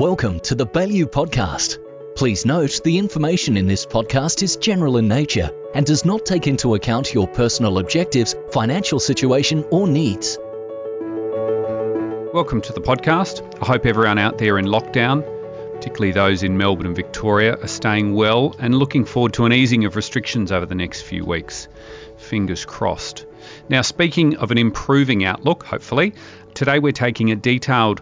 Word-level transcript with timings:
Welcome 0.00 0.40
to 0.40 0.54
the 0.54 0.66
Baillieu 0.66 1.04
Podcast. 1.04 1.76
Please 2.16 2.46
note 2.46 2.80
the 2.82 2.96
information 2.96 3.58
in 3.58 3.66
this 3.66 3.84
podcast 3.84 4.42
is 4.42 4.56
general 4.56 4.96
in 4.96 5.08
nature 5.08 5.50
and 5.74 5.84
does 5.84 6.06
not 6.06 6.24
take 6.24 6.46
into 6.46 6.74
account 6.74 7.12
your 7.12 7.28
personal 7.28 7.76
objectives, 7.76 8.34
financial 8.50 8.98
situation, 8.98 9.62
or 9.70 9.86
needs. 9.86 10.38
Welcome 12.32 12.62
to 12.62 12.72
the 12.72 12.80
podcast. 12.80 13.46
I 13.62 13.66
hope 13.66 13.84
everyone 13.84 14.16
out 14.16 14.38
there 14.38 14.58
in 14.58 14.64
lockdown, 14.64 15.22
particularly 15.74 16.12
those 16.12 16.42
in 16.42 16.56
Melbourne 16.56 16.86
and 16.86 16.96
Victoria, 16.96 17.58
are 17.60 17.68
staying 17.68 18.14
well 18.14 18.56
and 18.58 18.74
looking 18.74 19.04
forward 19.04 19.34
to 19.34 19.44
an 19.44 19.52
easing 19.52 19.84
of 19.84 19.96
restrictions 19.96 20.50
over 20.50 20.64
the 20.64 20.74
next 20.74 21.02
few 21.02 21.26
weeks. 21.26 21.68
Fingers 22.16 22.64
crossed. 22.64 23.26
Now, 23.68 23.82
speaking 23.82 24.38
of 24.38 24.50
an 24.50 24.56
improving 24.56 25.26
outlook, 25.26 25.62
hopefully, 25.62 26.14
today 26.54 26.78
we're 26.78 26.92
taking 26.92 27.32
a 27.32 27.36
detailed 27.36 28.00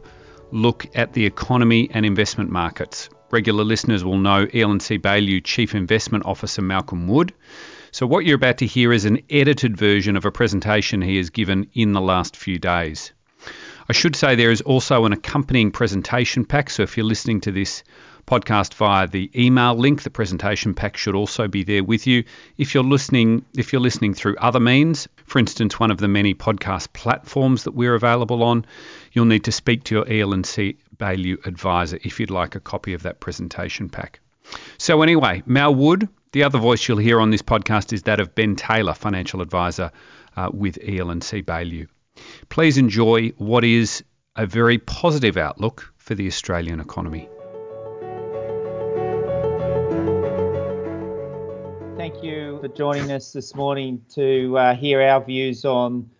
look 0.50 0.86
at 0.94 1.12
the 1.12 1.26
economy 1.26 1.90
and 1.92 2.06
investment 2.06 2.50
markets. 2.50 3.08
Regular 3.30 3.64
listeners 3.64 4.04
will 4.04 4.18
know 4.18 4.46
EL&C 4.52 4.98
Baillieu 4.98 5.42
Chief 5.44 5.74
Investment 5.74 6.24
Officer 6.24 6.62
Malcolm 6.62 7.08
Wood. 7.08 7.34
So, 7.90 8.06
what 8.06 8.24
you're 8.24 8.36
about 8.36 8.58
to 8.58 8.66
hear 8.66 8.92
is 8.92 9.04
an 9.04 9.22
edited 9.30 9.76
version 9.76 10.16
of 10.16 10.24
a 10.24 10.30
presentation 10.30 11.02
he 11.02 11.16
has 11.16 11.30
given 11.30 11.68
in 11.74 11.92
the 11.92 12.00
last 12.00 12.36
few 12.36 12.58
days. 12.58 13.12
I 13.88 13.92
should 13.92 14.16
say 14.16 14.34
there 14.34 14.50
is 14.50 14.60
also 14.60 15.04
an 15.04 15.12
accompanying 15.12 15.70
presentation 15.70 16.44
pack. 16.44 16.70
So, 16.70 16.82
if 16.82 16.96
you're 16.96 17.06
listening 17.06 17.40
to 17.42 17.52
this 17.52 17.82
podcast 18.28 18.74
via 18.74 19.06
the 19.06 19.30
email 19.34 19.74
link, 19.74 20.02
the 20.02 20.10
presentation 20.10 20.74
pack 20.74 20.98
should 20.98 21.14
also 21.14 21.48
be 21.48 21.64
there 21.64 21.82
with 21.82 22.06
you. 22.06 22.24
If 22.58 22.74
you're 22.74 22.84
listening, 22.84 23.42
if 23.56 23.72
you're 23.72 23.80
listening 23.80 24.12
through 24.12 24.36
other 24.36 24.60
means, 24.60 25.08
for 25.24 25.38
instance, 25.38 25.80
one 25.80 25.90
of 25.90 25.96
the 25.96 26.08
many 26.08 26.34
podcast 26.34 26.92
platforms 26.92 27.64
that 27.64 27.72
we're 27.72 27.94
available 27.94 28.42
on, 28.42 28.66
you'll 29.12 29.24
need 29.24 29.44
to 29.44 29.52
speak 29.52 29.84
to 29.84 29.94
your 29.94 30.08
EL&C 30.08 30.76
advisor 31.46 31.98
if 32.02 32.20
you'd 32.20 32.30
like 32.30 32.54
a 32.54 32.60
copy 32.60 32.92
of 32.92 33.02
that 33.04 33.18
presentation 33.18 33.88
pack. 33.88 34.20
So 34.76 35.00
anyway, 35.00 35.42
Mal 35.46 35.74
Wood, 35.74 36.06
the 36.32 36.42
other 36.42 36.58
voice 36.58 36.86
you'll 36.86 36.98
hear 36.98 37.20
on 37.20 37.30
this 37.30 37.42
podcast 37.42 37.94
is 37.94 38.02
that 38.02 38.20
of 38.20 38.34
Ben 38.34 38.56
Taylor, 38.56 38.92
financial 38.92 39.40
advisor 39.40 39.90
uh, 40.36 40.50
with 40.52 40.78
EL&C 40.86 41.40
Please 42.50 42.76
enjoy 42.76 43.30
what 43.38 43.64
is 43.64 44.04
a 44.36 44.44
very 44.44 44.76
positive 44.76 45.38
outlook 45.38 45.92
for 45.96 46.14
the 46.14 46.26
Australian 46.26 46.78
economy. 46.78 47.26
For 52.60 52.66
joining 52.66 53.12
us 53.12 53.32
this 53.32 53.54
morning 53.54 54.04
to 54.14 54.58
uh, 54.58 54.74
hear 54.74 55.00
our 55.00 55.22
views 55.24 55.64
on 55.64 56.10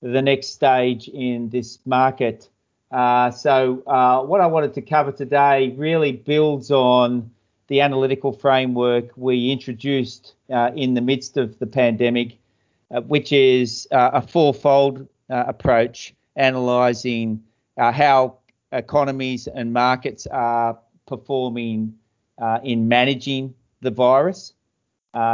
the 0.00 0.22
next 0.22 0.50
stage 0.50 1.08
in 1.08 1.48
this 1.48 1.80
market. 1.86 2.48
Uh, 2.92 3.32
so, 3.32 3.82
uh, 3.84 4.22
what 4.22 4.40
I 4.40 4.46
wanted 4.46 4.74
to 4.74 4.82
cover 4.82 5.10
today 5.10 5.74
really 5.76 6.12
builds 6.12 6.70
on 6.70 7.28
the 7.66 7.80
analytical 7.80 8.32
framework 8.32 9.10
we 9.16 9.50
introduced 9.50 10.36
uh, 10.50 10.70
in 10.76 10.94
the 10.94 11.00
midst 11.00 11.36
of 11.36 11.58
the 11.58 11.66
pandemic, 11.66 12.38
uh, 12.92 13.00
which 13.00 13.32
is 13.32 13.88
uh, 13.90 14.10
a 14.12 14.22
fourfold 14.22 15.04
approach 15.28 16.14
analysing 16.36 17.42
how 17.76 18.36
economies 18.70 19.48
and 19.48 19.72
markets 19.72 20.28
are 20.28 20.78
performing 21.06 21.92
in 22.62 22.86
managing 22.86 23.52
the 23.80 23.90
virus. 23.90 24.52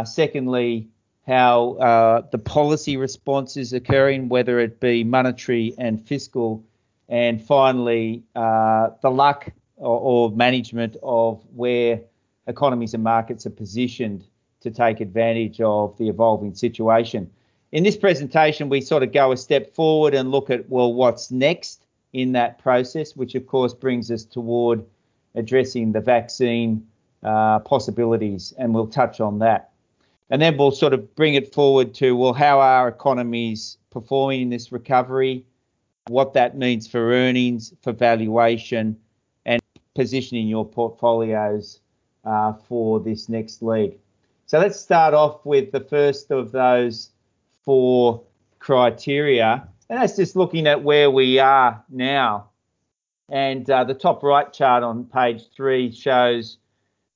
Secondly, 0.04 0.88
how 1.26 1.72
uh, 1.74 2.22
the 2.30 2.38
policy 2.38 2.96
response 2.96 3.56
is 3.56 3.72
occurring, 3.72 4.28
whether 4.28 4.58
it 4.60 4.80
be 4.80 5.04
monetary 5.04 5.74
and 5.78 6.06
fiscal, 6.06 6.62
and 7.08 7.42
finally 7.42 8.22
uh, 8.34 8.90
the 9.02 9.10
luck 9.10 9.50
or, 9.76 10.00
or, 10.00 10.30
management 10.30 10.96
of 11.02 11.42
where 11.54 12.00
economies 12.46 12.94
and 12.94 13.02
markets 13.02 13.46
are 13.46 13.50
positioned 13.50 14.24
to 14.60 14.70
take 14.70 15.00
advantage 15.00 15.60
of 15.60 15.96
the 15.98 16.08
evolving 16.08 16.54
situation. 16.54 17.30
In 17.72 17.82
this 17.82 17.96
presentation, 17.96 18.68
we 18.68 18.80
sort 18.80 19.02
of 19.02 19.12
go 19.12 19.32
a 19.32 19.36
step 19.36 19.74
forward 19.74 20.14
and 20.14 20.30
look 20.30 20.48
at 20.50 20.68
well, 20.70 20.92
what's 20.92 21.30
next 21.30 21.84
in 22.12 22.32
that 22.32 22.58
process, 22.58 23.16
which 23.16 23.34
of 23.34 23.46
course 23.46 23.74
brings 23.74 24.10
us 24.10 24.24
toward 24.24 24.84
addressing 25.34 25.92
the 25.92 26.00
vaccine 26.00 26.86
uh, 27.24 27.58
possibilities, 27.60 28.52
and 28.58 28.74
we'll 28.74 28.86
touch 28.86 29.20
on 29.20 29.38
that. 29.40 29.70
And 30.30 30.40
then 30.40 30.56
we'll 30.56 30.70
sort 30.70 30.94
of 30.94 31.14
bring 31.16 31.34
it 31.34 31.52
forward 31.54 31.94
to, 31.94 32.16
well, 32.16 32.32
how 32.32 32.60
are 32.60 32.88
economies 32.88 33.78
performing 33.90 34.42
in 34.42 34.50
this 34.50 34.72
recovery? 34.72 35.44
What 36.08 36.32
that 36.34 36.56
means 36.56 36.86
for 36.86 37.12
earnings, 37.12 37.72
for 37.82 37.92
valuation, 37.92 38.96
and 39.46 39.60
positioning 39.94 40.48
your 40.48 40.66
portfolios 40.66 41.80
uh, 42.24 42.54
for 42.68 43.00
this 43.00 43.28
next 43.28 43.62
leg. 43.62 43.98
So 44.46 44.58
let's 44.58 44.78
start 44.78 45.14
off 45.14 45.44
with 45.46 45.72
the 45.72 45.80
first 45.80 46.30
of 46.30 46.52
those 46.52 47.10
four 47.64 48.22
criteria, 48.58 49.66
and 49.88 50.00
that's 50.00 50.16
just 50.16 50.36
looking 50.36 50.66
at 50.66 50.82
where 50.82 51.10
we 51.10 51.38
are 51.38 51.82
now. 51.88 52.50
And 53.30 53.68
uh, 53.70 53.84
the 53.84 53.94
top 53.94 54.22
right 54.22 54.52
chart 54.52 54.82
on 54.82 55.04
page 55.04 55.44
three 55.54 55.90
shows 55.90 56.58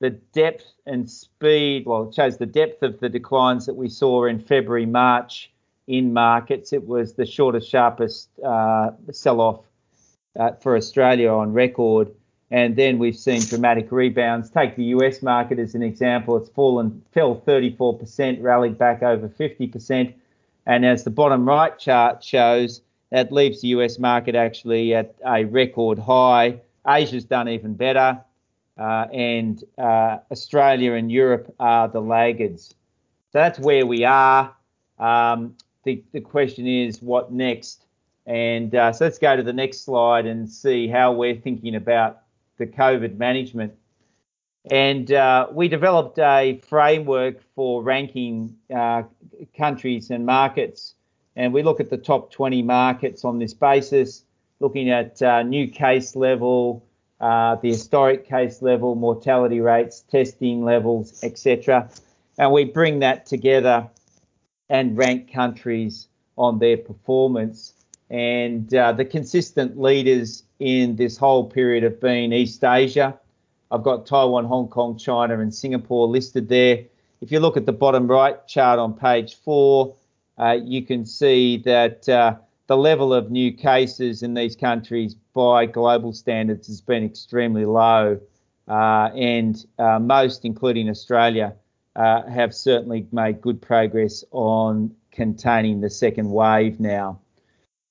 the 0.00 0.10
depth 0.10 0.64
and 0.86 1.10
speed, 1.10 1.86
well, 1.86 2.08
it 2.08 2.14
shows 2.14 2.38
the 2.38 2.46
depth 2.46 2.82
of 2.82 3.00
the 3.00 3.08
declines 3.08 3.66
that 3.66 3.74
we 3.74 3.88
saw 3.88 4.26
in 4.26 4.38
February, 4.38 4.86
March 4.86 5.50
in 5.86 6.12
markets. 6.12 6.72
It 6.72 6.86
was 6.86 7.14
the 7.14 7.26
shortest, 7.26 7.68
sharpest 7.68 8.28
uh, 8.44 8.90
sell 9.10 9.40
off 9.40 9.64
uh, 10.38 10.52
for 10.60 10.76
Australia 10.76 11.30
on 11.30 11.52
record. 11.52 12.12
And 12.50 12.76
then 12.76 12.98
we've 12.98 13.16
seen 13.16 13.42
dramatic 13.42 13.90
rebounds. 13.90 14.50
Take 14.50 14.76
the 14.76 14.84
US 14.84 15.20
market 15.20 15.58
as 15.58 15.74
an 15.74 15.82
example. 15.82 16.36
It's 16.36 16.48
fallen, 16.50 17.02
fell 17.12 17.42
34%, 17.46 18.42
rallied 18.42 18.78
back 18.78 19.02
over 19.02 19.28
50%. 19.28 20.14
And 20.66 20.86
as 20.86 21.04
the 21.04 21.10
bottom 21.10 21.46
right 21.46 21.76
chart 21.78 22.22
shows, 22.22 22.82
that 23.10 23.32
leaves 23.32 23.62
the 23.62 23.68
US 23.68 23.98
market 23.98 24.34
actually 24.34 24.94
at 24.94 25.14
a 25.26 25.44
record 25.44 25.98
high. 25.98 26.60
Asia's 26.86 27.24
done 27.24 27.48
even 27.48 27.74
better 27.74 28.22
and 28.78 29.62
uh, 29.76 30.18
Australia 30.30 30.92
and 30.92 31.10
Europe 31.10 31.54
are 31.58 31.88
the 31.88 32.00
laggards. 32.00 32.68
So 33.32 33.38
that's 33.38 33.58
where 33.58 33.84
we 33.84 34.04
are. 34.04 34.54
Um, 34.98 35.56
the, 35.84 36.02
the 36.12 36.20
question 36.20 36.66
is, 36.66 37.02
what 37.02 37.32
next? 37.32 37.84
And 38.26 38.74
uh, 38.74 38.92
so 38.92 39.06
let's 39.06 39.18
go 39.18 39.36
to 39.36 39.42
the 39.42 39.52
next 39.52 39.84
slide 39.84 40.26
and 40.26 40.48
see 40.50 40.86
how 40.86 41.12
we're 41.12 41.34
thinking 41.34 41.74
about 41.74 42.20
the 42.58 42.66
COVID 42.66 43.16
management. 43.16 43.74
And 44.70 45.10
uh, 45.10 45.48
we 45.50 45.68
developed 45.68 46.18
a 46.18 46.60
framework 46.68 47.42
for 47.54 47.82
ranking 47.82 48.56
uh, 48.74 49.04
countries 49.56 50.10
and 50.10 50.26
markets. 50.26 50.94
And 51.36 51.54
we 51.54 51.62
look 51.62 51.80
at 51.80 51.88
the 51.88 51.96
top 51.96 52.30
20 52.32 52.62
markets 52.62 53.24
on 53.24 53.38
this 53.38 53.54
basis, 53.54 54.24
looking 54.60 54.90
at 54.90 55.22
uh, 55.22 55.42
new 55.42 55.68
case 55.68 56.16
level, 56.16 56.84
uh, 57.20 57.56
the 57.56 57.70
historic 57.70 58.28
case 58.28 58.62
level, 58.62 58.94
mortality 58.94 59.60
rates, 59.60 60.04
testing 60.10 60.64
levels, 60.64 61.22
etc. 61.24 61.90
And 62.38 62.52
we 62.52 62.64
bring 62.64 63.00
that 63.00 63.26
together 63.26 63.88
and 64.68 64.96
rank 64.96 65.32
countries 65.32 66.08
on 66.36 66.58
their 66.58 66.76
performance. 66.76 67.74
And 68.10 68.72
uh, 68.72 68.92
the 68.92 69.04
consistent 69.04 69.78
leaders 69.80 70.44
in 70.60 70.96
this 70.96 71.16
whole 71.16 71.44
period 71.44 71.82
have 71.82 72.00
been 72.00 72.32
East 72.32 72.64
Asia. 72.64 73.18
I've 73.70 73.82
got 73.82 74.06
Taiwan, 74.06 74.44
Hong 74.44 74.68
Kong, 74.68 74.96
China, 74.96 75.40
and 75.40 75.54
Singapore 75.54 76.06
listed 76.06 76.48
there. 76.48 76.84
If 77.20 77.32
you 77.32 77.40
look 77.40 77.56
at 77.56 77.66
the 77.66 77.72
bottom 77.72 78.06
right 78.06 78.46
chart 78.46 78.78
on 78.78 78.94
page 78.94 79.34
four, 79.34 79.94
uh, 80.38 80.56
you 80.62 80.82
can 80.82 81.04
see 81.04 81.58
that 81.58 82.08
uh, 82.08 82.36
the 82.68 82.76
level 82.76 83.12
of 83.12 83.30
new 83.30 83.50
cases 83.50 84.22
in 84.22 84.34
these 84.34 84.54
countries 84.54 85.14
by 85.34 85.66
global 85.66 86.12
standards 86.12 86.68
has 86.68 86.80
been 86.80 87.02
extremely 87.02 87.64
low, 87.64 88.20
uh, 88.68 89.10
and 89.16 89.66
uh, 89.78 89.98
most, 89.98 90.44
including 90.44 90.88
Australia, 90.88 91.54
uh, 91.96 92.22
have 92.28 92.54
certainly 92.54 93.06
made 93.10 93.40
good 93.40 93.60
progress 93.60 94.22
on 94.30 94.94
containing 95.10 95.80
the 95.80 95.90
second 95.90 96.30
wave 96.30 96.78
now. 96.78 97.18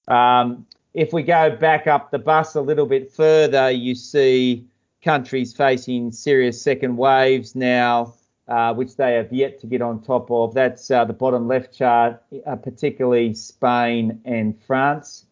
Um, 0.08 0.66
if 0.94 1.12
we 1.12 1.24
go 1.24 1.56
back 1.56 1.88
up 1.88 2.12
the 2.12 2.20
bus 2.20 2.56
a 2.56 2.62
little 2.62 2.86
bit 2.86 3.12
further, 3.12 3.72
you 3.72 3.96
see 3.96 4.66
countries 5.04 5.54
facing 5.54 6.12
serious 6.12 6.62
second 6.62 6.98
waves 6.98 7.56
now, 7.56 8.14
uh, 8.48 8.74
which 8.74 8.96
they 8.96 9.14
have 9.16 9.32
yet 9.32 9.60
to 9.60 9.68
get 9.68 9.82
on 9.82 10.02
top 10.02 10.32
of. 10.32 10.54
That's 10.54 10.90
uh, 10.90 11.06
the 11.06 11.14
bottom 11.14 11.48
left 11.48 11.78
chart, 11.78 12.22
uh, 12.46 12.56
particularly 12.56 13.34
Spain 13.34 14.22
and 14.26 14.60
France. 14.64 15.26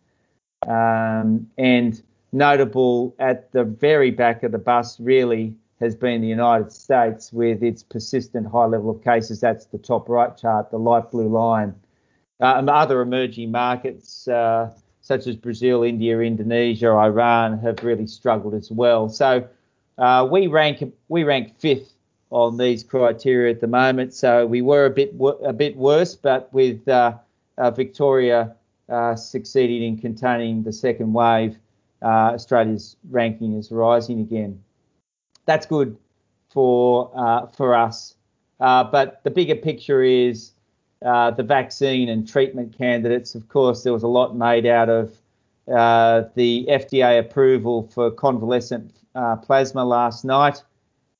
Um, 0.67 1.47
and 1.57 2.01
notable 2.31 3.15
at 3.19 3.51
the 3.51 3.63
very 3.63 4.11
back 4.11 4.43
of 4.43 4.51
the 4.51 4.57
bus 4.57 4.99
really 4.99 5.55
has 5.79 5.95
been 5.95 6.21
the 6.21 6.27
United 6.27 6.71
States 6.71 7.31
with 7.31 7.63
its 7.63 7.83
persistent 7.83 8.47
high 8.47 8.65
level 8.65 8.89
of 8.89 9.03
cases. 9.03 9.39
That's 9.39 9.65
the 9.65 9.77
top 9.77 10.09
right 10.09 10.35
chart, 10.35 10.71
the 10.71 10.79
light 10.79 11.11
blue 11.11 11.29
line. 11.29 11.75
Uh, 12.41 12.55
and 12.57 12.69
other 12.69 13.01
emerging 13.01 13.51
markets 13.51 14.27
uh, 14.27 14.69
such 14.99 15.25
as 15.27 15.37
Brazil, 15.37 15.83
India, 15.83 16.19
Indonesia, 16.19 16.89
Iran 16.89 17.59
have 17.59 17.81
really 17.81 18.07
struggled 18.07 18.55
as 18.55 18.69
well. 18.69 19.07
So 19.07 19.47
we 20.29 20.47
rank 20.47 20.83
we 21.07 21.23
rank 21.23 21.57
fifth 21.59 21.94
on 22.35 22.57
these 22.57 22.83
criteria 22.83 23.49
at 23.49 23.61
the 23.61 23.67
moment, 23.67 24.13
so 24.13 24.45
we 24.45 24.61
were 24.61 24.85
a 24.85 24.89
bit 24.89 25.15
a 25.41 25.53
bit 25.53 25.77
worse, 25.77 26.15
but 26.15 26.53
with 26.53 26.85
uh, 26.85 27.13
uh, 27.57 27.71
Victoria 27.71 28.53
uh, 28.89 29.15
succeeding 29.15 29.83
in 29.83 29.97
containing 29.97 30.61
the 30.61 30.73
second 30.73 31.13
wave, 31.13 31.57
uh, 32.01 32.35
Australia's 32.35 32.97
ranking 33.09 33.53
is 33.53 33.71
rising 33.71 34.19
again. 34.19 34.61
That's 35.45 35.65
good 35.65 35.95
for 36.49 37.09
uh, 37.15 37.45
for 37.47 37.73
us, 37.73 38.15
but 38.59 39.21
the 39.23 39.31
bigger 39.31 39.55
picture 39.55 40.03
is 40.03 40.51
the 41.01 41.45
vaccine 41.47 42.09
and 42.09 42.27
treatment 42.27 42.77
candidates. 42.77 43.33
Of 43.33 43.47
course, 43.47 43.83
there 43.83 43.93
was 43.93 44.03
a 44.03 44.09
lot 44.09 44.35
made 44.35 44.65
out 44.65 44.89
of 44.89 45.09
the 46.35 46.67
FDA 46.69 47.17
approval 47.17 47.89
for 47.93 48.11
convalescent 48.11 48.91
uh, 49.15 49.37
plasma 49.37 49.85
last 49.85 50.25
night. 50.25 50.61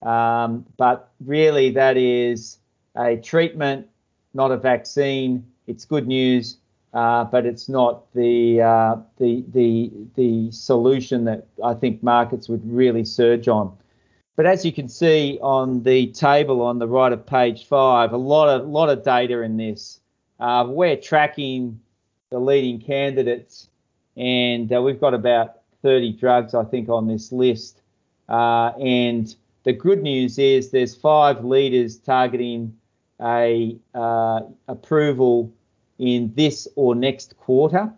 Um, 0.05 0.65
but 0.77 1.11
really, 1.25 1.71
that 1.71 1.97
is 1.97 2.59
a 2.95 3.17
treatment, 3.17 3.87
not 4.33 4.51
a 4.51 4.57
vaccine. 4.57 5.45
It's 5.67 5.83
good 5.83 6.07
news, 6.07 6.57
uh, 6.93 7.25
but 7.25 7.45
it's 7.45 7.67
not 7.67 8.13
the, 8.13 8.61
uh, 8.61 8.95
the 9.17 9.43
the 9.51 9.91
the 10.15 10.51
solution 10.51 11.25
that 11.25 11.47
I 11.63 11.73
think 11.73 12.03
markets 12.03 12.47
would 12.47 12.61
really 12.71 13.03
surge 13.03 13.47
on. 13.47 13.75
But 14.35 14.45
as 14.45 14.63
you 14.63 14.71
can 14.71 14.87
see 14.89 15.39
on 15.41 15.83
the 15.83 16.07
table 16.07 16.61
on 16.61 16.77
the 16.77 16.87
right 16.87 17.11
of 17.11 17.25
page 17.25 17.65
five, 17.67 18.13
a 18.13 18.17
lot 18.17 18.47
of 18.49 18.67
lot 18.67 18.89
of 18.89 19.03
data 19.03 19.41
in 19.41 19.57
this. 19.57 19.99
Uh, 20.39 20.65
we're 20.67 20.97
tracking 20.97 21.79
the 22.29 22.39
leading 22.39 22.79
candidates, 22.79 23.69
and 24.17 24.71
uh, 24.71 24.81
we've 24.81 24.99
got 24.99 25.13
about 25.13 25.61
30 25.81 26.13
drugs, 26.13 26.53
I 26.53 26.65
think, 26.65 26.89
on 26.89 27.07
this 27.07 27.31
list. 27.31 27.81
Uh, 28.27 28.71
and 28.79 29.33
the 29.65 29.73
good 29.73 30.03
news 30.03 30.37
is 30.37 30.69
there's 30.69 30.95
five 30.95 31.43
leaders 31.43 31.97
targeting 31.97 32.77
a 33.19 33.77
uh, 33.95 34.41
approval 34.67 35.51
in 35.97 36.31
this 36.35 36.67
or 36.75 36.93
next 36.93 37.35
quarter. 37.37 37.91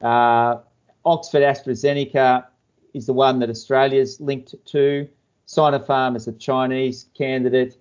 Uh, 0.00 0.56
Oxford 1.04 1.42
AstraZeneca 1.42 2.46
is 2.94 3.06
the 3.06 3.12
one 3.12 3.38
that 3.40 3.50
Australia's 3.50 4.20
linked 4.20 4.54
to. 4.64 5.06
Sinopharm 5.46 6.16
is 6.16 6.26
a 6.28 6.32
Chinese 6.32 7.10
candidate. 7.16 7.76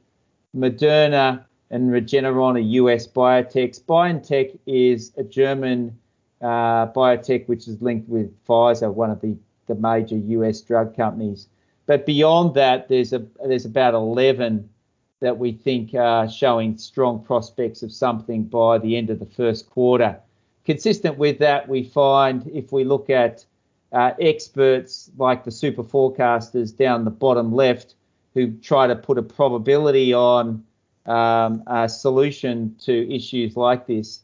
Moderna 0.56 1.46
and 1.72 1.92
Regeneron 1.92 2.56
are 2.56 2.60
US 2.60 3.08
biotechs. 3.08 3.82
BioNTech 3.82 4.60
is 4.66 5.14
a 5.18 5.24
German 5.24 5.98
uh, 6.42 6.88
biotech 6.88 7.48
which 7.48 7.68
is 7.68 7.82
linked 7.82 8.10
with 8.10 8.30
Pfizer, 8.46 8.94
one 8.94 9.10
of 9.10 9.22
the, 9.22 9.38
the 9.68 9.76
major 9.76 10.18
US 10.18 10.60
drug 10.60 10.96
companies. 10.96 11.48
But 11.86 12.06
beyond 12.06 12.56
that, 12.56 12.88
there's 12.88 13.14
a 13.14 13.26
there's 13.46 13.66
about 13.66 13.94
11 13.94 14.70
that 15.22 15.38
we 15.38 15.52
think 15.52 15.94
are 15.94 16.30
showing 16.30 16.78
strong 16.78 17.24
prospects 17.24 17.84
of 17.84 17.92
something 17.92 18.44
by 18.44 18.78
the 18.78 18.98
end 18.98 19.10
of 19.10 19.20
the 19.20 19.26
first 19.26 19.70
quarter. 19.70 20.20
Consistent 20.66 21.18
with 21.18 21.40
that, 21.40 21.70
we 21.70 21.84
find 21.84 22.48
if 22.48 22.72
we 22.72 22.84
look 22.84 23.10
at 23.10 23.46
uh, 23.92 24.12
experts 24.20 25.10
like 25.18 25.44
the 25.44 25.52
super 25.52 25.84
forecasters 25.84 26.76
down 26.76 27.06
the 27.06 27.12
bottom 27.12 27.54
left 27.54 27.96
who 28.34 28.52
try 28.58 28.88
to 28.88 28.96
put 28.96 29.18
a 29.18 29.22
probability 29.22 30.14
on 30.14 30.64
um, 31.06 31.64
a 31.68 31.88
solution 31.88 32.76
to 32.80 33.14
issues 33.14 33.56
like 33.56 33.88
this, 33.88 34.22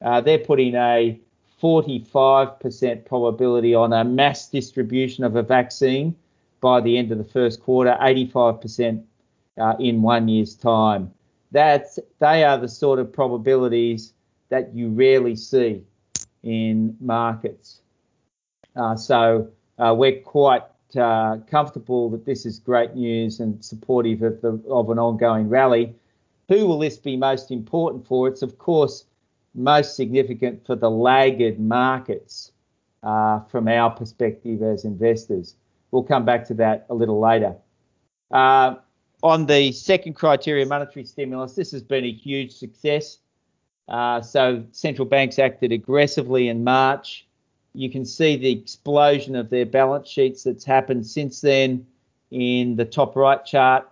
uh, 0.00 0.20
they're 0.20 0.38
putting 0.38 0.74
a 0.74 1.20
45% 1.62 3.04
probability 3.04 3.74
on 3.74 3.92
a 3.92 4.02
mass 4.02 4.48
distribution 4.48 5.22
of 5.22 5.36
a 5.36 5.42
vaccine 5.42 6.16
by 6.62 6.80
the 6.80 6.96
end 6.96 7.12
of 7.12 7.18
the 7.18 7.24
first 7.24 7.60
quarter, 7.60 7.94
85% 8.00 9.02
uh, 9.58 9.74
in 9.78 10.00
one 10.00 10.28
year's 10.28 10.54
time. 10.54 11.12
That's 11.50 11.98
they 12.18 12.44
are 12.44 12.56
the 12.56 12.68
sort 12.68 12.98
of 12.98 13.12
probabilities 13.12 14.14
that 14.48 14.74
you 14.74 14.88
rarely 14.88 15.36
see 15.36 15.82
in 16.42 16.96
markets. 17.00 17.80
Uh, 18.74 18.96
so 18.96 19.50
uh, 19.78 19.94
we're 19.94 20.20
quite 20.20 20.62
uh, 20.96 21.38
comfortable 21.50 22.08
that 22.10 22.24
this 22.24 22.46
is 22.46 22.58
great 22.58 22.94
news 22.94 23.40
and 23.40 23.62
supportive 23.62 24.22
of 24.22 24.40
the 24.40 24.62
of 24.70 24.88
an 24.88 24.98
ongoing 24.98 25.50
rally. 25.50 25.94
Who 26.48 26.66
will 26.66 26.78
this 26.78 26.96
be 26.96 27.16
most 27.16 27.50
important 27.50 28.06
for? 28.06 28.28
It's 28.28 28.42
of 28.42 28.56
course 28.56 29.04
most 29.54 29.96
significant 29.96 30.64
for 30.64 30.76
the 30.76 30.90
laggard 30.90 31.60
markets 31.60 32.52
uh, 33.02 33.40
from 33.50 33.68
our 33.68 33.90
perspective 33.90 34.62
as 34.62 34.84
investors. 34.84 35.56
We'll 35.92 36.02
come 36.02 36.24
back 36.24 36.46
to 36.48 36.54
that 36.54 36.86
a 36.90 36.94
little 36.94 37.20
later. 37.20 37.54
Uh, 38.30 38.76
on 39.22 39.46
the 39.46 39.70
second 39.72 40.14
criteria, 40.14 40.66
monetary 40.66 41.04
stimulus, 41.04 41.54
this 41.54 41.70
has 41.70 41.82
been 41.82 42.04
a 42.04 42.10
huge 42.10 42.52
success. 42.52 43.18
Uh, 43.88 44.20
so 44.20 44.64
central 44.72 45.06
banks 45.06 45.38
acted 45.38 45.70
aggressively 45.70 46.48
in 46.48 46.64
March. 46.64 47.26
You 47.74 47.90
can 47.90 48.04
see 48.04 48.36
the 48.36 48.50
explosion 48.50 49.36
of 49.36 49.50
their 49.50 49.66
balance 49.66 50.08
sheets 50.08 50.42
that's 50.42 50.64
happened 50.64 51.06
since 51.06 51.40
then 51.40 51.86
in 52.30 52.74
the 52.76 52.84
top 52.84 53.14
right 53.14 53.44
chart. 53.44 53.86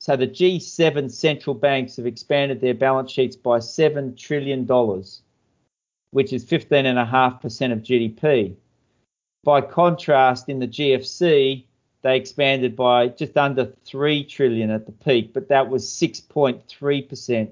So 0.00 0.16
the 0.16 0.28
G7 0.28 1.10
central 1.10 1.54
banks 1.54 1.96
have 1.96 2.06
expanded 2.06 2.60
their 2.60 2.74
balance 2.74 3.10
sheets 3.10 3.36
by 3.36 3.58
$7 3.58 4.16
trillion, 4.16 4.66
which 6.10 6.32
is 6.32 6.44
15.5% 6.44 7.72
of 7.72 7.78
GDP. 7.80 8.54
By 9.44 9.60
contrast, 9.60 10.48
in 10.48 10.58
the 10.58 10.68
GFC, 10.68 11.64
they 12.02 12.16
expanded 12.16 12.76
by 12.76 13.08
just 13.08 13.36
under 13.36 13.72
3 13.84 14.24
trillion 14.24 14.70
at 14.70 14.86
the 14.86 14.92
peak, 14.92 15.32
but 15.32 15.48
that 15.48 15.68
was 15.68 15.86
6.3% 15.86 17.50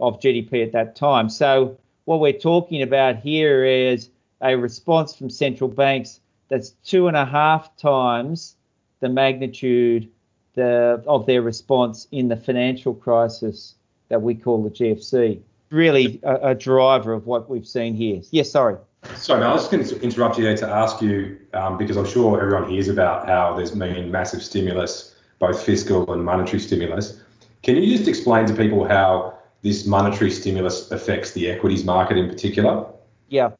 of 0.00 0.20
GDP 0.20 0.64
at 0.64 0.72
that 0.72 0.96
time. 0.96 1.28
So 1.28 1.78
what 2.04 2.20
we're 2.20 2.32
talking 2.32 2.82
about 2.82 3.16
here 3.16 3.64
is 3.64 4.10
a 4.40 4.56
response 4.56 5.14
from 5.14 5.30
central 5.30 5.68
banks 5.68 6.20
that's 6.48 6.70
two 6.84 7.08
and 7.08 7.16
a 7.16 7.24
half 7.24 7.76
times 7.76 8.56
the 9.00 9.08
magnitude 9.08 10.10
the, 10.54 11.02
of 11.06 11.26
their 11.26 11.42
response 11.42 12.06
in 12.12 12.28
the 12.28 12.36
financial 12.36 12.94
crisis 12.94 13.74
that 14.08 14.22
we 14.22 14.34
call 14.34 14.62
the 14.62 14.70
GFC. 14.70 15.40
Really 15.70 16.20
a, 16.22 16.50
a 16.50 16.54
driver 16.54 17.12
of 17.12 17.26
what 17.26 17.50
we've 17.50 17.66
seen 17.66 17.94
here. 17.94 18.22
Yes, 18.30 18.50
sorry. 18.50 18.76
Sorry, 19.14 19.40
man, 19.40 19.50
I 19.50 19.52
was 19.52 19.62
just 19.62 19.72
going 19.72 19.84
to 19.84 20.00
interrupt 20.00 20.38
you 20.38 20.44
there 20.44 20.56
to 20.56 20.68
ask 20.68 21.00
you, 21.00 21.38
um, 21.54 21.78
because 21.78 21.96
I'm 21.96 22.06
sure 22.06 22.40
everyone 22.40 22.70
hears 22.70 22.88
about 22.88 23.26
how 23.26 23.54
there's 23.54 23.72
been 23.72 24.10
massive 24.10 24.42
stimulus, 24.42 25.14
both 25.38 25.62
fiscal 25.62 26.12
and 26.12 26.24
monetary 26.24 26.60
stimulus. 26.60 27.20
Can 27.62 27.76
you 27.76 27.96
just 27.96 28.08
explain 28.08 28.46
to 28.46 28.54
people 28.54 28.86
how 28.86 29.38
this 29.62 29.86
monetary 29.86 30.30
stimulus 30.30 30.90
affects 30.90 31.32
the 31.32 31.50
equities 31.50 31.84
market 31.84 32.16
in 32.16 32.28
particular? 32.28 32.86
Yeah. 33.28 33.50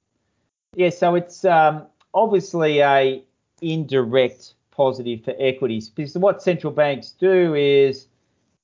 Yeah, 0.75 0.91
so 0.91 1.15
it's 1.15 1.45
um, 1.45 1.87
obviously 2.15 2.81
a 2.81 3.25
indirect 3.63 4.55
positive 4.71 5.25
for 5.25 5.35
equities 5.39 5.89
because 5.89 6.17
what 6.19 6.43
central 6.43 6.73
banks 6.73 7.13
do 7.19 7.55
is 7.55 8.09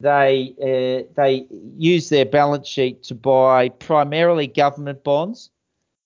they 0.00 0.54
uh, 0.60 1.10
they 1.14 1.46
use 1.78 2.10
their 2.10 2.26
balance 2.26 2.68
sheet 2.68 3.02
to 3.04 3.14
buy 3.14 3.70
primarily 3.70 4.46
government 4.46 5.02
bonds 5.04 5.50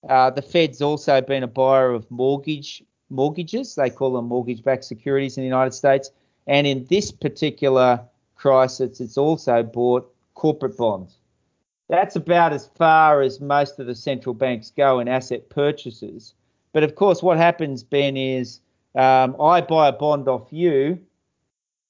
uh, 0.09 0.29
the 0.29 0.41
Fed's 0.41 0.81
also 0.81 1.21
been 1.21 1.43
a 1.43 1.47
buyer 1.47 1.91
of 1.91 2.09
mortgage 2.11 2.83
mortgages. 3.09 3.75
They 3.75 3.89
call 3.89 4.13
them 4.13 4.25
mortgage-backed 4.25 4.83
securities 4.83 5.37
in 5.37 5.41
the 5.41 5.47
United 5.47 5.73
States. 5.73 6.11
And 6.45 6.67
in 6.67 6.85
this 6.89 7.11
particular 7.11 8.01
crisis, 8.35 8.99
it's 8.99 9.17
also 9.17 9.63
bought 9.63 10.13
corporate 10.33 10.77
bonds. 10.77 11.17
That's 11.89 12.15
about 12.15 12.53
as 12.53 12.67
far 12.75 13.21
as 13.21 13.39
most 13.39 13.79
of 13.79 13.87
the 13.87 13.95
central 13.95 14.35
banks 14.35 14.71
go 14.75 14.99
in 14.99 15.07
asset 15.07 15.49
purchases. 15.49 16.33
But 16.73 16.83
of 16.83 16.95
course, 16.95 17.23
what 17.23 17.37
happens, 17.37 17.81
Ben, 17.81 18.17
is 18.17 18.59
um, 18.95 19.35
I 19.41 19.61
buy 19.61 19.87
a 19.87 19.93
bond 19.93 20.27
off 20.27 20.47
you, 20.51 20.99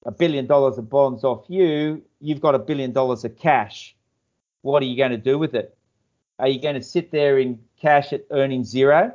a 0.05 0.11
billion 0.11 0.45
dollars 0.45 0.77
of 0.77 0.89
bonds 0.89 1.23
off 1.23 1.45
you. 1.47 2.03
You've 2.21 2.41
got 2.41 2.55
a 2.55 2.59
billion 2.59 2.93
dollars 2.93 3.25
of 3.25 3.37
cash. 3.37 3.95
What 4.61 4.83
are 4.83 4.85
you 4.85 4.97
going 4.97 5.11
to 5.11 5.17
do 5.17 5.37
with 5.37 5.55
it? 5.55 5.75
Are 6.39 6.47
you 6.47 6.61
going 6.61 6.75
to 6.75 6.83
sit 6.83 7.11
there 7.11 7.39
in 7.39 7.59
cash 7.79 8.13
at 8.13 8.25
earning 8.31 8.63
zero? 8.63 9.13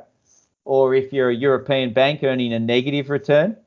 Or 0.65 0.95
if 0.95 1.11
you're 1.11 1.29
a 1.29 1.35
European 1.35 1.93
bank 1.93 2.23
earning 2.23 2.53
a 2.53 2.59
negative 2.59 3.09
return? 3.09 3.57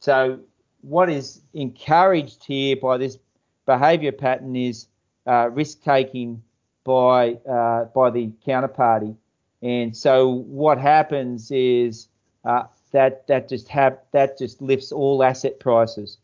So, 0.00 0.40
what 0.80 1.10
is 1.10 1.40
encouraged 1.54 2.42
here 2.44 2.76
by 2.76 2.98
this 2.98 3.18
behavior 3.66 4.12
pattern 4.12 4.56
is 4.56 4.86
uh, 5.26 5.48
risk 5.50 5.82
taking 5.82 6.42
by 6.84 7.34
uh, 7.48 7.84
by 7.86 8.10
the 8.10 8.32
counterparty. 8.46 9.16
And 9.62 9.96
so 9.96 10.42
what 10.48 10.78
happens 10.78 11.50
is 11.50 12.08
uh, 12.44 12.64
that 12.90 13.26
that 13.28 13.48
just 13.48 13.68
have 13.68 13.98
that 14.12 14.38
just 14.38 14.60
lifts 14.60 14.92
all 14.92 15.22
asset 15.22 15.60
prices. 15.60 16.18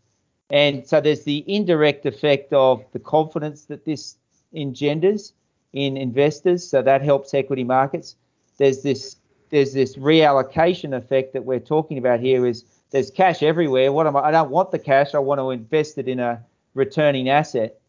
And 0.50 0.87
so 0.87 1.00
there's 1.00 1.25
the 1.25 1.45
indirect 1.47 2.07
effect 2.07 2.53
of 2.53 2.85
the 2.93 2.99
confidence 2.99 3.67
that 3.67 3.85
this 3.85 4.17
engenders 4.53 5.35
in 5.72 5.96
investors, 5.96 6.68
so 6.68 6.82
that 6.82 7.02
helps 7.02 7.34
equity 7.34 7.64
markets. 7.64 8.16
There's 8.58 8.82
this 8.82 9.16
there's 9.50 9.72
this 9.72 9.96
reallocation 9.96 10.96
effect 10.96 11.32
that 11.32 11.44
we're 11.44 11.60
talking 11.60 11.98
about 11.98 12.20
here. 12.20 12.46
Is 12.46 12.64
there's 12.90 13.10
cash 13.10 13.42
everywhere. 13.42 13.92
What 13.92 14.06
am 14.06 14.16
I? 14.16 14.20
I 14.20 14.30
don't 14.30 14.50
want 14.50 14.70
the 14.70 14.78
cash. 14.78 15.14
I 15.14 15.18
want 15.18 15.40
to 15.40 15.50
invest 15.50 15.98
it 15.98 16.08
in 16.08 16.20
a 16.20 16.42
returning 16.75 17.28
asset. 17.28 17.80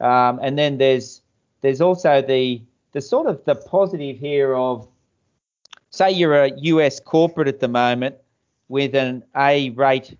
Um, 0.00 0.40
and 0.42 0.58
then 0.58 0.78
there's 0.78 1.22
there's 1.60 1.80
also 1.80 2.22
the 2.22 2.62
the 2.92 3.00
sort 3.00 3.26
of 3.26 3.44
the 3.44 3.54
positive 3.54 4.18
here 4.18 4.54
of 4.54 4.88
say 5.90 6.10
you're 6.10 6.44
a 6.44 6.50
US 6.56 7.00
corporate 7.00 7.48
at 7.48 7.60
the 7.60 7.68
moment 7.68 8.16
with 8.68 8.94
an 8.94 9.22
A 9.36 9.70
rate 9.70 10.16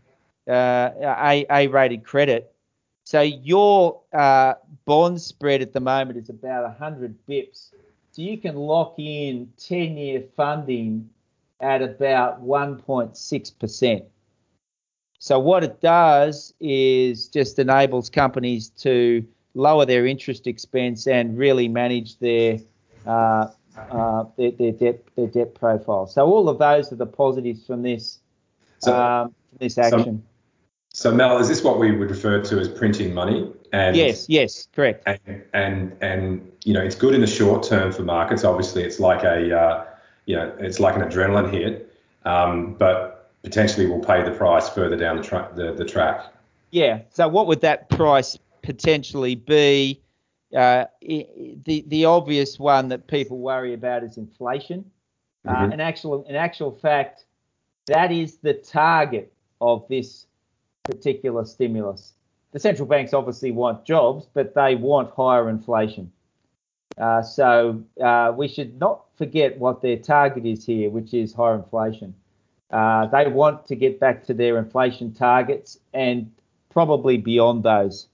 uh, 0.48 0.90
A 1.00 1.46
A 1.50 1.66
rated 1.68 2.04
credit. 2.04 2.54
So 3.10 3.22
your 3.22 4.02
uh, 4.12 4.54
bond 4.84 5.20
spread 5.20 5.62
at 5.62 5.72
the 5.72 5.80
moment 5.80 6.16
is 6.16 6.30
about 6.30 6.62
100 6.62 7.16
bips. 7.28 7.72
So 8.12 8.22
you 8.22 8.38
can 8.38 8.54
lock 8.54 8.94
in 8.98 9.52
10 9.56 9.96
year 9.96 10.22
funding 10.36 11.10
at 11.58 11.82
about 11.82 12.40
1.6%. 12.40 14.04
So 15.18 15.40
what 15.40 15.64
it 15.64 15.80
does 15.80 16.54
is 16.60 17.26
just 17.26 17.58
enables 17.58 18.10
companies 18.10 18.68
to 18.78 19.26
lower 19.54 19.84
their 19.84 20.06
interest 20.06 20.46
expense 20.46 21.08
and 21.08 21.36
really 21.36 21.66
manage 21.66 22.16
their 22.20 22.60
uh, 23.06 23.48
uh, 23.76 24.24
their, 24.36 24.52
their, 24.52 24.70
debt 24.70 25.02
their 25.16 25.26
debt 25.26 25.56
profile. 25.56 26.06
So 26.06 26.24
all 26.26 26.48
of 26.48 26.60
those 26.60 26.92
are 26.92 26.96
the 26.96 27.06
positives 27.06 27.66
from 27.66 27.82
this 27.82 28.20
so, 28.78 28.94
um, 28.94 29.34
this 29.58 29.78
action. 29.78 30.22
So, 30.92 31.12
Mal, 31.12 31.38
is 31.38 31.48
this 31.48 31.62
what 31.62 31.78
we 31.78 31.92
would 31.92 32.10
refer 32.10 32.42
to 32.42 32.58
as 32.58 32.68
printing 32.68 33.14
money? 33.14 33.50
And, 33.72 33.96
yes, 33.96 34.28
yes, 34.28 34.68
correct. 34.74 35.04
And, 35.06 35.44
and 35.52 35.96
and 36.00 36.52
you 36.64 36.74
know 36.74 36.82
it's 36.82 36.96
good 36.96 37.14
in 37.14 37.20
the 37.20 37.26
short 37.26 37.62
term 37.62 37.92
for 37.92 38.02
markets. 38.02 38.42
Obviously, 38.44 38.82
it's 38.82 38.98
like 38.98 39.22
a 39.22 39.56
uh, 39.56 39.86
you 40.26 40.34
know 40.34 40.52
it's 40.58 40.80
like 40.80 40.96
an 40.96 41.02
adrenaline 41.02 41.50
hit, 41.50 41.94
um, 42.24 42.74
but 42.74 43.30
potentially 43.42 43.86
will 43.86 44.04
pay 44.04 44.22
the 44.22 44.32
price 44.32 44.68
further 44.68 44.96
down 44.96 45.16
the, 45.18 45.22
tra- 45.22 45.50
the 45.54 45.72
the 45.72 45.84
track. 45.84 46.32
Yeah. 46.72 47.00
So 47.10 47.28
what 47.28 47.46
would 47.46 47.60
that 47.60 47.88
price 47.88 48.36
potentially 48.62 49.36
be? 49.36 50.00
Uh, 50.54 50.86
the 51.00 51.84
the 51.86 52.04
obvious 52.04 52.58
one 52.58 52.88
that 52.88 53.06
people 53.06 53.38
worry 53.38 53.74
about 53.74 54.02
is 54.02 54.16
inflation. 54.16 54.90
Mm-hmm. 55.46 55.70
Uh, 55.70 55.74
in 55.74 55.80
actual 55.80 56.24
in 56.24 56.34
actual 56.34 56.72
fact, 56.72 57.26
that 57.86 58.10
is 58.10 58.38
the 58.38 58.54
target 58.54 59.32
of 59.60 59.86
this 59.88 60.26
particular 60.90 61.44
stimulus. 61.44 62.12
The 62.52 62.58
central 62.58 62.86
banks 62.86 63.14
obviously 63.14 63.52
want 63.52 63.84
jobs, 63.84 64.26
but 64.32 64.54
they 64.54 64.74
want 64.74 65.12
higher 65.14 65.48
inflation. 65.48 66.10
Uh, 66.98 67.22
so 67.22 67.82
uh, 68.02 68.32
we 68.36 68.48
should 68.48 68.78
not 68.78 69.04
forget 69.16 69.58
what 69.58 69.80
their 69.80 69.96
target 69.96 70.44
is 70.44 70.66
here, 70.66 70.90
which 70.90 71.14
is 71.14 71.32
higher 71.32 71.54
inflation. 71.54 72.14
Uh, 72.70 73.06
they 73.06 73.26
want 73.28 73.66
to 73.66 73.76
get 73.76 73.98
back 73.98 74.24
to 74.24 74.34
their 74.34 74.58
inflation 74.58 75.12
targets 75.12 75.78
and 75.94 76.30
probably 76.70 77.16
beyond 77.16 77.62
those. 77.62 78.08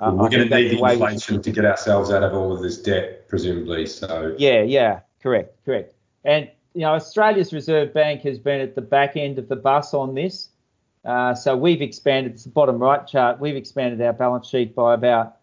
Well, 0.00 0.12
we're 0.12 0.28
going 0.28 0.48
to 0.48 0.56
need 0.56 0.78
the 0.78 0.84
inflation 0.84 1.42
to 1.42 1.50
get 1.50 1.64
ourselves 1.64 2.10
out 2.10 2.22
of 2.22 2.32
all 2.32 2.52
of 2.52 2.62
this 2.62 2.80
debt, 2.80 3.28
presumably. 3.28 3.86
So 3.86 4.34
yeah, 4.38 4.62
yeah, 4.62 5.00
correct, 5.20 5.64
correct. 5.64 5.94
And 6.24 6.48
you 6.74 6.82
know, 6.82 6.94
Australia's 6.94 7.52
Reserve 7.52 7.92
Bank 7.92 8.22
has 8.22 8.38
been 8.38 8.60
at 8.60 8.76
the 8.76 8.80
back 8.80 9.16
end 9.16 9.38
of 9.38 9.48
the 9.48 9.56
bus 9.56 9.94
on 9.94 10.14
this. 10.14 10.50
Uh, 11.08 11.34
so 11.34 11.56
we've 11.56 11.80
expanded. 11.80 12.32
It's 12.32 12.44
the 12.44 12.50
bottom 12.50 12.78
right 12.78 13.06
chart. 13.06 13.40
We've 13.40 13.56
expanded 13.56 14.02
our 14.02 14.12
balance 14.12 14.46
sheet 14.46 14.74
by 14.74 14.92
about 14.92 15.38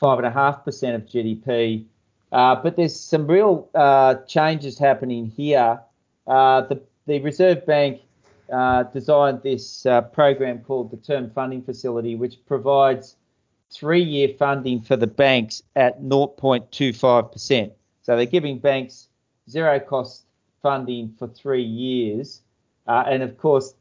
five 0.00 0.18
and 0.18 0.26
a 0.26 0.32
half 0.32 0.64
percent 0.64 0.96
of 0.96 1.08
GDP. 1.08 1.84
Uh, 2.32 2.56
but 2.56 2.74
there's 2.74 2.98
some 2.98 3.28
real 3.28 3.70
uh, 3.76 4.16
changes 4.26 4.76
happening 4.76 5.26
here. 5.26 5.80
Uh, 6.26 6.62
the 6.62 6.82
the 7.06 7.20
Reserve 7.20 7.64
Bank 7.66 8.00
uh, 8.52 8.82
designed 8.82 9.44
this 9.44 9.86
program 10.12 10.58
called 10.64 10.90
the 10.90 10.96
Term 10.96 11.30
Funding 11.30 11.62
Facility, 11.62 12.16
which 12.16 12.44
provides 12.44 13.14
three-year 13.70 14.30
funding 14.36 14.80
for 14.80 14.96
the 14.96 15.06
banks 15.06 15.62
at 15.76 16.02
0.25%. 16.02 17.70
So 18.02 18.16
they're 18.16 18.26
giving 18.26 18.58
banks 18.58 19.06
zero 19.48 19.78
cost 19.78 20.24
funding 20.62 21.14
for 21.16 21.28
three 21.28 21.62
years, 21.62 22.40
and 22.88 23.22
of 23.22 23.38
course, 23.38 23.74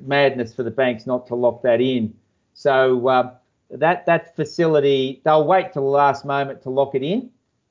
madness 0.00 0.54
for 0.54 0.62
the 0.62 0.70
banks 0.70 1.06
not 1.06 1.26
to 1.28 1.34
lock 1.34 1.62
that 1.62 1.80
in. 1.80 2.14
So 2.54 3.06
uh, 3.08 3.34
that 3.70 4.06
that 4.06 4.34
facility, 4.36 5.20
they'll 5.24 5.46
wait 5.46 5.72
till 5.72 5.82
the 5.82 5.88
last 5.88 6.24
moment 6.24 6.62
to 6.62 6.70
lock 6.70 6.94
it 6.94 7.02
in. 7.02 7.30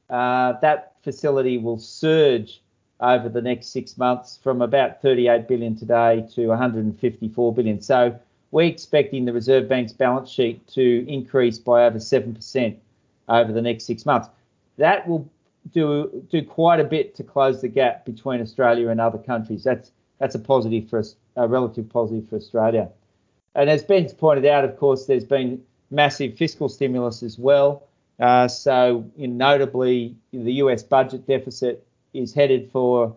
Uh, 0.09 0.53
that 0.61 0.93
facility 1.03 1.57
will 1.57 1.79
surge 1.79 2.61
over 2.99 3.29
the 3.29 3.41
next 3.41 3.67
six 3.67 3.97
months 3.97 4.39
from 4.41 4.61
about 4.61 5.01
38 5.01 5.47
billion 5.47 5.75
today 5.75 6.25
to 6.33 6.47
154 6.47 7.53
billion. 7.53 7.81
So 7.81 8.17
we're 8.51 8.63
expecting 8.63 9.25
the 9.25 9.33
Reserve 9.33 9.67
Bank's 9.67 9.93
balance 9.93 10.29
sheet 10.29 10.65
to 10.69 11.05
increase 11.07 11.59
by 11.59 11.85
over 11.85 11.99
7% 11.99 12.75
over 13.29 13.51
the 13.51 13.61
next 13.61 13.85
six 13.85 14.05
months. 14.05 14.29
That 14.77 15.07
will 15.07 15.29
do 15.73 16.25
do 16.29 16.41
quite 16.43 16.79
a 16.79 16.83
bit 16.83 17.13
to 17.15 17.23
close 17.23 17.61
the 17.61 17.67
gap 17.67 18.05
between 18.05 18.41
Australia 18.41 18.89
and 18.89 19.01
other 19.01 19.17
countries. 19.17 19.63
That's 19.63 19.91
that's 20.19 20.35
a 20.35 20.39
positive 20.39 20.89
for 20.89 20.99
us, 20.99 21.15
a 21.35 21.47
relative 21.47 21.89
positive 21.89 22.27
for 22.29 22.35
Australia. 22.37 22.89
And 23.55 23.69
as 23.69 23.83
Ben's 23.83 24.13
pointed 24.13 24.45
out, 24.45 24.63
of 24.65 24.77
course, 24.77 25.05
there's 25.05 25.23
been 25.23 25.61
massive 25.89 26.37
fiscal 26.37 26.69
stimulus 26.69 27.23
as 27.23 27.37
well. 27.37 27.83
Uh, 28.19 28.47
so, 28.47 29.05
notably, 29.15 30.15
the 30.31 30.53
US 30.53 30.83
budget 30.83 31.27
deficit 31.27 31.85
is 32.13 32.33
headed 32.33 32.69
for 32.71 33.15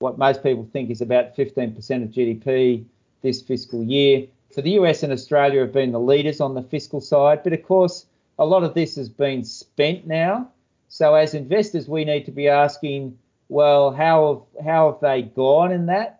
what 0.00 0.18
most 0.18 0.42
people 0.42 0.68
think 0.72 0.90
is 0.90 1.00
about 1.00 1.36
15% 1.36 1.76
of 2.02 2.10
GDP 2.10 2.84
this 3.22 3.40
fiscal 3.42 3.82
year. 3.82 4.26
So 4.50 4.60
the 4.60 4.72
US 4.72 5.02
and 5.02 5.12
Australia 5.12 5.60
have 5.60 5.72
been 5.72 5.92
the 5.92 6.00
leaders 6.00 6.40
on 6.40 6.54
the 6.54 6.62
fiscal 6.62 7.00
side, 7.00 7.42
but 7.44 7.52
of 7.52 7.62
course, 7.62 8.06
a 8.38 8.44
lot 8.44 8.64
of 8.64 8.74
this 8.74 8.96
has 8.96 9.08
been 9.08 9.44
spent 9.44 10.06
now. 10.06 10.48
So 10.88 11.14
as 11.14 11.34
investors, 11.34 11.88
we 11.88 12.04
need 12.04 12.24
to 12.24 12.32
be 12.32 12.48
asking, 12.48 13.16
well, 13.48 13.92
how 13.92 14.46
have, 14.56 14.66
how 14.66 14.92
have 14.92 15.00
they 15.00 15.22
gone 15.22 15.70
in 15.70 15.86
that, 15.86 16.19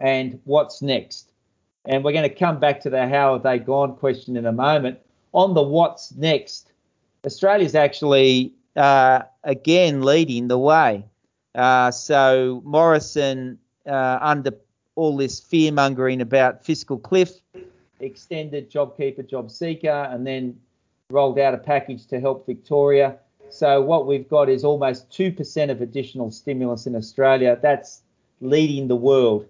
and 0.00 0.40
what's 0.44 0.82
next? 0.82 1.32
And 1.86 2.04
we're 2.04 2.12
going 2.12 2.28
to 2.28 2.34
come 2.34 2.58
back 2.58 2.80
to 2.82 2.90
the 2.90 3.08
how 3.08 3.34
have 3.34 3.42
they 3.42 3.58
gone 3.58 3.96
question 3.96 4.36
in 4.36 4.46
a 4.46 4.52
moment. 4.52 4.98
On 5.32 5.54
the 5.54 5.62
what's 5.62 6.14
next, 6.14 6.72
Australia's 7.24 7.74
actually 7.74 8.52
uh, 8.74 9.22
again 9.44 10.02
leading 10.02 10.48
the 10.48 10.58
way. 10.58 11.04
Uh, 11.54 11.90
so 11.90 12.60
Morrison, 12.64 13.58
uh, 13.86 14.18
under 14.20 14.52
all 14.96 15.16
this 15.16 15.40
fear 15.40 15.72
mongering 15.72 16.20
about 16.20 16.64
fiscal 16.64 16.98
cliff, 16.98 17.32
extended 18.00 18.70
JobKeeper, 18.70 19.28
JobSeeker, 19.28 20.12
and 20.12 20.26
then 20.26 20.58
rolled 21.10 21.38
out 21.38 21.54
a 21.54 21.58
package 21.58 22.06
to 22.06 22.20
help 22.20 22.46
Victoria. 22.46 23.16
So 23.48 23.80
what 23.80 24.06
we've 24.06 24.28
got 24.28 24.48
is 24.48 24.64
almost 24.64 25.08
2% 25.10 25.70
of 25.70 25.80
additional 25.80 26.30
stimulus 26.30 26.86
in 26.86 26.96
Australia. 26.96 27.58
That's 27.62 28.02
leading 28.40 28.88
the 28.88 28.96
world 28.96 29.46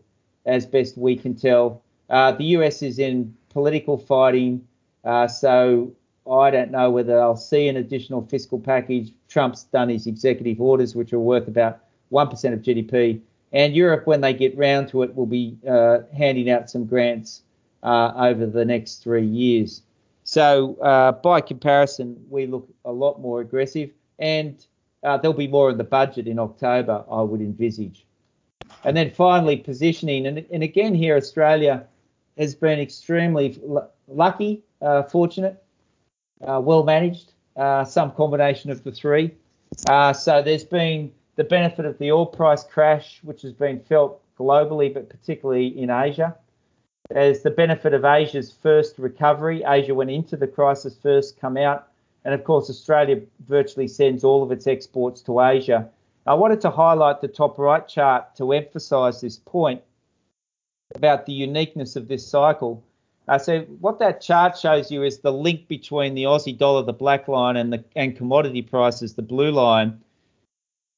as 0.47 0.65
best 0.65 0.97
we 0.97 1.17
can 1.17 1.35
tell. 1.35 1.83
Uh, 2.09 2.33
the 2.33 2.45
US 2.57 2.83
is 2.83 2.99
in 2.99 3.35
political 3.51 3.99
fighting, 3.99 4.67
uh, 5.05 5.29
so 5.29 5.93
I 6.31 6.51
don't 6.51 6.71
know 6.71 6.91
whether 6.91 7.21
I'll 7.21 7.37
see 7.37 7.69
an 7.69 7.77
additional 7.77 8.23
fiscal 8.27 8.59
package. 8.59 9.13
Trump's 9.29 9.65
done 9.65 9.89
his 9.89 10.07
executive 10.07 10.61
orders, 10.61 10.95
which 10.95 11.13
are 11.13 11.21
worth 11.21 11.49
about 11.49 11.81
1% 12.13 12.53
of 12.53 12.63
GDP. 12.63 13.21
And 13.53 13.75
Europe, 13.75 14.07
when 14.07 14.21
they 14.21 14.33
get 14.33 14.57
round 14.57 14.89
to 14.89 15.03
it, 15.03 15.15
will 15.15 15.27
be 15.27 15.57
uh, 15.69 15.99
handing 16.17 16.51
out 16.51 16.69
some 16.69 16.85
grants 16.85 17.43
uh, 17.83 18.13
over 18.17 18.47
the 18.47 18.65
next 18.65 19.03
three 19.03 19.27
years. 19.27 19.83
So, 20.25 20.77
uh, 20.83 21.13
by 21.13 21.41
comparison, 21.41 22.25
we 22.29 22.47
look 22.47 22.69
a 22.85 22.93
lot 22.93 23.21
more 23.21 23.41
aggressive, 23.41 23.91
and 24.19 24.65
uh, 25.05 25.17
there'll 25.19 25.37
be 25.37 25.47
more 25.47 25.71
in 25.71 25.79
the 25.79 25.85
budget 25.85 26.27
in 26.27 26.41
October, 26.41 27.05
I 27.09 27.23
would 27.23 27.41
envisage. 27.41 28.06
And 28.85 28.97
then 28.97 29.11
finally, 29.11 29.57
positioning. 29.57 30.27
And, 30.27 30.45
and 30.53 30.63
again, 30.63 30.95
here, 30.95 31.17
Australia 31.17 31.87
has 32.39 32.55
been 32.55 32.79
extremely 32.79 33.59
l- 33.69 33.91
lucky, 34.09 34.63
uh, 34.83 35.03
fortunate, 35.05 35.63
uh, 36.47 36.61
well 36.63 36.85
managed, 36.85 37.33
some 37.87 38.13
combination 38.13 38.71
of 38.71 38.85
the 38.85 38.93
three. 38.93 39.35
so, 39.87 40.43
there's 40.45 40.65
been 40.65 41.11
the 41.37 41.45
benefit 41.45 41.85
of 41.85 41.99
the 41.99 42.11
oil 42.13 42.27
price 42.27 42.65
crash, 42.65 43.21
which 43.23 43.43
has 43.43 43.53
been 43.53 43.81
felt 43.81 44.21
globally, 44.39 44.93
but 44.93 45.09
particularly 45.09 45.69
in 45.79 45.91
Asia. 45.91 46.37
As 47.11 47.43
the 47.43 47.51
benefit 47.51 47.95
of 47.95 48.05
Asia's 48.05 48.53
first 48.53 48.99
recovery, 48.99 49.63
Asia 49.67 49.95
went 49.95 50.11
into 50.11 50.37
the 50.37 50.47
crisis 50.47 50.97
first, 51.01 51.41
come 51.41 51.57
out, 51.57 51.89
and 52.25 52.35
of 52.35 52.43
course, 52.43 52.69
Australia 52.69 53.21
virtually 53.47 53.87
sends 53.87 54.25
all 54.25 54.43
of 54.43 54.51
its 54.51 54.67
exports 54.67 55.21
to 55.23 55.41
Asia. 55.41 55.89
I 56.27 56.35
wanted 56.35 56.61
to 56.63 56.71
highlight 56.71 57.21
the 57.21 57.29
top 57.29 57.59
right 57.59 57.87
chart 57.87 58.35
to 58.37 58.53
emphasize 58.53 59.21
this 59.21 59.39
point 59.39 59.83
about 60.95 61.27
the 61.27 61.33
uniqueness 61.33 61.97
of 61.97 62.09
this 62.09 62.27
cycle. 62.27 62.83
Uh, 63.29 63.39
so 63.39 63.61
what 63.81 63.99
that 63.99 64.21
chart 64.21 64.57
shows 64.57 64.91
you 64.91 65.03
is 65.03 65.19
the 65.19 65.33
link 65.33 65.69
between 65.69 66.15
the 66.15 66.25
Aussie 66.25 66.57
dollar, 66.57 66.83
the 66.83 66.93
black 66.93 67.29
line, 67.29 67.57
and 67.57 67.73
the 67.73 67.85
and 67.97 68.17
commodity 68.17 68.63
prices, 68.63 69.15
the 69.15 69.23
blue 69.23 69.51
line 69.51 70.01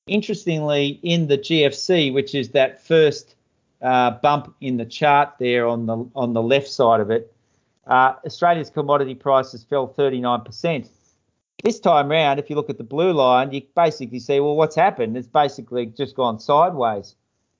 Interestingly, 0.08 0.98
in 1.02 1.28
the 1.28 1.36
GFC, 1.36 2.12
which 2.12 2.34
is 2.34 2.50
that 2.50 2.82
first 2.82 3.36
uh, 3.82 4.12
bump 4.12 4.54
in 4.60 4.78
the 4.78 4.86
chart 4.86 5.34
there 5.38 5.66
on 5.66 5.86
the 5.86 6.08
on 6.16 6.32
the 6.32 6.42
left 6.42 6.68
side 6.68 7.00
of 7.00 7.10
it, 7.10 7.32
uh, 7.86 8.14
Australia's 8.24 8.70
commodity 8.70 9.14
prices 9.14 9.64
fell 9.64 9.86
39%. 9.86 10.88
This 11.64 11.80
time 11.80 12.08
round, 12.08 12.38
if 12.38 12.48
you 12.48 12.54
look 12.54 12.70
at 12.70 12.78
the 12.78 12.84
blue 12.84 13.12
line, 13.12 13.52
you 13.52 13.62
basically 13.74 14.20
see, 14.20 14.38
well, 14.38 14.54
what's 14.54 14.76
happened? 14.76 15.16
It's 15.16 15.26
basically 15.26 15.86
just 15.86 16.14
gone 16.14 16.38
sideways. 16.38 17.16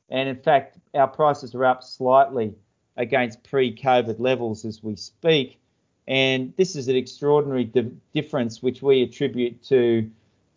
And 0.09 0.29
in 0.29 0.37
fact, 0.37 0.79
our 0.95 1.09
prices 1.09 1.53
are 1.55 1.65
up 1.65 1.83
slightly 1.83 2.55
against 2.97 3.43
pre 3.43 3.75
COVID 3.75 4.21
levels 4.21 4.65
as 4.65 4.85
we 4.85 4.95
speak. 4.95 5.59
And 6.07 6.55
this 6.57 6.77
is 6.77 6.87
an 6.87 6.95
extraordinary 6.95 7.65
di- 7.65 7.91
difference, 8.15 8.63
which 8.63 8.83
we 8.83 9.03
attribute 9.03 9.63
to 9.65 10.09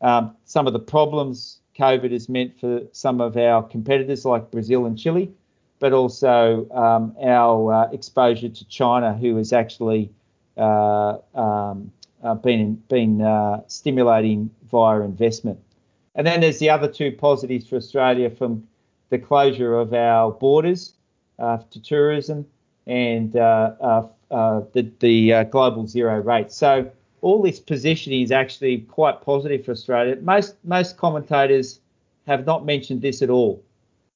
um, 0.02 0.36
some 0.46 0.68
of 0.68 0.74
the 0.74 0.80
problems 0.80 1.58
COVID 1.78 2.12
has 2.12 2.30
meant 2.30 2.60
for 2.60 2.82
some 2.92 3.20
of 3.20 3.38
our 3.38 3.64
competitors 3.64 4.24
like 4.24 4.52
Brazil 4.52 4.86
and 4.86 4.98
Chile, 4.98 5.32
but 5.80 5.94
also 5.94 6.70
um, 6.72 7.16
our 7.24 7.74
uh, 7.74 7.92
exposure 7.92 8.50
to 8.50 8.66
China, 8.68 9.16
who 9.16 9.36
has 9.38 9.52
actually 9.52 10.12
uh, 10.58 11.18
um, 11.34 11.92
uh, 12.24 12.36
been, 12.36 12.76
been 12.88 13.22
uh, 13.22 13.62
stimulating 13.68 14.50
via 14.70 15.02
investment. 15.02 15.60
And 16.16 16.28
then 16.28 16.42
there's 16.42 16.60
the 16.60 16.70
other 16.70 16.88
two 16.88 17.12
positives 17.12 17.68
for 17.68 17.78
Australia 17.78 18.30
from 18.30 18.68
the 19.10 19.18
closure 19.18 19.78
of 19.78 19.94
our 19.94 20.32
borders 20.32 20.94
uh, 21.40 21.58
to 21.72 21.82
tourism 21.82 22.46
and 22.88 23.36
uh, 23.36 23.74
uh, 24.32 24.62
the, 24.74 24.92
the 25.00 25.44
global 25.52 25.88
zero 25.88 26.20
rate. 26.22 26.52
So 26.52 26.90
all 27.22 27.42
this 27.42 27.60
positioning 27.60 28.22
is 28.22 28.32
actually 28.32 28.80
quite 28.80 29.22
positive 29.22 29.66
for 29.66 29.72
Australia. 29.72 30.18
Most 30.22 30.56
most 30.64 30.98
commentators 30.98 31.80
have 32.28 32.46
not 32.46 32.66
mentioned 32.66 33.02
this 33.02 33.22
at 33.22 33.30
all, 33.30 33.64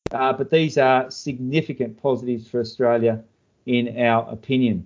but 0.09 0.50
these 0.50 0.77
are 0.77 1.09
significant 1.12 2.01
positives 2.01 2.47
for 2.47 2.59
Australia, 2.59 3.24
in 3.65 4.00
our 4.00 4.27
opinion. 4.29 4.85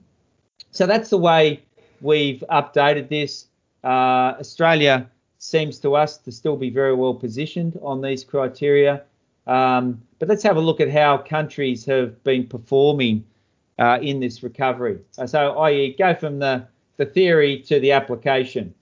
So 0.72 0.86
that's 0.86 1.10
the 1.10 1.18
way 1.18 1.62
we've 2.02 2.44
updated 2.50 3.10
this. 3.10 3.48
Uh, 3.84 4.36
Australia 4.40 5.10
seems 5.38 5.80
to 5.80 5.96
us 5.96 6.18
to 6.18 6.32
still 6.32 6.58
be 6.58 6.70
very 6.70 6.94
well 6.94 7.14
positioned 7.14 7.80
on 7.82 8.02
these 8.02 8.24
criteria. 8.24 9.04
Um, 9.48 10.02
but 10.20 10.28
let's 10.28 10.44
have 10.44 10.58
a 10.58 10.62
look 10.62 10.80
at 10.80 10.92
how 10.92 11.18
countries 11.18 11.86
have 11.86 12.24
been 12.24 12.46
performing 12.46 13.26
uh, 13.80 14.00
in 14.02 14.20
this 14.20 14.44
recovery. 14.44 15.00
Uh, 15.18 15.26
so, 15.26 15.58
i.e., 15.60 15.96
go 15.98 16.14
from 16.14 16.40
the, 16.40 16.68
the 16.98 17.06
theory 17.06 17.60
to 17.62 17.80
the 17.80 17.94
application. 17.94 18.74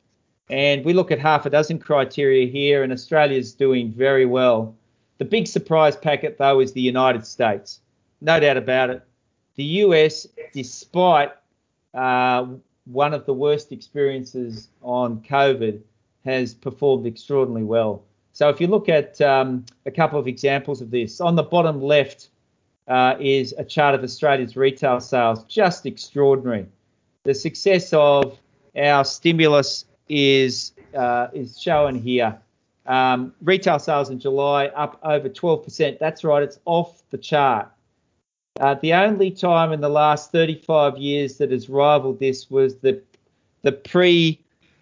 And 0.49 0.83
we 0.83 0.93
look 0.93 1.11
at 1.11 1.19
half 1.19 1.45
a 1.45 1.49
dozen 1.49 1.77
criteria 1.77 2.47
here, 2.47 2.83
and 2.83 2.91
Australia's 2.91 3.53
doing 3.53 3.91
very 3.91 4.25
well. 4.25 4.75
The 5.19 5.25
big 5.25 5.47
surprise 5.47 5.95
packet, 5.95 6.37
though, 6.37 6.59
is 6.59 6.73
the 6.73 6.81
United 6.81 7.25
States. 7.25 7.81
No 8.21 8.39
doubt 8.39 8.57
about 8.57 8.89
it. 8.89 9.03
The 9.55 9.63
US, 9.63 10.27
despite 10.53 11.31
uh, 11.93 12.45
one 12.91 13.13
of 13.13 13.25
the 13.25 13.33
worst 13.33 13.71
experiences 13.71 14.69
on 14.81 15.21
COVID, 15.21 15.81
has 16.25 16.53
performed 16.53 17.05
extraordinarily 17.05 17.63
well. 17.63 18.03
So 18.33 18.49
if 18.49 18.61
you 18.61 18.67
look 18.67 18.89
at 18.89 19.19
um, 19.21 19.65
a 19.85 19.91
couple 19.91 20.19
of 20.19 20.27
examples 20.27 20.81
of 20.81 20.91
this, 20.91 21.21
on 21.21 21.35
the 21.35 21.43
bottom 21.43 21.81
left 21.81 22.29
uh, 22.87 23.15
is 23.19 23.53
a 23.57 23.63
chart 23.63 23.95
of 23.95 24.03
Australia's 24.03 24.55
retail 24.55 24.99
sales, 24.99 25.43
just 25.45 25.85
extraordinary. 25.85 26.67
The 27.23 27.33
success 27.33 27.93
of 27.93 28.37
our 28.77 29.03
stimulus 29.03 29.85
is 30.07 30.73
uh, 30.93 31.27
is 31.33 31.59
shown 31.59 31.95
here. 31.95 32.37
Um, 32.85 33.33
retail 33.41 33.79
sales 33.79 34.09
in 34.09 34.19
July 34.19 34.67
up 34.67 34.99
over 35.03 35.27
12%. 35.27 35.99
That's 35.99 36.23
right, 36.23 36.43
it's 36.43 36.59
off 36.65 37.03
the 37.09 37.17
chart. 37.17 37.69
Uh, 38.59 38.73
the 38.75 38.93
only 38.93 39.29
time 39.29 39.71
in 39.71 39.81
the 39.81 39.89
last 39.89 40.31
35 40.31 40.97
years 40.97 41.37
that 41.37 41.51
has 41.51 41.69
rivaled 41.69 42.19
this 42.19 42.49
was 42.49 42.77
the 42.77 43.01
the 43.61 43.71
pre 43.71 44.39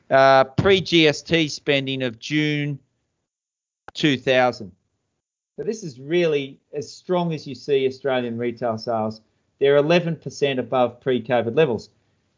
uh, 0.10 0.44
pre 0.44 0.82
GST 0.82 1.50
spending 1.50 2.04
of 2.04 2.20
June 2.20 2.80
2000. 3.94 4.72
So 5.58 5.64
this 5.64 5.84
is 5.84 6.00
really 6.00 6.60
as 6.74 6.92
strong 6.92 7.34
as 7.34 7.48
you 7.48 7.56
see 7.56 7.88
Australian 7.88 8.38
retail 8.38 8.78
sales. 8.78 9.22
They're 9.60 9.82
11% 9.82 10.60
above 10.60 11.00
pre-COVID 11.00 11.56
levels. 11.56 11.90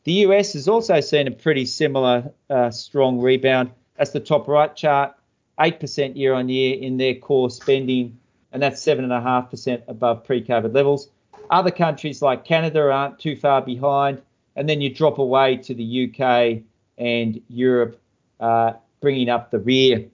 The 0.04 0.14
US 0.14 0.54
has 0.54 0.68
also 0.68 1.02
seen 1.02 1.28
a 1.28 1.32
pretty 1.32 1.66
similar 1.66 2.32
uh, 2.50 2.70
strong 2.70 3.20
rebound. 3.20 3.72
That's 3.98 4.12
the 4.12 4.20
top 4.20 4.48
right 4.48 4.74
chart, 4.76 5.16
8% 5.60 6.16
year 6.16 6.34
on 6.34 6.48
year 6.48 6.78
in 6.80 6.98
their 6.98 7.16
core 7.16 7.50
spending, 7.50 8.20
and 8.52 8.62
that's 8.62 8.82
7.5% 8.82 9.82
above 9.88 10.24
pre-COVID 10.24 10.74
levels. 10.74 11.10
Other 11.50 11.72
countries 11.72 12.22
like 12.22 12.46
Canada 12.46 12.92
aren't 12.92 13.20
too 13.20 13.36
far 13.36 13.62
behind, 13.62 14.22
and 14.56 14.68
then 14.68 14.82
you 14.82 14.94
drop 14.94 15.18
away 15.18 15.58
to 15.58 15.74
the 15.74 16.10
UK 16.10 16.64
and 16.98 17.42
Europe, 17.48 18.00
uh, 18.40 18.74
bringing 19.02 19.30
up 19.30 19.52
the 19.52 19.60
rear. 19.60 20.06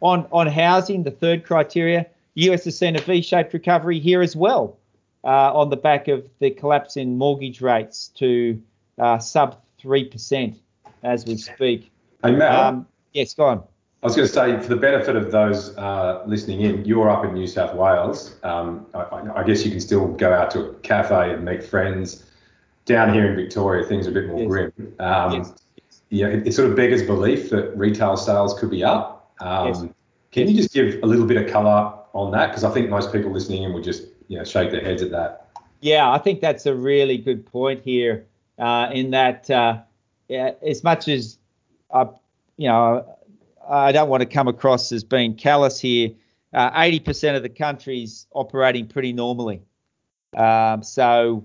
On 0.00 0.26
on 0.30 0.46
housing, 0.46 1.02
the 1.02 1.10
third 1.10 1.44
criteria, 1.44 2.06
US 2.34 2.64
has 2.64 2.78
seen 2.78 2.96
a 2.96 3.00
V-shaped 3.00 3.52
recovery 3.52 3.98
here 3.98 4.22
as 4.22 4.36
well, 4.36 4.78
uh, 5.24 5.52
on 5.52 5.70
the 5.70 5.76
back 5.76 6.08
of 6.08 6.26
the 6.38 6.50
collapse 6.50 6.96
in 6.96 7.18
mortgage 7.18 7.60
rates 7.60 8.08
to 8.14 8.60
uh, 8.98 9.18
sub 9.18 9.60
three 9.78 10.04
percent 10.04 10.58
as 11.02 11.26
we 11.26 11.36
speak. 11.36 11.90
Hey 12.22 12.32
Mal, 12.32 12.60
um, 12.60 12.86
yes, 13.12 13.34
go 13.34 13.44
on. 13.44 13.62
I 14.02 14.06
was 14.06 14.14
going 14.14 14.28
to 14.28 14.32
say, 14.32 14.60
for 14.60 14.68
the 14.68 14.76
benefit 14.76 15.16
of 15.16 15.32
those 15.32 15.76
uh, 15.76 16.22
listening 16.24 16.60
in, 16.60 16.84
you're 16.84 17.10
up 17.10 17.24
in 17.24 17.34
New 17.34 17.48
South 17.48 17.74
Wales. 17.74 18.36
Um, 18.44 18.86
I, 18.94 19.22
I, 19.34 19.42
guess 19.42 19.64
you 19.64 19.72
can 19.72 19.80
still 19.80 20.06
go 20.06 20.32
out 20.32 20.52
to 20.52 20.70
a 20.70 20.74
cafe 20.76 21.32
and 21.32 21.44
meet 21.44 21.64
friends. 21.64 22.24
Down 22.84 23.12
here 23.12 23.26
in 23.26 23.34
Victoria, 23.34 23.84
things 23.84 24.06
are 24.06 24.10
a 24.10 24.14
bit 24.14 24.28
more 24.28 24.38
yes. 24.38 24.48
grim. 24.48 24.94
Um, 25.00 25.32
yes. 25.32 25.52
Yeah, 26.10 26.26
it, 26.28 26.46
it, 26.46 26.54
sort 26.54 26.70
of 26.70 26.76
beggars 26.76 27.02
belief 27.02 27.50
that 27.50 27.76
retail 27.76 28.16
sales 28.16 28.58
could 28.58 28.70
be 28.70 28.84
up. 28.84 29.34
Um, 29.40 29.66
yes. 29.66 29.84
Can 30.30 30.48
you 30.48 30.56
just 30.56 30.72
give 30.72 31.02
a 31.02 31.06
little 31.06 31.26
bit 31.26 31.36
of 31.36 31.50
colour 31.50 31.92
on 32.14 32.30
that? 32.32 32.46
Because 32.46 32.64
I 32.64 32.70
think 32.70 32.88
most 32.88 33.12
people 33.12 33.32
listening 33.32 33.64
in 33.64 33.72
would 33.74 33.84
just 33.84 34.04
you 34.28 34.38
know 34.38 34.44
shake 34.44 34.70
their 34.70 34.80
heads 34.80 35.02
at 35.02 35.10
that. 35.10 35.48
Yeah, 35.80 36.10
I 36.10 36.18
think 36.18 36.40
that's 36.40 36.66
a 36.66 36.74
really 36.74 37.18
good 37.18 37.44
point 37.44 37.82
here. 37.84 38.26
Uh, 38.58 38.90
in 38.92 39.10
that, 39.10 39.50
uh, 39.50 39.78
yeah, 40.28 40.52
as 40.66 40.82
much 40.82 41.08
as 41.08 41.38
I, 41.92 42.06
you 42.56 42.68
know, 42.68 43.17
I 43.68 43.92
don't 43.92 44.08
want 44.08 44.22
to 44.22 44.26
come 44.26 44.48
across 44.48 44.90
as 44.92 45.04
being 45.04 45.34
callous 45.34 45.78
here. 45.78 46.10
Uh, 46.54 46.70
80% 46.70 47.36
of 47.36 47.42
the 47.42 47.48
country's 47.48 48.26
operating 48.32 48.86
pretty 48.86 49.12
normally. 49.12 49.62
Um, 50.36 50.82
so 50.82 51.44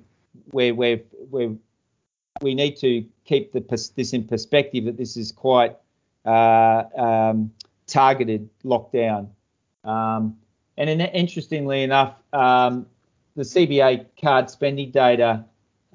we 0.51 0.71
we 0.71 1.03
we 1.29 1.57
we 2.41 2.55
need 2.55 2.77
to 2.77 3.05
keep 3.25 3.51
the, 3.51 3.91
this 3.95 4.13
in 4.13 4.25
perspective 4.25 4.85
that 4.85 4.97
this 4.97 5.17
is 5.17 5.31
quite 5.31 5.75
uh, 6.25 6.83
um, 6.95 7.51
targeted 7.87 8.49
lockdown. 8.63 9.27
Um, 9.83 10.37
and 10.77 10.89
in, 10.89 11.01
interestingly 11.01 11.83
enough, 11.83 12.15
um, 12.31 12.87
the 13.35 13.43
CBA 13.43 14.05
card 14.21 14.49
spending 14.49 14.91
data 14.91 15.45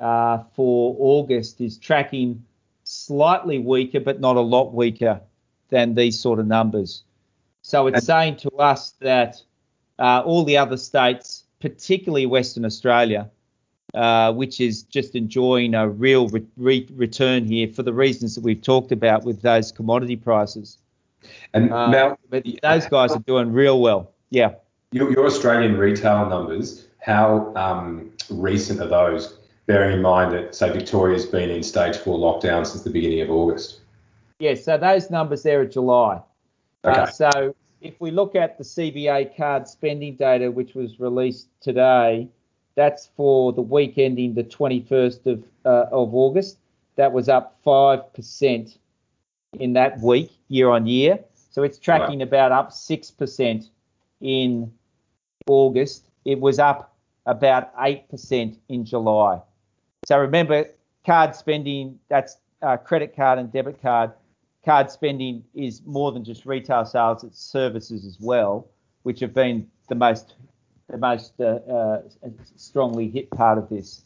uh, 0.01 0.38
for 0.55 0.97
August 0.99 1.61
is 1.61 1.79
tracking 1.79 2.45
slightly 2.85 3.59
weaker, 3.59 4.01
but 4.01 4.21
not 4.21 4.37
a 4.37 4.41
lot 4.41 4.73
weaker 4.75 5.21
than 5.71 5.95
these 5.95 6.19
sort 6.19 6.39
of 6.39 6.47
numbers. 6.47 7.03
So 7.63 7.87
it's 7.87 8.07
saying 8.07 8.37
to 8.37 8.51
us 8.53 8.95
that 9.01 9.43
uh, 9.99 10.23
all 10.25 10.45
the 10.45 10.57
other 10.57 10.77
states, 10.77 11.45
particularly 11.61 12.27
Western 12.27 12.65
Australia, 12.65 13.29
uh, 13.95 14.33
which 14.33 14.61
is 14.61 14.83
just 14.85 15.15
enjoying 15.15 15.75
a 15.75 15.89
real 15.89 16.29
re- 16.29 16.47
re- 16.57 16.89
return 16.95 17.45
here 17.45 17.69
for 17.69 17.83
the 17.83 17.93
reasons 17.93 18.35
that 18.35 18.45
we've 18.45 18.63
talked 18.63 18.93
about 18.93 19.25
with 19.25 19.43
those 19.43 19.73
commodity 19.73 20.17
prices, 20.17 20.79
and 21.53 21.73
uh, 21.73 21.91
now, 21.91 22.19
but 22.31 22.47
those 22.63 22.87
guys 22.87 23.13
are 23.13 23.21
doing 23.21 23.53
real 23.53 23.81
well. 23.81 24.13
Yeah. 24.31 24.55
Your, 24.93 25.11
your 25.11 25.27
Australian 25.27 25.77
retail 25.77 26.29
numbers, 26.29 26.87
how 27.01 27.53
um, 27.57 28.11
recent 28.31 28.81
are 28.81 28.89
those? 28.89 29.39
Bearing 29.67 29.97
in 29.97 30.03
mind 30.03 30.33
that, 30.33 30.55
say, 30.55 30.71
Victoria's 30.73 31.27
been 31.27 31.51
in 31.51 31.63
stage 31.63 31.97
four 31.97 32.19
lockdown 32.19 32.67
since 32.67 32.85
the 32.85 32.91
beginning 32.91 33.21
of 33.21 33.31
August. 33.31 33.81
Yeah, 34.38 34.55
so 34.55 34.79
those 34.79 35.11
numbers 35.11 35.42
there 35.42 35.61
are 35.61 35.66
July. 35.66 36.20
Uh, 36.85 36.88
okay. 36.88 37.01
Uh, 37.01 37.07
so 37.07 37.57
if 37.81 38.01
we 38.01 38.11
look 38.11 38.35
at 38.35 38.59
the 38.59 38.64
CBA 38.64 39.37
card 39.37 39.66
spending 39.66 40.16
data, 40.16 40.51
which 40.51 40.74
was 40.74 41.01
released 41.01 41.48
today, 41.61 42.29
that's 42.74 43.11
for 43.16 43.53
the 43.53 43.62
week 43.62 43.94
ending 43.96 44.35
the 44.35 44.44
21st 44.44 45.27
of, 45.27 45.44
uh, 45.64 45.87
of 45.90 46.14
August. 46.14 46.59
That 46.96 47.12
was 47.12 47.29
up 47.29 47.59
5% 47.64 48.79
in 49.59 49.72
that 49.72 50.01
week, 50.01 50.31
year 50.48 50.70
on 50.70 50.87
year. 50.87 51.18
So 51.51 51.62
it's 51.62 51.79
tracking 51.79 52.20
right. 52.20 52.29
about 52.29 52.53
up 52.53 52.70
6% 52.70 53.68
in 54.20 54.72
August. 55.48 56.05
It 56.24 56.38
was 56.38 56.59
up 56.59 56.96
about 57.27 57.77
8% 57.77 58.57
in 58.68 58.85
July. 58.85 59.40
So 60.07 60.18
remember, 60.18 60.66
card 61.05 61.35
spending, 61.35 61.98
that's 62.09 62.37
uh, 62.62 62.77
credit 62.77 63.14
card 63.14 63.38
and 63.38 63.53
debit 63.53 63.81
card. 63.83 64.12
Card 64.69 64.91
spending 64.91 65.43
is 65.55 65.81
more 65.87 66.13
than 66.13 66.25
just 66.25 66.45
retail 66.45 66.85
sales, 66.85 67.25
it's 67.25 67.41
services 67.41 68.05
as 68.05 68.19
well. 68.21 68.69
which 69.09 69.21
have 69.21 69.33
been 69.33 69.67
the 69.89 69.95
most 69.95 70.35
the 70.91 70.99
most 70.99 71.33
uh, 71.41 71.45
uh, 71.45 72.03
strongly 72.57 73.09
hit 73.09 73.31
part 73.31 73.57
of 73.57 73.71
this. 73.71 74.03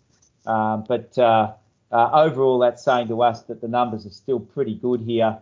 Um, 0.47 0.85
but 0.87 1.19
uh, 1.19 1.55
uh, 1.91 2.11
overall, 2.13 2.61
that's 2.61 2.85
saying 2.85 3.09
to 3.09 3.23
us 3.23 3.43
that 3.43 3.61
the 3.61 3.67
numbers 3.67 4.07
are 4.07 4.11
still 4.11 4.39
pretty 4.39 4.77
good 4.77 5.01
here. 5.01 5.39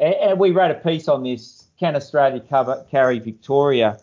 And, 0.00 0.14
and 0.14 0.38
we 0.40 0.50
wrote 0.50 0.72
a 0.72 0.74
piece 0.74 1.06
on 1.06 1.22
this. 1.22 1.68
Can 1.78 1.94
Australia 1.94 2.40
cover, 2.40 2.84
carry 2.90 3.20
Victoria? 3.20 4.00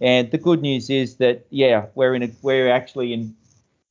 And 0.00 0.30
the 0.30 0.38
good 0.38 0.62
news 0.62 0.90
is 0.90 1.16
that 1.16 1.46
yeah, 1.50 1.86
we're 1.96 2.14
in 2.14 2.22
a, 2.22 2.30
we're 2.42 2.70
actually 2.70 3.12
in 3.12 3.34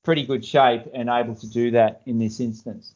pretty 0.03 0.25
good 0.25 0.45
shape 0.45 0.83
and 0.93 1.09
able 1.09 1.35
to 1.35 1.47
do 1.49 1.71
that 1.71 2.01
in 2.05 2.19
this 2.19 2.39
instance. 2.39 2.93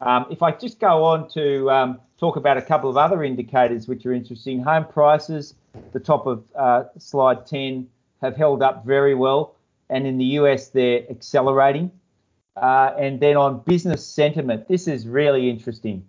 Um, 0.00 0.26
if 0.30 0.42
I 0.42 0.52
just 0.52 0.78
go 0.78 1.04
on 1.04 1.28
to 1.30 1.70
um, 1.70 2.00
talk 2.18 2.36
about 2.36 2.56
a 2.56 2.62
couple 2.62 2.90
of 2.90 2.96
other 2.96 3.24
indicators 3.24 3.88
which 3.88 4.04
are 4.04 4.12
interesting, 4.12 4.62
home 4.62 4.84
prices, 4.84 5.54
the 5.92 6.00
top 6.00 6.26
of 6.26 6.44
uh, 6.54 6.84
slide 6.98 7.46
10, 7.46 7.88
have 8.22 8.36
held 8.36 8.62
up 8.62 8.84
very 8.84 9.14
well, 9.14 9.56
and 9.90 10.06
in 10.06 10.18
the 10.18 10.24
US 10.24 10.68
they're 10.68 11.08
accelerating. 11.10 11.90
Uh, 12.56 12.94
and 12.98 13.20
then 13.20 13.36
on 13.36 13.60
business 13.60 14.06
sentiment, 14.06 14.68
this 14.68 14.88
is 14.88 15.06
really 15.06 15.50
interesting. 15.50 16.04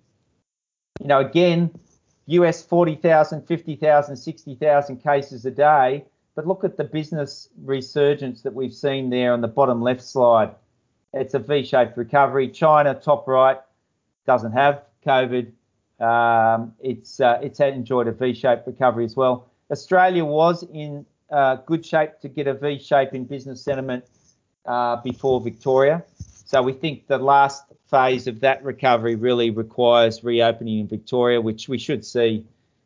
You 1.02 1.08
know, 1.08 1.19
again, 1.19 1.71
US 2.28 2.63
40,000, 2.63 3.45
50,000, 3.45 4.15
60,000 4.15 4.97
cases 4.97 5.45
a 5.45 5.52
day, 5.52 6.06
but 6.36 6.47
look 6.47 6.63
at 6.63 6.78
the 6.78 6.84
business 6.84 7.50
resurgence 7.63 8.41
that 8.43 8.54
we've 8.54 8.73
seen 8.73 9.10
there 9.10 9.34
on 9.34 9.41
the 9.41 9.47
bottom 9.47 9.82
left 9.82 10.02
slide. 10.02 10.54
It's 11.13 11.34
a 11.34 11.39
V-shaped 11.39 11.97
recovery. 11.97 12.50
China, 12.50 12.93
top 12.93 13.28
right, 13.28 13.58
doesn't 14.28 14.52
have 14.52 14.84
COVID. 15.06 15.52
Um, 16.00 16.74
it's 16.80 17.20
uh, 17.20 17.40
it's 17.42 17.60
enjoyed 17.60 18.08
a 18.08 18.12
V-shaped 18.12 18.68
recovery 18.68 19.06
as 19.06 19.16
well. 19.16 19.48
Australia 19.72 20.24
was 20.24 20.63
in 20.72 21.06
uh, 21.32 21.56
good 21.66 21.84
shape 21.86 22.20
to 22.22 22.30
get 22.30 22.48
a 22.48 22.54
V 22.54 22.80
shape 22.80 23.13
in 23.13 23.26
business 23.26 23.62
sentiment 23.63 24.06
uh, 24.66 24.98
before 24.98 25.42
Victoria. 25.42 26.04
So 26.46 26.62
we 26.62 26.74
think 26.74 27.08
the 27.08 27.18
last 27.18 27.63
phase 27.90 28.28
of 28.28 28.42
that 28.42 28.63
recovery 28.63 29.16
really 29.16 29.50
requires 29.50 30.24
reopening 30.24 30.80
in 30.80 30.88
Victoria, 30.88 31.42
which 31.42 31.68
we 31.68 31.78
should 31.78 32.06
see 32.06 32.46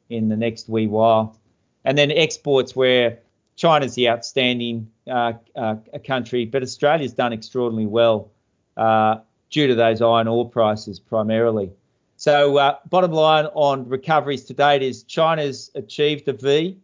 in 0.09 0.29
the 0.29 0.37
next 0.37 0.69
wee 0.69 0.87
while. 0.87 1.37
And 1.83 1.97
then 1.97 2.11
exports, 2.11 2.75
where 2.75 3.19
China's 3.55 3.95
the 3.95 4.09
outstanding 4.09 4.89
uh, 5.07 5.33
uh, 5.55 5.75
country, 6.05 6.45
but 6.45 6.63
Australia's 6.63 7.13
done 7.13 7.33
extraordinarily 7.33 7.87
well 7.87 8.31
uh, 8.77 9.17
due 9.51 9.67
to 9.67 9.75
those 9.75 10.01
iron 10.01 10.27
ore 10.27 10.49
prices 10.49 10.99
primarily. 10.99 11.71
So, 12.17 12.57
uh, 12.57 12.77
bottom 12.89 13.11
line 13.11 13.45
on 13.53 13.87
recoveries 13.87 14.45
to 14.45 14.53
date 14.53 14.81
is 14.81 15.03
China's 15.03 15.71
achieved 15.75 16.27
a 16.27 16.33
V. 16.33 16.77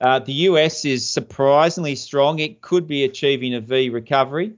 Uh, 0.00 0.18
the 0.18 0.32
US 0.32 0.84
is 0.84 1.08
surprisingly 1.08 1.94
strong. 1.94 2.38
It 2.38 2.60
could 2.60 2.86
be 2.86 3.04
achieving 3.04 3.54
a 3.54 3.60
V 3.60 3.90
recovery. 3.90 4.52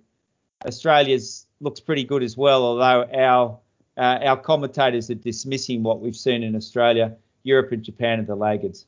Australia's 0.67 1.47
looks 1.61 1.81
pretty 1.81 2.05
good 2.05 2.23
as 2.23 2.37
well, 2.37 2.65
although 2.65 3.09
our 3.13 3.59
uh, 3.97 4.19
our 4.25 4.37
commentators 4.37 5.11
are 5.11 5.15
dismissing 5.15 5.83
what 5.83 6.01
we've 6.01 6.17
seen 6.17 6.43
in 6.43 6.55
Australia. 6.55 7.17
Europe 7.45 7.73
and 7.73 7.83
Japan 7.83 8.21
are 8.21 8.25
the 8.25 8.37
laggards. 8.37 8.87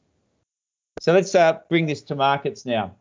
So 1.01 1.13
let's 1.13 1.35
uh, 1.35 1.61
bring 1.69 1.87
this 1.87 2.03
to 2.03 2.15
markets 2.15 2.67
now. 2.67 2.95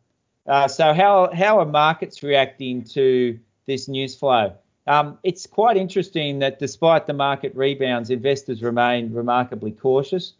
Uh, 0.47 0.67
so 0.67 0.93
how 0.93 1.31
how 1.33 1.59
are 1.59 1.65
markets 1.65 2.23
reacting 2.23 2.83
to 2.83 3.39
this 3.65 3.87
news 3.87 4.15
flow? 4.15 4.55
Um, 4.89 5.19
it's 5.23 5.45
quite 5.45 5.77
interesting 5.77 6.39
that 6.39 6.57
despite 6.57 7.05
the 7.05 7.13
market 7.13 7.55
rebounds, 7.55 8.09
investors 8.09 8.63
remain 8.63 9.13
remarkably 9.13 9.71
cautious. 9.71 10.33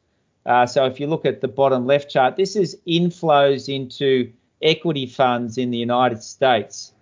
Uh, 0.47 0.65
so 0.65 0.85
if 0.87 0.99
you 0.99 1.05
look 1.05 1.23
at 1.23 1.39
the 1.39 1.47
bottom 1.47 1.85
left 1.85 2.09
chart, 2.09 2.35
this 2.35 2.55
is 2.55 2.75
inflows 2.87 3.73
into 3.73 4.31
equity 4.63 5.05
funds 5.05 5.59
in 5.59 5.69
the 5.69 5.77
United 5.77 6.23
States. 6.23 6.93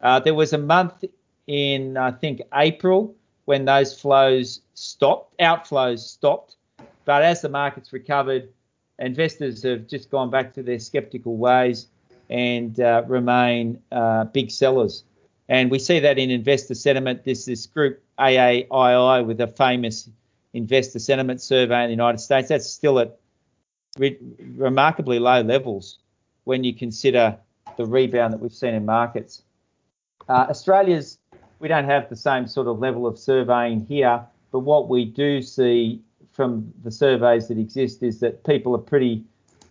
Uh, 0.00 0.18
there 0.18 0.34
was 0.34 0.52
a 0.52 0.58
month 0.58 1.04
in, 1.46 1.96
I 1.96 2.10
think, 2.10 2.42
April 2.52 3.14
when 3.44 3.66
those 3.66 3.98
flows 3.98 4.62
stopped, 4.74 5.38
outflows 5.38 6.00
stopped. 6.00 6.56
But 7.04 7.22
as 7.22 7.40
the 7.40 7.48
markets 7.48 7.92
recovered, 7.92 8.48
investors 8.98 9.62
have 9.62 9.86
just 9.86 10.10
gone 10.10 10.28
back 10.28 10.52
to 10.54 10.62
their 10.64 10.80
skeptical 10.80 11.36
ways 11.36 11.86
and 12.30 12.80
uh, 12.80 13.04
remain 13.06 13.80
uh, 13.92 14.24
big 14.24 14.50
sellers. 14.50 15.04
And 15.48 15.70
we 15.70 15.78
see 15.78 16.00
that 16.00 16.18
in 16.18 16.30
investor 16.30 16.74
sentiment. 16.74 17.24
This 17.24 17.44
this 17.44 17.66
group 17.66 18.02
AAII 18.18 19.24
with 19.24 19.40
a 19.40 19.46
famous 19.46 20.08
investor 20.54 20.98
sentiment 20.98 21.40
survey 21.40 21.82
in 21.82 21.88
the 21.88 21.92
United 21.92 22.18
States. 22.18 22.48
That's 22.48 22.68
still 22.68 22.98
at 22.98 23.18
re- 23.98 24.18
remarkably 24.56 25.18
low 25.18 25.42
levels 25.42 25.98
when 26.44 26.64
you 26.64 26.74
consider 26.74 27.38
the 27.76 27.86
rebound 27.86 28.32
that 28.32 28.40
we've 28.40 28.52
seen 28.52 28.74
in 28.74 28.84
markets. 28.84 29.42
Uh, 30.28 30.46
Australia's 30.48 31.18
we 31.58 31.68
don't 31.68 31.84
have 31.84 32.08
the 32.08 32.16
same 32.16 32.46
sort 32.46 32.66
of 32.66 32.78
level 32.78 33.06
of 33.06 33.18
surveying 33.18 33.80
here, 33.86 34.22
but 34.52 34.60
what 34.60 34.88
we 34.88 35.04
do 35.04 35.40
see 35.40 36.02
from 36.32 36.72
the 36.82 36.90
surveys 36.90 37.48
that 37.48 37.58
exist 37.58 38.02
is 38.02 38.20
that 38.20 38.44
people 38.44 38.74
are 38.74 38.78
pretty 38.78 39.24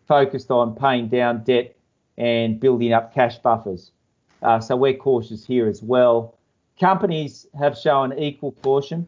focused 0.08 0.50
on 0.50 0.76
paying 0.76 1.08
down 1.08 1.44
debt 1.44 1.76
and 2.18 2.60
building 2.60 2.92
up 2.92 3.14
cash 3.14 3.38
buffers. 3.38 3.92
Uh, 4.42 4.60
so 4.60 4.76
we're 4.76 4.94
cautious 4.94 5.46
here 5.46 5.68
as 5.68 5.82
well. 5.82 6.38
Companies 6.80 7.48
have 7.58 7.78
shown 7.78 8.18
equal 8.18 8.52
caution. 8.64 9.08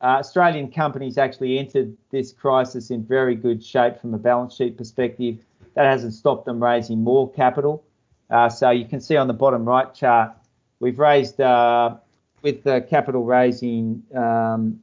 Uh, 0.00 0.18
Australian 0.18 0.70
companies 0.70 1.16
actually 1.16 1.58
entered 1.58 1.96
this 2.10 2.32
crisis 2.32 2.90
in 2.90 3.04
very 3.04 3.34
good 3.34 3.64
shape 3.64 4.00
from 4.00 4.12
a 4.12 4.18
balance 4.18 4.54
sheet 4.54 4.76
perspective. 4.76 5.38
That 5.74 5.86
hasn't 5.86 6.12
stopped 6.12 6.44
them 6.44 6.62
raising 6.62 7.02
more 7.02 7.30
capital. 7.32 7.84
Uh, 8.30 8.48
so 8.48 8.70
you 8.70 8.84
can 8.84 9.00
see 9.00 9.16
on 9.16 9.28
the 9.28 9.32
bottom 9.34 9.64
right 9.64 9.94
chart, 9.94 10.32
we've 10.80 10.98
raised 10.98 11.40
uh, 11.40 11.96
with 12.42 12.64
the 12.64 12.86
capital 12.90 13.24
raising, 13.24 14.02
um, 14.14 14.80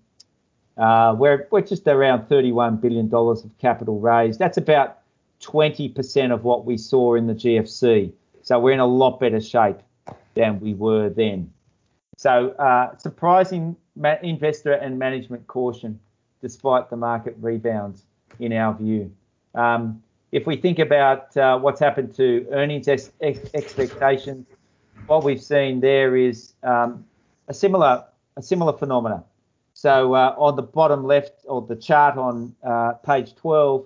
uh, 0.78 1.14
we're, 1.18 1.48
we're 1.52 1.62
just 1.62 1.88
around 1.88 2.28
$31 2.28 2.82
billion 2.82 3.14
of 3.14 3.52
capital 3.60 4.00
raised. 4.00 4.40
That's 4.40 4.58
about 4.58 5.00
20% 5.42 6.34
of 6.34 6.44
what 6.44 6.66
we 6.66 6.78
saw 6.78 7.16
in 7.16 7.28
the 7.28 7.36
GFC. 7.36 8.12
So 8.44 8.60
we're 8.60 8.74
in 8.74 8.80
a 8.80 8.86
lot 8.86 9.20
better 9.20 9.42
shape 9.42 9.78
than 10.36 10.60
we 10.60 10.74
were 10.74 11.10
then. 11.10 11.52
So 12.18 12.50
uh, 12.52 12.98
surprising 12.98 13.76
ma- 13.96 14.18
investor 14.22 14.74
and 14.74 14.98
management 14.98 15.48
caution 15.48 16.00
despite 16.42 16.90
the 16.90 16.98
market 16.98 17.36
rebounds 17.40 18.04
in 18.40 18.54
our 18.54 18.74
view. 18.74 19.12
Um, 19.54 20.02
if 20.32 20.48
we 20.48 20.56
think 20.56 20.80
about 20.80 21.36
uh, 21.38 21.60
what's 21.60 21.80
happened 21.80 22.16
to 22.16 22.48
earnings 22.52 22.88
ex- 22.88 23.12
ex- 23.22 23.50
expectations, 23.54 24.48
what 25.08 25.24
we've 25.24 25.42
seen 25.42 25.82
there 25.82 26.16
is 26.16 26.54
um, 26.64 27.06
a 27.48 27.54
similar 27.54 28.06
a 28.38 28.42
similar 28.42 28.74
phenomena. 28.74 29.24
So 29.74 30.14
uh, 30.14 30.36
on 30.38 30.56
the 30.56 30.62
bottom 30.62 31.04
left 31.04 31.46
of 31.48 31.68
the 31.68 31.76
chart 31.76 32.18
on 32.18 32.56
uh, 32.64 32.94
page 33.06 33.36
12, 33.36 33.86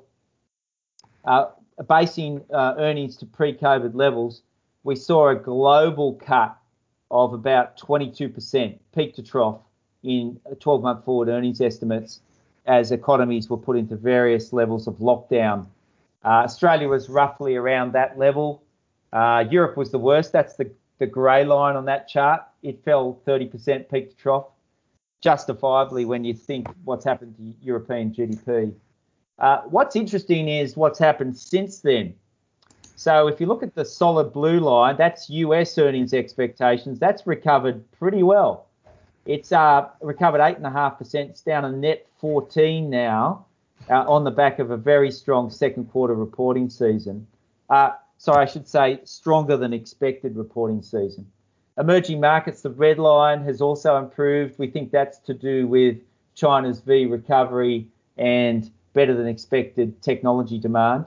uh, 1.25 1.45
basing 1.87 2.43
uh, 2.53 2.75
earnings 2.77 3.17
to 3.17 3.25
pre-COVID 3.25 3.95
levels, 3.95 4.43
we 4.85 4.95
saw 4.95 5.29
a 5.29 5.35
global 5.35 6.13
cut 6.13 6.55
of 7.09 7.33
about 7.33 7.75
22% 7.77 8.77
peak 8.93 9.15
to 9.15 9.23
trough 9.23 9.59
in 10.03 10.39
12 10.59 10.83
month 10.83 11.03
forward 11.03 11.27
earnings 11.27 11.59
estimates 11.59 12.21
as 12.67 12.91
economies 12.91 13.49
were 13.49 13.57
put 13.57 13.77
into 13.77 13.95
various 13.95 14.53
levels 14.53 14.87
of 14.87 14.95
lockdown. 14.97 15.65
Uh, 16.23 16.43
Australia 16.45 16.87
was 16.87 17.09
roughly 17.09 17.55
around 17.55 17.93
that 17.93 18.17
level. 18.17 18.63
Uh, 19.11 19.43
Europe 19.49 19.75
was 19.75 19.89
the 19.91 19.97
worst. 19.97 20.31
That's 20.31 20.55
the, 20.55 20.69
the 20.99 21.07
grey 21.07 21.43
line 21.45 21.75
on 21.75 21.85
that 21.85 22.07
chart. 22.07 22.43
It 22.61 22.83
fell 22.85 23.19
30% 23.25 23.89
peak 23.89 24.11
to 24.11 24.15
trough, 24.15 24.45
justifiably 25.19 26.05
when 26.05 26.23
you 26.23 26.35
think 26.35 26.67
what's 26.83 27.05
happened 27.05 27.35
to 27.37 27.53
European 27.65 28.13
GDP. 28.13 28.73
Uh, 29.39 29.61
what's 29.63 29.95
interesting 29.95 30.47
is 30.47 30.77
what's 30.77 30.99
happened 30.99 31.37
since 31.37 31.79
then. 31.79 32.13
So 32.95 33.27
if 33.27 33.41
you 33.41 33.47
look 33.47 33.61
at 33.61 33.75
the 33.75 33.85
solid 33.85 34.31
blue 34.31 34.59
line, 34.59 34.95
that's 34.97 35.29
US 35.29 35.77
earnings 35.77 36.13
expectations. 36.13 36.97
That's 36.97 37.27
recovered 37.27 37.83
pretty 37.91 38.23
well. 38.23 38.67
It's 39.25 39.51
uh, 39.51 39.89
recovered 40.01 40.39
8.5%. 40.39 41.15
It's 41.29 41.41
down 41.41 41.65
a 41.65 41.71
net 41.71 42.07
14 42.19 42.89
now 42.89 43.45
uh, 43.89 44.05
on 44.07 44.23
the 44.23 44.31
back 44.31 44.59
of 44.59 44.71
a 44.71 44.77
very 44.77 45.11
strong 45.11 45.49
second 45.49 45.91
quarter 45.91 46.13
reporting 46.13 46.69
season. 46.69 47.27
Uh, 47.69 47.91
sorry, 48.17 48.43
I 48.43 48.45
should 48.45 48.67
say 48.67 48.99
stronger 49.03 49.57
than 49.57 49.73
expected 49.73 50.35
reporting 50.35 50.81
season. 50.81 51.29
Emerging 51.77 52.21
markets, 52.21 52.61
the 52.61 52.69
red 52.69 52.99
line 52.99 53.43
has 53.43 53.61
also 53.61 53.97
improved. 53.97 54.57
We 54.57 54.67
think 54.67 54.91
that's 54.91 55.17
to 55.19 55.33
do 55.33 55.67
with 55.67 55.97
China's 56.35 56.79
V 56.79 57.05
recovery 57.05 57.87
and 58.17 58.69
better 58.93 59.13
than 59.13 59.27
expected 59.27 60.01
technology 60.01 60.57
demand. 60.57 61.05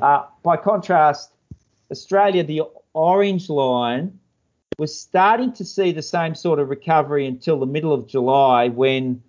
Uh, 0.00 0.24
by 0.42 0.56
contrast, 0.56 1.32
Australia, 1.90 2.42
the 2.42 2.62
orange 2.94 3.48
line, 3.48 4.18
was 4.78 4.98
starting 4.98 5.52
to 5.52 5.64
see 5.64 5.92
the 5.92 6.02
same 6.02 6.34
sort 6.34 6.58
of 6.58 6.68
recovery 6.68 7.26
until 7.26 7.60
the 7.60 7.66
middle 7.66 7.92
of 7.92 8.06
July 8.06 8.68
when 8.68 9.22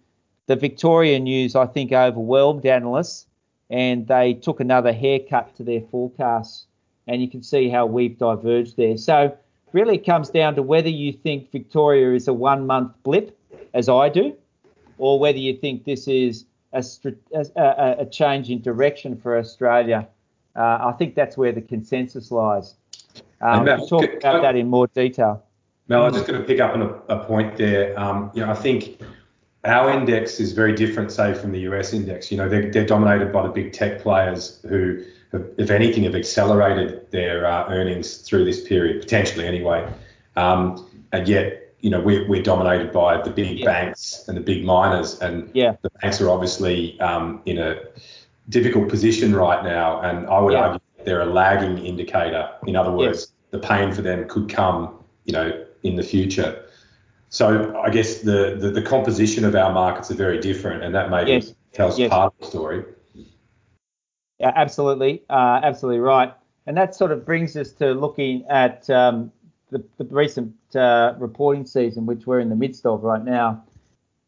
the 0.47 0.55
Victoria 0.55 1.19
news, 1.19 1.55
I 1.55 1.65
think, 1.67 1.91
overwhelmed 1.91 2.65
analysts 2.65 3.27
and 3.69 4.07
they 4.07 4.33
took 4.33 4.59
another 4.59 4.93
haircut 4.93 5.55
to 5.57 5.63
their 5.63 5.81
forecasts 5.81 6.65
and 7.07 7.21
you 7.21 7.29
can 7.29 7.43
see 7.43 7.69
how 7.69 7.85
we've 7.85 8.17
diverged 8.17 8.77
there. 8.77 8.97
So 8.97 9.35
really 9.73 9.95
it 9.95 10.05
comes 10.05 10.29
down 10.29 10.55
to 10.55 10.63
whether 10.63 10.89
you 10.89 11.13
think 11.13 11.51
Victoria 11.51 12.13
is 12.13 12.27
a 12.27 12.33
one 12.33 12.65
month 12.65 12.91
blip, 13.03 13.37
as 13.73 13.89
I 13.89 14.09
do, 14.09 14.35
or 14.97 15.19
whether 15.19 15.37
you 15.37 15.55
think 15.57 15.83
this 15.83 16.07
is 16.07 16.45
a, 16.73 16.83
a, 17.33 17.95
a 17.99 18.05
change 18.05 18.49
in 18.49 18.61
direction 18.61 19.19
for 19.19 19.37
Australia. 19.37 20.07
Uh, 20.55 20.79
I 20.81 20.93
think 20.97 21.15
that's 21.15 21.37
where 21.37 21.51
the 21.51 21.61
consensus 21.61 22.31
lies. 22.31 22.75
Um, 23.41 23.65
Matt, 23.65 23.79
we'll 23.79 23.87
talk 23.87 24.09
about 24.17 24.37
I, 24.37 24.41
that 24.41 24.55
in 24.55 24.69
more 24.69 24.87
detail. 24.87 25.43
Mal, 25.87 26.03
I'm 26.03 26.13
just 26.13 26.25
going 26.25 26.39
to 26.39 26.47
pick 26.47 26.59
up 26.59 26.73
on 26.73 26.81
a, 26.81 26.89
a 27.09 27.25
point 27.25 27.57
there. 27.57 27.97
Um, 27.99 28.31
you 28.33 28.43
know, 28.43 28.51
I 28.51 28.55
think 28.55 29.01
our 29.65 29.91
index 29.91 30.39
is 30.39 30.53
very 30.53 30.73
different, 30.73 31.11
say, 31.11 31.33
from 31.33 31.51
the 31.51 31.59
US 31.61 31.93
index. 31.93 32.31
You 32.31 32.37
know, 32.37 32.47
they're, 32.47 32.71
they're 32.71 32.85
dominated 32.85 33.31
by 33.31 33.43
the 33.43 33.49
big 33.49 33.73
tech 33.73 34.01
players 34.01 34.59
who, 34.67 35.03
have, 35.31 35.45
if 35.57 35.69
anything, 35.69 36.03
have 36.03 36.15
accelerated 36.15 37.11
their 37.11 37.45
uh, 37.45 37.67
earnings 37.69 38.17
through 38.17 38.45
this 38.45 38.65
period, 38.67 39.01
potentially 39.01 39.45
anyway. 39.45 39.87
Um, 40.35 40.89
and 41.11 41.27
yet, 41.27 41.73
you 41.81 41.89
know, 41.89 41.99
we're, 41.99 42.27
we're 42.27 42.41
dominated 42.41 42.91
by 42.91 43.21
the 43.21 43.29
big 43.29 43.59
yeah. 43.59 43.65
banks 43.65 44.27
and 44.27 44.35
the 44.35 44.41
big 44.41 44.63
miners, 44.63 45.19
and 45.19 45.49
yeah. 45.53 45.75
the 45.81 45.89
banks 46.01 46.19
are 46.19 46.29
obviously 46.29 46.99
um, 46.99 47.41
in 47.45 47.59
a 47.59 47.79
difficult 48.49 48.89
position 48.89 49.35
right 49.35 49.63
now. 49.63 50.01
And 50.01 50.27
I 50.27 50.39
would 50.39 50.53
yeah. 50.53 50.59
argue 50.59 50.79
they're 51.03 51.21
a 51.21 51.25
lagging 51.25 51.85
indicator. 51.85 52.49
In 52.67 52.75
other 52.75 52.91
words, 52.91 53.33
the 53.51 53.59
pain 53.59 53.93
for 53.93 54.01
them 54.01 54.27
could 54.27 54.49
come, 54.49 55.03
you 55.25 55.33
know, 55.33 55.65
in 55.83 55.95
the 55.95 56.03
future. 56.03 56.65
So 57.29 57.77
I 57.79 57.89
guess 57.89 58.21
the, 58.21 58.55
the, 58.59 58.69
the 58.69 58.81
composition 58.81 59.45
of 59.45 59.55
our 59.55 59.73
markets 59.73 60.09
are 60.11 60.15
very 60.15 60.39
different, 60.39 60.83
and 60.83 60.93
that 60.95 61.09
maybe 61.09 61.31
yes. 61.31 61.53
tells 61.73 61.99
yes. 61.99 62.09
part 62.09 62.33
of 62.33 62.39
the 62.39 62.45
story. 62.45 62.83
Yeah, 64.39 64.51
absolutely, 64.55 65.23
uh, 65.29 65.59
absolutely 65.63 65.99
right. 65.99 66.33
And 66.67 66.75
that 66.77 66.95
sort 66.95 67.11
of 67.11 67.25
brings 67.25 67.55
us 67.55 67.71
to 67.73 67.93
looking 67.93 68.45
at 68.49 68.89
um, 68.89 69.31
the, 69.69 69.83
the, 69.97 70.05
recent 70.05 70.53
uh, 70.75 71.13
reporting 71.17 71.65
season, 71.65 72.05
which 72.05 72.25
we're 72.25 72.39
in 72.39 72.49
the 72.49 72.55
midst 72.55 72.85
of 72.85 73.03
right 73.03 73.23
now. 73.23 73.63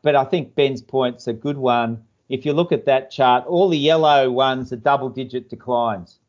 But 0.01 0.15
I 0.15 0.23
think 0.23 0.55
Ben's 0.55 0.81
point's 0.81 1.27
a 1.27 1.33
good 1.33 1.57
one. 1.57 2.03
If 2.29 2.45
you 2.45 2.53
look 2.53 2.71
at 2.71 2.85
that 2.85 3.09
chart, 3.11 3.45
all 3.47 3.69
the 3.69 3.77
yellow 3.77 4.29
ones 4.29 4.73
are 4.73 4.77
double-digit 4.77 5.49
declines, 5.49 6.19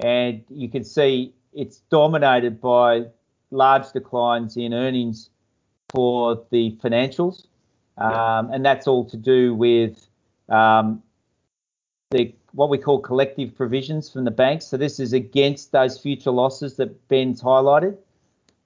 and 0.00 0.44
you 0.48 0.68
can 0.68 0.84
see 0.84 1.32
it's 1.52 1.78
dominated 1.90 2.60
by 2.60 3.06
large 3.50 3.90
declines 3.92 4.56
in 4.56 4.72
earnings 4.74 5.30
for 5.88 6.44
the 6.50 6.76
financials, 6.82 7.46
um, 7.98 8.50
and 8.52 8.64
that's 8.64 8.86
all 8.86 9.04
to 9.06 9.16
do 9.16 9.54
with 9.54 10.06
um, 10.48 11.02
the 12.10 12.34
what 12.52 12.68
we 12.68 12.78
call 12.78 12.98
collective 12.98 13.54
provisions 13.54 14.10
from 14.10 14.24
the 14.24 14.30
banks. 14.30 14.66
So 14.66 14.76
this 14.76 14.98
is 14.98 15.12
against 15.12 15.72
those 15.72 15.98
future 15.98 16.32
losses 16.32 16.76
that 16.76 17.08
Ben's 17.08 17.40
highlighted. 17.40 17.96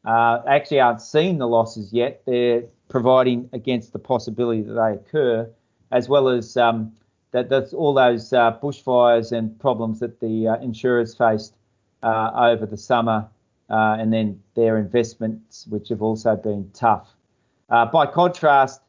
Uh, 0.05 0.43
actually 0.47 0.81
aren't 0.81 1.01
seeing 1.01 1.39
the 1.39 1.49
losses 1.49 1.93
yet. 1.93 2.23
They're 2.27 2.65
providing 2.89 3.49
against 3.53 3.93
the 3.93 3.99
possibility 3.99 4.63
that 4.63 4.75
they 4.75 4.93
occur, 4.95 5.51
as 5.95 6.09
well 6.09 6.29
as 6.29 6.57
um, 6.57 6.93
that 7.31 7.49
that's 7.49 7.73
all 7.73 7.95
those 7.95 8.33
uh, 8.33 8.59
bushfires 8.61 9.31
and 9.33 9.59
problems 9.61 10.01
that 10.01 10.21
the 10.21 10.49
uh, 10.49 10.57
insurers 10.57 11.15
faced 11.15 11.55
uh, 12.03 12.31
over 12.35 12.67
the 12.67 12.77
summer 12.77 13.27
uh, 13.71 13.97
and 13.99 14.13
then 14.13 14.43
their 14.57 14.77
investments, 14.77 15.67
which 15.69 15.89
have 15.89 16.03
also 16.03 16.35
been 16.37 16.69
tough. 16.75 17.15
Uh, 17.71 17.87
by 17.87 18.05
contrast, 18.07 18.81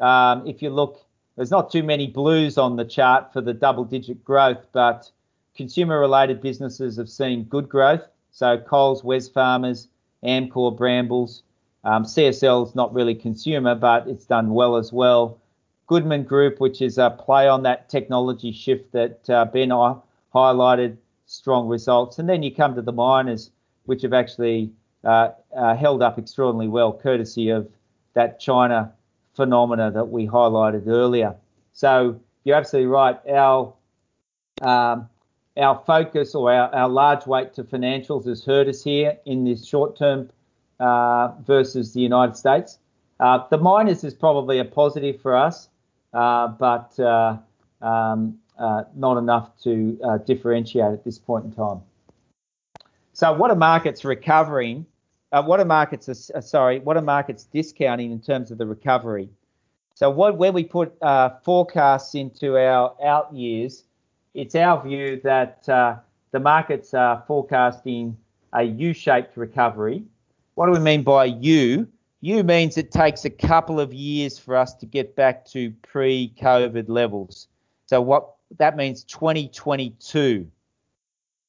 um, 0.00 0.46
if 0.46 0.62
you 0.62 0.70
look, 0.70 1.04
there's 1.36 1.50
not 1.50 1.70
too 1.70 1.82
many 1.82 2.06
blues 2.06 2.56
on 2.56 2.76
the 2.76 2.84
chart 2.84 3.32
for 3.32 3.42
the 3.42 3.52
double 3.52 3.84
digit 3.84 4.24
growth, 4.24 4.66
but 4.72 5.10
consumer 5.54 6.00
related 6.00 6.40
businesses 6.40 6.96
have 6.96 7.10
seen 7.10 7.44
good 7.44 7.68
growth. 7.68 8.08
So 8.30 8.58
Coles, 8.58 9.02
Wesfarmers, 9.02 9.88
Amcor, 10.24 10.76
Brambles, 10.76 11.42
um, 11.84 12.04
CSL's 12.04 12.74
not 12.74 12.92
really 12.94 13.14
consumer, 13.14 13.74
but 13.74 14.08
it's 14.08 14.24
done 14.24 14.54
well 14.54 14.76
as 14.76 14.92
well. 14.92 15.38
Goodman 15.86 16.24
Group, 16.24 16.60
which 16.60 16.80
is 16.80 16.98
a 16.98 17.10
play 17.10 17.48
on 17.48 17.62
that 17.62 17.88
technology 17.88 18.52
shift 18.52 18.92
that 18.92 19.28
uh, 19.28 19.44
Ben 19.44 19.68
highlighted, 20.34 20.96
strong 21.26 21.68
results. 21.68 22.18
And 22.18 22.28
then 22.28 22.42
you 22.42 22.54
come 22.54 22.74
to 22.74 22.82
the 22.82 22.92
miners, 22.92 23.50
which 23.84 24.02
have 24.02 24.12
actually 24.12 24.70
uh, 25.04 25.30
uh, 25.56 25.74
held 25.74 26.02
up 26.02 26.18
extraordinarily 26.18 26.68
well, 26.68 26.92
courtesy 26.92 27.50
of 27.50 27.68
that 28.14 28.40
China 28.40 28.92
phenomena 29.34 29.90
that 29.90 30.04
we 30.04 30.26
highlighted 30.26 30.86
earlier. 30.86 31.34
So 31.72 32.20
you're 32.44 32.56
absolutely 32.56 32.88
right. 32.88 33.18
Our 33.28 33.74
um, 34.62 35.08
our 35.56 35.82
focus 35.86 36.34
or 36.34 36.52
our, 36.52 36.74
our 36.74 36.88
large 36.88 37.26
weight 37.26 37.54
to 37.54 37.64
financials 37.64 38.26
has 38.26 38.44
hurt 38.44 38.68
us 38.68 38.82
here 38.82 39.16
in 39.24 39.44
this 39.44 39.66
short 39.66 39.96
term 39.96 40.30
uh, 40.80 41.32
versus 41.46 41.92
the 41.92 42.00
United 42.00 42.36
States. 42.36 42.78
Uh, 43.20 43.38
the 43.50 43.58
miners 43.58 44.02
is 44.02 44.14
probably 44.14 44.58
a 44.58 44.64
positive 44.64 45.20
for 45.20 45.36
us, 45.36 45.68
but 46.14 46.98
uh, 47.00 47.36
um, 47.82 48.38
uh, 48.58 48.84
not 48.94 49.18
enough 49.18 49.50
to 49.62 49.98
uh, 50.04 50.18
differentiate 50.18 50.92
at 50.92 51.04
this 51.04 51.18
point 51.18 51.44
in 51.44 51.52
time. 51.52 51.80
So 53.12 53.32
what 53.32 53.50
are 53.50 53.56
markets 53.56 54.04
recovering? 54.04 54.86
Uh, 55.32 55.42
what 55.42 55.60
are 55.60 55.64
markets? 55.64 56.08
Uh, 56.08 56.40
sorry, 56.40 56.78
what 56.80 56.96
are 56.96 57.02
markets 57.02 57.44
discounting 57.44 58.12
in 58.12 58.20
terms 58.20 58.50
of 58.50 58.58
the 58.58 58.66
recovery? 58.66 59.28
So 59.94 60.10
what, 60.10 60.38
when 60.38 60.52
we 60.54 60.64
put 60.64 60.94
uh, 61.02 61.30
forecasts 61.44 62.14
into 62.14 62.56
our 62.56 62.94
out 63.04 63.32
years, 63.34 63.84
it's 64.34 64.54
our 64.54 64.82
view 64.82 65.20
that 65.22 65.68
uh, 65.68 65.96
the 66.32 66.40
markets 66.40 66.94
are 66.94 67.22
forecasting 67.26 68.16
a 68.52 68.62
U-shaped 68.62 69.36
recovery. 69.36 70.04
What 70.54 70.66
do 70.66 70.72
we 70.72 70.80
mean 70.80 71.02
by 71.02 71.26
U? 71.26 71.88
U 72.24 72.42
means 72.42 72.78
it 72.78 72.90
takes 72.90 73.26
a 73.26 73.30
couple 73.30 73.78
of 73.78 73.92
years 73.92 74.38
for 74.38 74.56
us 74.56 74.72
to 74.76 74.86
get 74.86 75.14
back 75.14 75.44
to 75.48 75.70
pre-COVID 75.82 76.88
levels. 76.88 77.48
So 77.84 78.00
what 78.00 78.36
that 78.56 78.78
means 78.78 79.04
2022. 79.04 80.46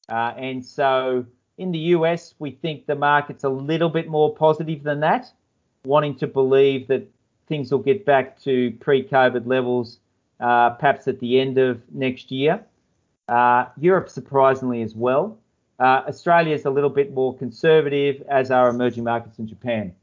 Uh, 0.06 0.12
and 0.12 0.64
so 0.64 1.24
in 1.56 1.72
the 1.72 1.78
US, 1.78 2.34
we 2.38 2.50
think 2.50 2.84
the 2.84 2.94
market's 2.94 3.44
a 3.44 3.48
little 3.48 3.88
bit 3.88 4.06
more 4.06 4.34
positive 4.34 4.82
than 4.82 5.00
that, 5.00 5.32
wanting 5.86 6.14
to 6.16 6.26
believe 6.26 6.88
that 6.88 7.08
things 7.48 7.72
will 7.72 7.78
get 7.78 8.04
back 8.04 8.38
to 8.42 8.72
pre 8.72 9.02
COVID 9.02 9.46
levels 9.46 9.98
uh, 10.40 10.70
perhaps 10.70 11.08
at 11.08 11.20
the 11.20 11.40
end 11.40 11.56
of 11.56 11.80
next 11.90 12.30
year. 12.30 12.62
Uh, 13.30 13.64
Europe, 13.78 14.10
surprisingly, 14.10 14.82
as 14.82 14.94
well. 14.94 15.38
Uh, 15.80 16.02
Australia 16.06 16.54
is 16.54 16.66
a 16.66 16.70
little 16.70 16.90
bit 16.90 17.14
more 17.14 17.34
conservative, 17.34 18.22
as 18.28 18.50
are 18.50 18.68
emerging 18.68 19.04
markets 19.04 19.38
in 19.38 19.46
Japan. 19.46 19.94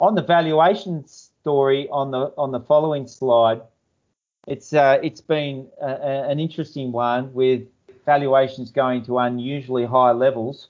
On 0.00 0.14
the 0.14 0.22
valuation 0.22 1.06
story 1.06 1.88
on 1.90 2.10
the 2.10 2.32
on 2.36 2.50
the 2.50 2.60
following 2.60 3.06
slide, 3.06 3.60
it's 4.46 4.72
uh, 4.72 4.98
it's 5.02 5.20
been 5.20 5.68
a, 5.80 5.86
a, 5.86 6.30
an 6.30 6.40
interesting 6.40 6.92
one 6.92 7.32
with 7.32 7.62
valuations 8.04 8.70
going 8.70 9.04
to 9.04 9.18
unusually 9.18 9.84
high 9.84 10.12
levels. 10.12 10.68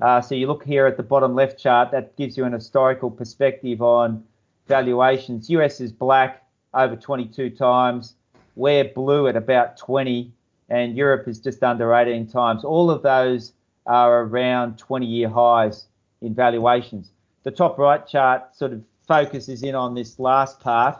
Uh, 0.00 0.20
so 0.20 0.34
you 0.34 0.48
look 0.48 0.64
here 0.64 0.86
at 0.86 0.96
the 0.96 1.02
bottom 1.02 1.34
left 1.34 1.60
chart, 1.60 1.92
that 1.92 2.16
gives 2.16 2.36
you 2.36 2.44
an 2.44 2.52
historical 2.52 3.10
perspective 3.10 3.80
on 3.80 4.24
valuations. 4.66 5.48
US 5.50 5.80
is 5.80 5.92
black 5.92 6.44
over 6.74 6.96
22 6.96 7.50
times. 7.50 8.14
We're 8.56 8.84
blue 8.84 9.28
at 9.28 9.36
about 9.36 9.76
20, 9.76 10.32
and 10.68 10.96
Europe 10.96 11.28
is 11.28 11.38
just 11.38 11.62
under 11.62 11.94
18 11.94 12.26
times. 12.26 12.64
All 12.64 12.90
of 12.90 13.02
those 13.02 13.52
are 13.86 14.22
around 14.22 14.78
20 14.78 15.06
year 15.06 15.28
highs 15.28 15.86
in 16.20 16.34
valuations. 16.34 17.10
The 17.44 17.50
top 17.50 17.78
right 17.78 18.06
chart 18.06 18.54
sort 18.56 18.72
of 18.72 18.82
focuses 19.06 19.62
in 19.62 19.74
on 19.74 19.94
this 19.94 20.18
last 20.18 20.60
part 20.60 20.98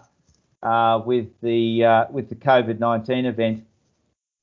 uh, 0.63 1.01
with 1.05 1.29
the 1.41 1.85
uh, 1.85 2.05
with 2.11 2.29
the 2.29 2.35
COVID-19 2.35 3.27
event 3.27 3.65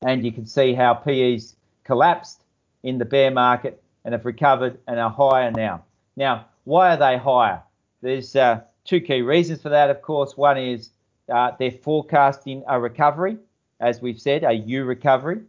and 0.02 0.24
you 0.24 0.32
can 0.32 0.46
see 0.46 0.74
how 0.74 0.94
PEs 0.94 1.56
collapsed 1.84 2.44
in 2.84 2.98
the 2.98 3.06
bear 3.06 3.32
market 3.32 3.82
and 4.06 4.14
have 4.14 4.26
recovered 4.26 4.78
and 4.88 5.00
are 5.00 5.10
higher 5.10 5.52
now. 5.52 5.84
Now, 6.16 6.46
why 6.64 6.94
are 6.94 6.98
they 6.98 7.18
higher? 7.18 7.62
There's 8.02 8.36
uh, 8.36 8.62
two 8.86 9.02
key 9.02 9.22
reasons 9.22 9.62
for 9.62 9.70
that, 9.70 9.90
of 9.90 10.02
course. 10.02 10.38
One 10.38 10.58
is 10.58 10.92
uh, 11.34 11.52
they're 11.60 11.72
forecasting 11.72 12.64
a 12.68 12.80
recovery, 12.80 13.38
as 13.80 14.02
we've 14.02 14.20
said, 14.20 14.44
a 14.44 14.54
U 14.54 14.86
recovery. 14.86 15.42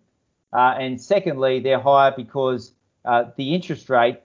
Uh, 0.52 0.74
and 0.78 1.00
secondly, 1.00 1.60
they're 1.60 1.80
higher 1.80 2.12
because 2.16 2.72
uh, 3.04 3.26
the 3.36 3.54
interest 3.54 3.88
rate 3.88 4.20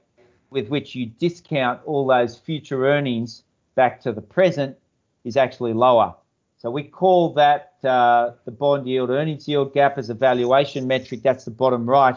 with 0.49 0.69
which 0.69 0.95
you 0.95 1.07
discount 1.07 1.81
all 1.85 2.07
those 2.07 2.37
future 2.37 2.87
earnings 2.87 3.43
back 3.75 4.01
to 4.01 4.11
the 4.11 4.21
present 4.21 4.77
is 5.23 5.37
actually 5.37 5.73
lower. 5.73 6.15
So 6.57 6.71
we 6.71 6.83
call 6.83 7.33
that 7.33 7.73
uh, 7.83 8.31
the 8.45 8.51
bond 8.51 8.87
yield 8.87 9.09
earnings 9.09 9.47
yield 9.47 9.73
gap 9.73 9.97
as 9.97 10.09
a 10.09 10.13
valuation 10.13 10.87
metric. 10.87 11.21
That's 11.21 11.45
the 11.45 11.51
bottom 11.51 11.87
right. 11.87 12.15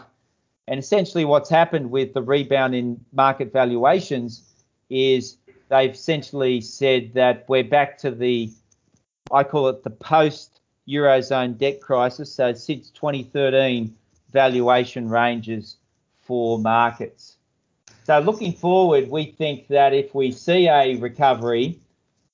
And 0.67 0.79
essentially, 0.79 1.25
what's 1.25 1.49
happened 1.49 1.89
with 1.91 2.13
the 2.13 2.21
rebound 2.21 2.75
in 2.75 3.03
market 3.11 3.51
valuations 3.51 4.43
is 4.89 5.37
they've 5.69 5.93
essentially 5.93 6.61
said 6.61 7.13
that 7.15 7.45
we're 7.47 7.63
back 7.63 7.97
to 7.99 8.11
the, 8.11 8.51
I 9.31 9.43
call 9.43 9.67
it 9.69 9.83
the 9.83 9.89
post 9.89 10.61
Eurozone 10.87 11.57
debt 11.57 11.81
crisis. 11.81 12.33
So 12.33 12.53
since 12.53 12.91
2013, 12.91 13.95
valuation 14.31 15.09
ranges 15.09 15.77
for 16.17 16.59
markets. 16.59 17.37
So 18.09 18.17
looking 18.17 18.53
forward, 18.53 19.11
we 19.11 19.25
think 19.25 19.67
that 19.67 19.93
if 19.93 20.15
we 20.15 20.31
see 20.31 20.67
a 20.67 20.95
recovery 20.95 21.79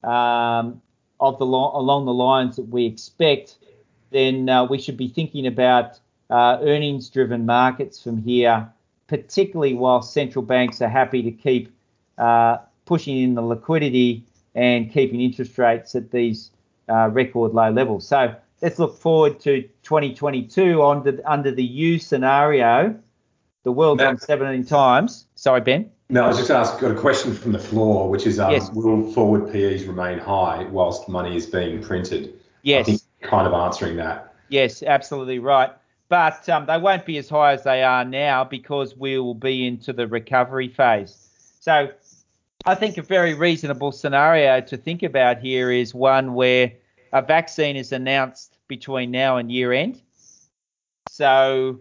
um, 0.05 0.81
of 1.19 1.37
the 1.37 1.45
lo- 1.45 1.73
along 1.75 2.05
the 2.05 2.13
lines 2.13 2.55
that 2.55 2.69
we 2.69 2.85
expect, 2.85 3.57
then 4.09 4.47
uh, 4.47 4.63
we 4.63 4.79
should 4.79 4.95
be 4.95 5.09
thinking 5.09 5.47
about 5.47 5.99
uh, 6.29 6.59
earnings-driven 6.61 7.45
markets 7.45 8.01
from 8.01 8.23
here, 8.23 8.71
particularly 9.07 9.73
while 9.73 10.01
central 10.01 10.45
banks 10.45 10.81
are 10.81 10.87
happy 10.87 11.21
to 11.23 11.31
keep 11.31 11.75
uh, 12.19 12.55
pushing 12.85 13.17
in 13.21 13.35
the 13.35 13.41
liquidity 13.41 14.23
and 14.55 14.93
keeping 14.93 15.19
interest 15.19 15.57
rates 15.57 15.93
at 15.93 16.09
these 16.09 16.51
uh, 16.87 17.09
record 17.09 17.53
low 17.53 17.69
levels. 17.69 18.07
So 18.07 18.33
let's 18.61 18.79
look 18.79 18.97
forward 18.97 19.41
to 19.41 19.63
2022 19.83 20.81
under, 20.81 21.19
under 21.25 21.51
the 21.51 21.65
U 21.65 21.99
scenario. 21.99 22.97
The 23.65 23.71
world's 23.71 24.03
on 24.03 24.19
17 24.19 24.63
times. 24.63 25.25
Sorry, 25.33 25.59
Ben. 25.59 25.89
No, 26.09 26.23
I 26.23 26.27
was 26.27 26.37
just 26.37 26.51
asked, 26.51 26.79
got 26.79 26.91
a 26.91 26.95
question 26.95 27.33
from 27.33 27.51
the 27.51 27.57
floor, 27.59 28.07
which 28.11 28.27
is 28.27 28.39
um, 28.39 28.51
Yes. 28.51 28.71
will 28.71 29.11
forward 29.11 29.51
PEs 29.51 29.85
remain 29.85 30.19
high 30.19 30.65
whilst 30.65 31.09
money 31.09 31.35
is 31.35 31.47
being 31.47 31.81
printed? 31.81 32.27
I 32.27 32.39
Yes. 32.61 32.85
think 32.85 33.01
kind 33.23 33.47
of 33.47 33.53
answering 33.53 33.95
that. 33.97 34.35
Yes, 34.49 34.83
absolutely 34.83 35.39
right. 35.39 35.71
But 36.09 36.47
um, 36.47 36.67
they 36.67 36.77
won't 36.77 37.07
be 37.07 37.17
as 37.17 37.27
high 37.27 37.53
as 37.53 37.63
they 37.63 37.81
are 37.81 38.05
now 38.05 38.43
because 38.43 38.95
we 38.95 39.17
will 39.17 39.33
be 39.33 39.65
into 39.65 39.93
the 39.93 40.05
recovery 40.07 40.67
phase. 40.67 41.27
So 41.59 41.89
I 42.67 42.75
think 42.75 42.99
a 42.99 43.01
very 43.01 43.33
reasonable 43.33 43.91
scenario 43.91 44.61
to 44.61 44.77
think 44.77 45.01
about 45.01 45.39
here 45.39 45.71
is 45.71 45.95
one 45.95 46.35
where 46.35 46.71
a 47.13 47.23
vaccine 47.23 47.75
is 47.77 47.91
announced 47.91 48.59
between 48.67 49.09
now 49.09 49.37
and 49.37 49.51
year 49.51 49.73
end. 49.73 50.03
So 51.07 51.79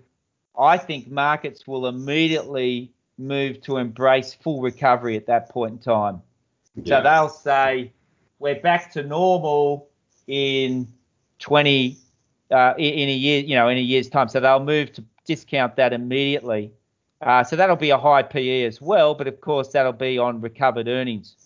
I 0.59 0.79
think 0.79 1.11
markets 1.11 1.67
will 1.67 1.87
immediately 1.87 2.93
move 3.19 3.61
to 3.63 3.77
embrace 3.77 4.35
full 4.35 4.61
recovery 4.61 5.17
at 5.17 5.27
that 5.27 5.51
point 5.51 5.73
in 5.73 5.79
time. 5.79 6.23
Yeah. 6.77 6.99
So 6.99 7.03
they'll 7.03 7.29
say 7.29 7.93
we're 8.39 8.61
back 8.61 8.93
to 8.93 9.03
normal 9.03 9.89
in 10.27 10.89
20 11.39 11.99
uh, 12.51 12.75
in, 12.79 12.95
in 12.95 13.09
a 13.09 13.13
year, 13.13 13.41
you 13.41 13.55
know, 13.55 13.69
in 13.69 13.79
a 13.79 13.81
year's 13.81 14.09
time. 14.09 14.29
So 14.29 14.41
they'll 14.41 14.65
move 14.65 14.93
to 14.95 15.05
discount 15.27 15.77
that 15.77 15.93
immediately. 15.93 16.73
Uh, 17.21 17.43
so 17.43 17.57
that'll 17.57 17.77
be 17.77 17.91
a 17.91 17.99
high 17.99 18.23
PE 18.23 18.65
as 18.65 18.81
well, 18.81 19.15
but 19.15 19.27
of 19.27 19.41
course 19.41 19.69
that'll 19.69 19.93
be 19.93 20.19
on 20.19 20.41
recovered 20.41 20.89
earnings. 20.89 21.37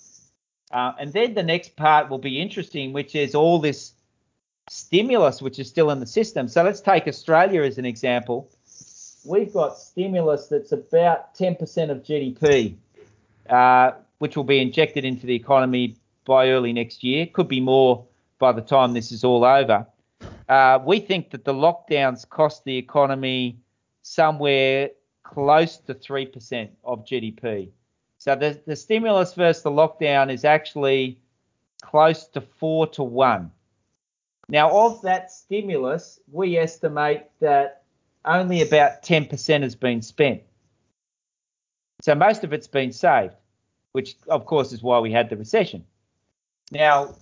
Uh, 0.73 0.93
and 0.99 1.13
then 1.13 1.35
the 1.35 1.43
next 1.43 1.77
part 1.77 2.11
will 2.11 2.19
be 2.19 2.41
interesting, 2.41 2.93
which 2.93 3.15
is 3.15 3.35
all 3.35 3.59
this 3.59 3.93
stimulus 4.69 5.41
which 5.41 5.59
is 5.59 5.69
still 5.69 5.91
in 5.91 6.01
the 6.01 6.07
system. 6.07 6.49
So 6.49 6.63
let's 6.63 6.81
take 6.81 7.07
Australia 7.07 7.63
as 7.63 7.79
an 7.79 7.87
example. 7.87 8.51
We've 9.29 9.53
got 9.53 9.77
stimulus 9.77 10.47
that's 10.47 10.73
about 10.73 11.35
10% 11.35 11.91
of 11.91 12.03
GDP, 12.03 12.77
uh, 13.51 13.93
which 14.21 14.39
will 14.39 14.45
be 14.45 14.59
injected 14.59 15.05
into 15.05 15.27
the 15.27 15.35
economy 15.35 15.97
by 16.25 16.49
early 16.49 16.73
next 16.73 17.05
year. 17.05 17.27
Could 17.27 17.47
be 17.47 17.61
more 17.61 18.07
by 18.39 18.53
the 18.53 18.63
time 18.63 18.95
this 18.95 19.13
is 19.13 19.25
all 19.25 19.45
over. 19.45 19.87
Uh, 20.49 20.79
we 20.83 21.01
think 21.01 21.31
that 21.33 21.45
the 21.45 21.53
lockdowns 21.53 22.27
cost 22.27 22.65
the 22.65 22.79
economy 22.79 23.59
somewhere 24.01 24.91
close 25.25 25.77
to 25.77 25.95
3% 25.95 26.71
of 26.83 27.05
GDP. 27.05 27.69
So 28.17 28.35
the, 28.35 28.59
the 28.67 28.77
stimulus 28.77 29.35
versus 29.35 29.63
the 29.63 29.71
lockdown 29.71 30.33
is 30.33 30.47
actually 30.47 31.21
close 31.83 32.27
to 32.29 32.41
four 32.41 32.87
to 32.89 33.03
one. 33.03 33.51
Now, 34.49 34.71
of 34.71 35.03
that 35.03 35.31
stimulus, 35.31 36.19
we 36.33 36.57
estimate 36.57 37.25
that 37.41 37.83
only 38.25 38.63
about 38.63 39.03
10% 39.03 39.63
has 39.63 39.75
been 39.75 40.03
spent. 40.03 40.43
So 42.03 42.15
most 42.15 42.45
of 42.45 42.53
it's 42.53 42.69
been 42.69 42.93
saved, 42.93 43.35
which 43.93 44.17
of 44.29 44.47
course 44.47 44.73
is 44.73 44.83
why 44.83 44.99
we 45.01 45.11
had 45.11 45.31
the 45.31 45.37
recession. 45.37 45.85
Now, 46.71 47.15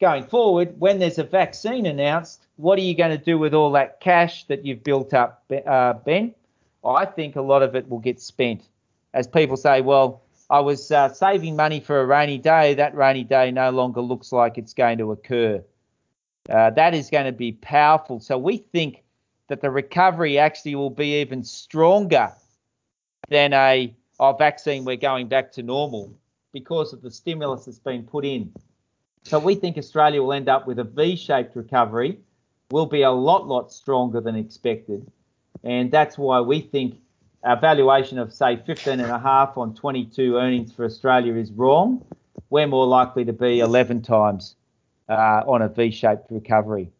going 0.00 0.24
forward, 0.24 0.78
when 0.80 0.98
there's 0.98 1.18
a 1.18 1.24
vaccine 1.24 1.86
announced, 1.86 2.46
what 2.56 2.78
are 2.78 2.82
you 2.82 2.96
going 2.96 3.16
to 3.16 3.24
do 3.24 3.38
with 3.38 3.54
all 3.54 3.70
that 3.72 4.00
cash 4.00 4.44
that 4.44 4.64
you've 4.64 4.82
built 4.82 5.14
up, 5.14 5.44
uh, 5.66 5.92
Ben? 5.92 6.34
I 6.84 7.04
think 7.04 7.36
a 7.36 7.42
lot 7.42 7.62
of 7.62 7.76
it 7.76 7.88
will 7.88 7.98
get 7.98 8.20
spent. 8.20 8.62
As 9.14 9.26
people 9.26 9.56
say, 9.56 9.80
well, 9.80 10.22
I 10.50 10.60
was 10.60 10.90
uh, 10.90 11.12
saving 11.12 11.56
money 11.56 11.80
for 11.80 12.00
a 12.00 12.06
rainy 12.06 12.38
day. 12.38 12.74
That 12.74 12.94
rainy 12.94 13.24
day 13.24 13.50
no 13.50 13.70
longer 13.70 14.00
looks 14.00 14.32
like 14.32 14.56
it's 14.56 14.72
going 14.72 14.98
to 14.98 15.12
occur. 15.12 15.62
Uh, 16.48 16.70
that 16.70 16.94
is 16.94 17.10
going 17.10 17.26
to 17.26 17.32
be 17.32 17.52
powerful. 17.52 18.20
So 18.20 18.38
we 18.38 18.58
think 18.58 19.02
that 19.48 19.60
the 19.60 19.70
recovery 19.70 20.38
actually 20.38 20.74
will 20.74 20.90
be 20.90 21.20
even 21.20 21.42
stronger 21.42 22.32
than 23.28 23.52
a 23.52 23.94
oh, 24.20 24.32
vaccine. 24.34 24.84
We're 24.84 24.96
going 24.96 25.28
back 25.28 25.52
to 25.52 25.62
normal 25.62 26.14
because 26.52 26.92
of 26.92 27.02
the 27.02 27.10
stimulus 27.10 27.64
that's 27.64 27.78
been 27.78 28.04
put 28.04 28.24
in. 28.24 28.52
So 29.24 29.38
we 29.38 29.54
think 29.54 29.76
Australia 29.76 30.22
will 30.22 30.32
end 30.32 30.48
up 30.48 30.66
with 30.66 30.78
a 30.78 30.84
V-shaped 30.84 31.56
recovery, 31.56 32.18
will 32.70 32.86
be 32.86 33.02
a 33.02 33.10
lot, 33.10 33.46
lot 33.46 33.72
stronger 33.72 34.20
than 34.20 34.36
expected. 34.36 35.10
And 35.64 35.90
that's 35.90 36.16
why 36.16 36.40
we 36.40 36.60
think 36.60 36.98
our 37.44 37.58
valuation 37.58 38.18
of 38.18 38.32
say 38.32 38.56
15 38.56 39.00
and 39.00 39.10
a 39.10 39.18
half 39.18 39.56
on 39.56 39.74
22 39.74 40.36
earnings 40.36 40.72
for 40.72 40.84
Australia 40.84 41.34
is 41.34 41.52
wrong. 41.52 42.04
We're 42.50 42.66
more 42.66 42.86
likely 42.86 43.24
to 43.26 43.32
be 43.32 43.60
11 43.60 44.02
times 44.02 44.56
uh, 45.08 45.42
on 45.46 45.62
a 45.62 45.68
V-shaped 45.68 46.30
recovery. 46.30 46.90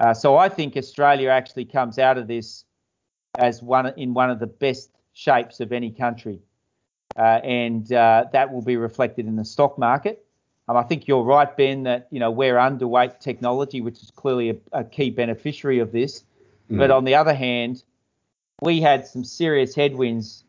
Uh, 0.00 0.14
so 0.14 0.36
I 0.36 0.48
think 0.48 0.76
Australia 0.76 1.28
actually 1.30 1.64
comes 1.64 1.98
out 1.98 2.18
of 2.18 2.28
this 2.28 2.64
as 3.38 3.62
one 3.62 3.86
in 3.96 4.14
one 4.14 4.30
of 4.30 4.38
the 4.38 4.46
best 4.46 4.90
shapes 5.12 5.60
of 5.60 5.72
any 5.72 5.90
country, 5.90 6.40
uh, 7.16 7.40
and 7.42 7.92
uh, 7.92 8.26
that 8.32 8.52
will 8.52 8.62
be 8.62 8.76
reflected 8.76 9.26
in 9.26 9.36
the 9.36 9.44
stock 9.44 9.78
market. 9.78 10.24
Um, 10.68 10.76
I 10.76 10.82
think 10.82 11.08
you're 11.08 11.22
right, 11.22 11.54
Ben, 11.56 11.82
that 11.84 12.08
you 12.10 12.20
know 12.20 12.30
we're 12.30 12.56
underweight 12.56 13.20
technology, 13.20 13.80
which 13.80 14.02
is 14.02 14.10
clearly 14.10 14.50
a, 14.50 14.56
a 14.72 14.84
key 14.84 15.10
beneficiary 15.10 15.80
of 15.80 15.92
this. 15.92 16.24
Mm. 16.70 16.78
But 16.78 16.90
on 16.90 17.04
the 17.04 17.14
other 17.14 17.34
hand, 17.34 17.82
we 18.62 18.80
had 18.80 19.06
some 19.06 19.24
serious 19.24 19.74
headwinds 19.74 20.44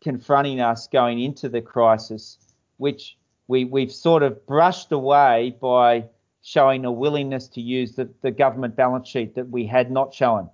confronting 0.00 0.60
us 0.60 0.86
going 0.86 1.20
into 1.20 1.48
the 1.48 1.60
crisis, 1.60 2.38
which 2.76 3.18
we, 3.48 3.64
we've 3.64 3.92
sort 3.92 4.22
of 4.22 4.46
brushed 4.46 4.92
away 4.92 5.56
by 5.60 6.04
showing 6.48 6.86
a 6.86 6.90
willingness 6.90 7.46
to 7.46 7.60
use 7.60 7.94
the, 7.94 8.08
the 8.22 8.30
government 8.30 8.74
balance 8.74 9.06
sheet 9.06 9.34
that 9.34 9.50
we 9.50 9.66
had 9.66 9.90
not 9.90 10.14
shown. 10.14 10.48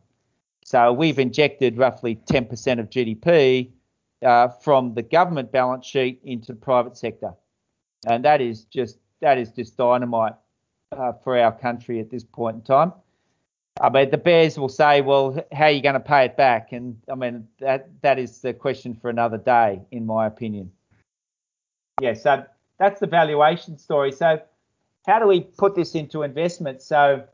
So 0.65 0.93
we've 0.93 1.21
injected 1.21 1.79
roughly 1.79 2.17
10% 2.17 2.81
of 2.81 2.91
GDP 2.91 3.71
uh, 4.25 4.49
from 4.49 4.95
the 4.95 5.03
government 5.03 5.53
balance 5.53 5.87
sheet 5.87 6.21
into 6.25 6.53
the 6.53 6.59
private 6.59 6.97
sector, 6.97 7.35
and 8.09 8.25
that 8.25 8.41
is 8.41 8.65
just 8.65 8.99
that 9.21 9.39
is 9.39 9.53
just 9.53 9.77
dynamite 9.77 10.35
uh, 10.93 11.13
for 11.23 11.39
our 11.39 11.53
country 11.53 12.01
at 12.01 12.11
this 12.11 12.25
point 12.25 12.57
in 12.57 12.63
time. 12.63 12.93
I 13.81 13.89
mean, 13.89 14.11
the 14.11 14.19
Bears 14.19 14.59
will 14.59 14.69
say, 14.69 15.01
well, 15.01 15.45
how 15.53 15.65
are 15.65 15.71
you 15.71 15.83
going 15.83 15.95
to 15.95 16.01
pay 16.01 16.25
it 16.25 16.37
back? 16.37 16.73
And 16.73 16.97
I 17.11 17.15
mean, 17.15 17.47
that 17.61 17.89
that 18.03 18.19
is 18.19 18.41
the 18.41 18.53
question 18.53 18.95
for 18.95 19.11
another 19.11 19.39
day, 19.39 19.83
in 19.93 20.07
my 20.07 20.27
opinion. 20.27 20.73
Yeah, 22.01 22.15
so 22.15 22.45
that's 22.79 22.99
the 22.99 23.07
valuation 23.07 23.79
story. 23.79 24.11
So, 24.11 24.41
how 25.07 25.19
do 25.19 25.27
we 25.27 25.41
put 25.41 25.75
this 25.75 25.95
into 25.95 26.23
investment? 26.23 26.83
So, 26.83 27.25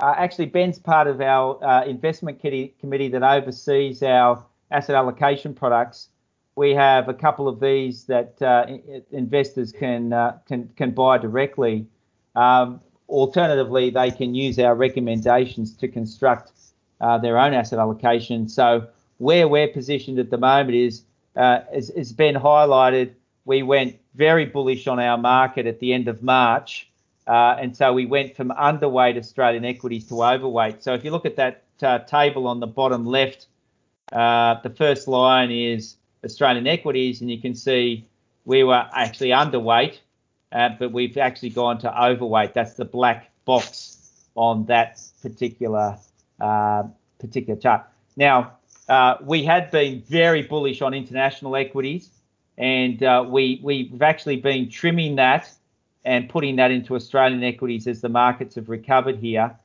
uh, 0.00 0.14
actually, 0.16 0.46
Ben's 0.46 0.78
part 0.78 1.06
of 1.06 1.20
our 1.20 1.62
uh, 1.62 1.84
investment 1.84 2.40
committee 2.40 3.08
that 3.08 3.22
oversees 3.22 4.02
our 4.02 4.44
asset 4.70 4.96
allocation 4.96 5.54
products. 5.54 6.08
We 6.56 6.74
have 6.74 7.08
a 7.08 7.14
couple 7.14 7.48
of 7.48 7.60
these 7.60 8.04
that 8.04 8.40
uh, 8.40 8.66
investors 9.10 9.72
can 9.72 10.12
uh, 10.12 10.38
can 10.46 10.70
can 10.76 10.92
buy 10.92 11.18
directly. 11.18 11.86
Um, 12.34 12.80
alternatively, 13.08 13.90
they 13.90 14.10
can 14.10 14.34
use 14.34 14.58
our 14.58 14.74
recommendations 14.74 15.74
to 15.76 15.88
construct 15.88 16.52
uh, 17.00 17.18
their 17.18 17.38
own 17.38 17.54
asset 17.54 17.78
allocation. 17.78 18.48
So 18.48 18.86
where 19.18 19.46
we're 19.48 19.68
positioned 19.68 20.18
at 20.18 20.30
the 20.30 20.38
moment 20.38 20.74
is, 20.74 21.02
uh, 21.36 21.60
as, 21.72 21.90
as 21.90 22.12
Ben 22.12 22.34
highlighted, 22.34 23.14
we 23.44 23.62
went 23.62 23.98
very 24.14 24.46
bullish 24.46 24.86
on 24.86 24.98
our 24.98 25.18
market 25.18 25.66
at 25.66 25.80
the 25.80 25.92
end 25.92 26.08
of 26.08 26.22
March. 26.22 26.88
Uh, 27.26 27.56
and 27.58 27.76
so 27.76 27.92
we 27.92 28.06
went 28.06 28.36
from 28.36 28.50
underweight 28.50 29.16
Australian 29.16 29.64
equities 29.64 30.06
to 30.08 30.22
overweight. 30.22 30.82
So 30.82 30.94
if 30.94 31.04
you 31.04 31.10
look 31.10 31.26
at 31.26 31.36
that 31.36 31.62
uh, 31.82 31.98
table 32.00 32.46
on 32.46 32.60
the 32.60 32.66
bottom 32.66 33.06
left, 33.06 33.46
uh, 34.12 34.56
the 34.62 34.70
first 34.70 35.08
line 35.08 35.50
is 35.50 35.96
Australian 36.24 36.66
equities, 36.66 37.20
and 37.20 37.30
you 37.30 37.40
can 37.40 37.54
see 37.54 38.06
we 38.44 38.62
were 38.62 38.86
actually 38.92 39.30
underweight 39.30 39.98
uh, 40.54 40.70
but 40.78 40.92
we've 40.92 41.18
actually 41.18 41.50
gone 41.50 41.78
to 41.78 42.02
overweight. 42.02 42.54
That's 42.54 42.74
the 42.74 42.84
black 42.84 43.30
box 43.44 43.98
on 44.36 44.64
that 44.66 45.00
particular 45.20 45.98
uh, 46.40 46.84
particular 47.18 47.58
chart. 47.58 47.84
Now, 48.16 48.54
uh, 48.88 49.16
we 49.22 49.44
had 49.44 49.70
been 49.70 50.02
very 50.02 50.42
bullish 50.42 50.80
on 50.80 50.94
international 50.94 51.56
equities, 51.56 52.10
and 52.58 53.02
uh, 53.02 53.24
we 53.26 53.60
we've 53.62 54.02
actually 54.02 54.36
been 54.36 54.68
trimming 54.68 55.16
that 55.16 55.50
and 56.04 56.28
putting 56.28 56.56
that 56.56 56.70
into 56.70 56.94
Australian 56.94 57.42
equities 57.42 57.86
as 57.86 58.00
the 58.00 58.08
markets 58.08 58.54
have 58.56 58.68
recovered 58.68 59.18
here. 59.18 59.56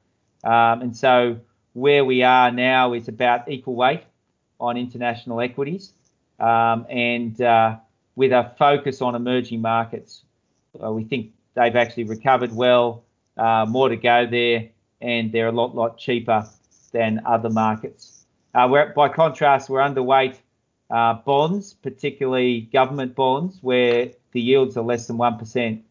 Um, 0.43 0.81
and 0.81 0.95
so 0.95 1.39
where 1.73 2.05
we 2.05 2.23
are 2.23 2.51
now 2.51 2.93
is 2.93 3.07
about 3.07 3.49
equal 3.49 3.75
weight. 3.75 4.03
on 4.59 4.77
international 4.77 5.39
equities 5.41 5.93
um, 6.39 6.85
and 6.89 7.41
uh, 7.41 7.77
with 8.15 8.31
a 8.31 8.53
focus 8.57 9.01
on 9.01 9.15
emerging 9.15 9.61
markets. 9.61 10.23
Uh, 10.81 10.91
we 10.91 11.03
think 11.03 11.31
they've 11.55 11.75
actually 11.75 12.03
recovered 12.03 12.53
well, 12.53 13.03
uh, 13.37 13.65
more 13.67 13.89
to 13.89 13.95
go 13.95 14.27
there, 14.27 14.69
and 15.01 15.31
they're 15.31 15.47
a 15.47 15.51
lot, 15.51 15.75
lot 15.75 15.97
cheaper 15.97 16.45
than 16.91 17.21
other 17.25 17.49
markets. 17.49 18.25
Uh, 18.53 18.67
by 18.95 19.07
contrast, 19.07 19.69
we're 19.69 19.79
underweight 19.79 20.35
uh, 20.89 21.13
bonds, 21.13 21.73
particularly 21.73 22.61
government 22.61 23.15
bonds, 23.15 23.57
where 23.61 24.11
the 24.31 24.41
yields 24.41 24.77
are 24.77 24.83
less 24.83 25.07
than 25.07 25.17
1%. 25.17 25.81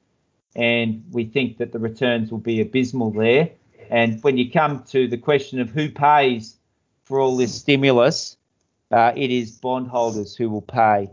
And 0.57 1.05
we 1.11 1.25
think 1.25 1.59
that 1.59 1.73
the 1.73 1.79
returns 1.79 2.31
will 2.31 2.39
be 2.39 2.61
abysmal 2.61 3.11
there. 3.11 3.51
And 3.91 4.23
when 4.23 4.37
you 4.37 4.51
come 4.51 4.83
to 4.89 5.07
the 5.07 5.19
question 5.19 5.61
of 5.61 5.71
who 5.71 5.91
pays 5.91 6.57
for 7.05 7.21
all 7.21 7.37
this 7.37 7.55
stimulus, 7.55 8.37
uh, 8.91 9.13
it 9.17 9.31
is 9.31 9.53
bondholders 9.53 10.35
who 10.35 10.51
will 10.51 10.63
pay 10.63 11.11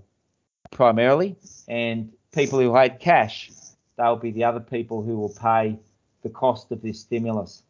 primarily, 0.72 1.36
and 1.68 2.12
people 2.34 2.60
who 2.60 2.76
had 2.76 3.00
cash, 3.00 3.52
they'll 3.98 4.16
be 4.16 4.32
the 4.32 4.44
other 4.44 4.60
people 4.60 5.02
who 5.02 5.18
will 5.18 5.34
pay 5.34 5.78
the 6.24 6.30
cost 6.30 6.72
of 6.72 6.82
this 6.82 7.00
stimulus. 7.00 7.64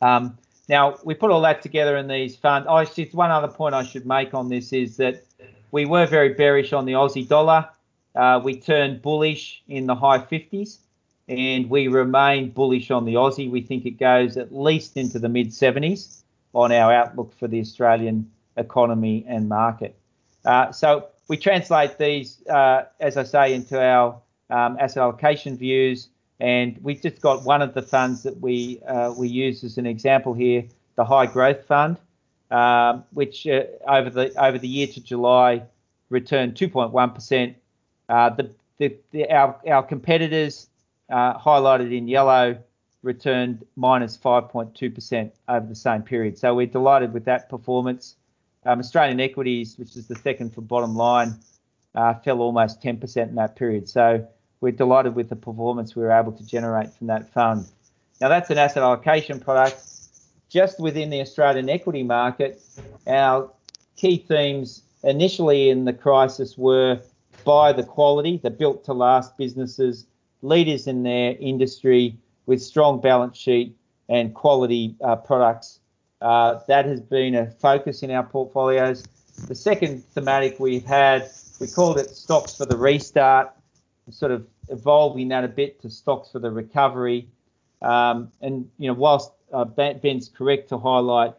Um, 0.00 0.38
now, 0.68 0.96
we 1.04 1.14
put 1.14 1.30
all 1.30 1.40
that 1.42 1.62
together 1.62 1.96
in 1.96 2.08
these 2.08 2.36
funds. 2.36 2.66
Oh, 2.68 2.84
just 2.84 3.14
one 3.14 3.30
other 3.30 3.48
point 3.48 3.74
I 3.74 3.84
should 3.84 4.06
make 4.06 4.34
on 4.34 4.48
this 4.48 4.72
is 4.72 4.96
that 4.96 5.24
we 5.70 5.86
were 5.86 6.06
very 6.06 6.34
bearish 6.34 6.72
on 6.72 6.86
the 6.86 6.92
Aussie 6.92 7.26
dollar. 7.26 7.68
Uh, 8.14 8.40
we 8.42 8.58
turned 8.58 9.02
bullish 9.02 9.62
in 9.68 9.86
the 9.86 9.94
high 9.94 10.18
50s, 10.18 10.78
and 11.28 11.70
we 11.70 11.86
remain 11.86 12.50
bullish 12.50 12.90
on 12.90 13.04
the 13.04 13.14
Aussie. 13.14 13.50
We 13.50 13.60
think 13.60 13.86
it 13.86 13.98
goes 13.98 14.36
at 14.36 14.52
least 14.54 14.96
into 14.96 15.18
the 15.18 15.28
mid 15.28 15.48
70s 15.48 16.22
on 16.52 16.72
our 16.72 16.92
outlook 16.92 17.32
for 17.38 17.46
the 17.46 17.60
Australian 17.60 18.30
economy 18.56 19.24
and 19.28 19.48
market. 19.48 19.96
Uh, 20.44 20.72
so 20.72 21.08
we 21.28 21.36
translate 21.36 21.98
these, 21.98 22.44
uh, 22.46 22.84
as 22.98 23.16
I 23.16 23.24
say, 23.24 23.54
into 23.54 23.80
our 23.80 24.20
um, 24.48 24.76
asset 24.80 25.02
allocation 25.02 25.56
views, 25.56 26.08
and 26.40 26.78
we've 26.82 27.00
just 27.00 27.20
got 27.20 27.44
one 27.44 27.62
of 27.62 27.74
the 27.74 27.82
funds 27.82 28.22
that 28.22 28.40
we 28.40 28.80
uh, 28.86 29.12
we 29.12 29.28
use 29.28 29.64
as 29.64 29.78
an 29.78 29.86
example 29.86 30.34
here, 30.34 30.64
the 30.96 31.04
High 31.04 31.26
Growth 31.26 31.64
Fund, 31.66 31.98
um, 32.50 33.04
which 33.12 33.46
uh, 33.46 33.62
over 33.88 34.10
the 34.10 34.32
over 34.42 34.58
the 34.58 34.68
year 34.68 34.86
to 34.88 35.00
July 35.00 35.62
returned 36.10 36.54
2.1 36.54 37.14
percent. 37.14 37.56
Uh, 38.08 38.30
the, 38.30 38.50
the, 38.78 38.96
the, 39.12 39.30
our 39.30 39.58
our 39.66 39.82
competitors 39.82 40.68
uh, 41.10 41.38
highlighted 41.38 41.96
in 41.96 42.08
yellow 42.08 42.58
returned 43.02 43.64
minus 43.76 44.18
minus 44.22 44.52
5.2 44.52 44.94
percent 44.94 45.34
over 45.48 45.66
the 45.66 45.74
same 45.74 46.02
period. 46.02 46.36
So 46.38 46.54
we're 46.54 46.66
delighted 46.66 47.12
with 47.12 47.24
that 47.24 47.48
performance. 47.48 48.16
Um, 48.66 48.80
Australian 48.80 49.20
equities, 49.20 49.78
which 49.78 49.96
is 49.96 50.08
the 50.08 50.16
second 50.16 50.52
for 50.52 50.60
bottom 50.60 50.96
line, 50.96 51.36
uh, 51.94 52.14
fell 52.14 52.40
almost 52.40 52.82
10% 52.82 53.28
in 53.28 53.36
that 53.36 53.54
period. 53.54 53.88
So 53.88 54.26
we're 54.60 54.72
delighted 54.72 55.14
with 55.14 55.28
the 55.28 55.36
performance 55.36 55.94
we 55.94 56.02
were 56.02 56.12
able 56.12 56.32
to 56.32 56.46
generate 56.46 56.92
from 56.92 57.06
that 57.08 57.32
fund. 57.32 57.66
Now 58.20 58.28
that's 58.28 58.50
an 58.50 58.58
asset 58.58 58.82
allocation 58.82 59.40
product. 59.40 59.82
Just 60.48 60.80
within 60.80 61.10
the 61.10 61.20
Australian 61.20 61.68
equity 61.68 62.02
market, 62.02 62.62
our 63.06 63.50
key 63.96 64.18
themes 64.18 64.82
initially 65.02 65.70
in 65.70 65.84
the 65.84 65.92
crisis 65.92 66.56
were 66.56 67.00
buy 67.44 67.72
the 67.72 67.82
quality, 67.82 68.38
the 68.42 68.50
built 68.50 68.84
to 68.84 68.92
last 68.92 69.36
businesses, 69.36 70.06
leaders 70.42 70.86
in 70.86 71.02
their 71.02 71.36
industry 71.38 72.16
with 72.46 72.62
strong 72.62 73.00
balance 73.00 73.36
sheet 73.36 73.76
and 74.08 74.34
quality 74.34 74.94
uh, 75.02 75.16
products 75.16 75.80
uh, 76.20 76.60
that 76.68 76.86
has 76.86 77.00
been 77.00 77.34
a 77.34 77.50
focus 77.50 78.02
in 78.02 78.10
our 78.10 78.22
portfolios. 78.22 79.04
The 79.48 79.54
second 79.54 80.04
thematic 80.04 80.58
we've 80.58 80.84
had, 80.84 81.30
we 81.60 81.66
called 81.66 81.98
it 81.98 82.10
stocks 82.10 82.56
for 82.56 82.64
the 82.64 82.76
restart, 82.76 83.52
sort 84.10 84.32
of 84.32 84.46
evolving 84.68 85.28
that 85.28 85.44
a 85.44 85.48
bit 85.48 85.80
to 85.82 85.90
stocks 85.90 86.30
for 86.30 86.38
the 86.38 86.50
recovery. 86.50 87.28
Um, 87.82 88.30
and 88.40 88.68
you 88.78 88.88
know, 88.88 88.94
whilst 88.94 89.32
uh, 89.52 89.64
Ben's 89.64 90.28
correct 90.28 90.68
to 90.70 90.78
highlight 90.78 91.34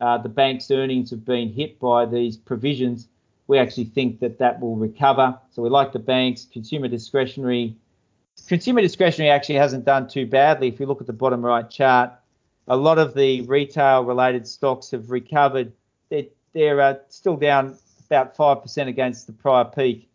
uh, 0.00 0.18
the 0.18 0.28
bank's 0.28 0.70
earnings 0.70 1.10
have 1.10 1.24
been 1.24 1.52
hit 1.52 1.78
by 1.78 2.06
these 2.06 2.36
provisions, 2.36 3.08
we 3.46 3.58
actually 3.58 3.84
think 3.84 4.20
that 4.20 4.38
that 4.38 4.60
will 4.60 4.76
recover. 4.76 5.38
So 5.50 5.62
we 5.62 5.70
like 5.70 5.92
the 5.92 5.98
banks, 5.98 6.46
consumer 6.52 6.88
discretionary. 6.88 7.76
Consumer 8.46 8.82
discretionary 8.82 9.30
actually 9.30 9.56
hasn't 9.56 9.84
done 9.84 10.06
too 10.06 10.26
badly. 10.26 10.68
If 10.68 10.78
you 10.78 10.86
look 10.86 11.00
at 11.00 11.06
the 11.06 11.12
bottom 11.12 11.44
right 11.44 11.68
chart, 11.68 12.12
a 12.68 12.76
lot 12.76 12.98
of 12.98 13.14
the 13.14 13.40
retail 13.42 14.04
related 14.04 14.46
stocks 14.46 14.90
have 14.90 15.10
recovered. 15.10 15.72
They're, 16.10 16.26
they're 16.52 16.80
uh, 16.80 16.94
still 17.08 17.36
down 17.36 17.76
about 18.06 18.36
5% 18.36 18.86
against 18.86 19.26
the 19.26 19.32
prior 19.32 19.64
peak, 19.64 20.08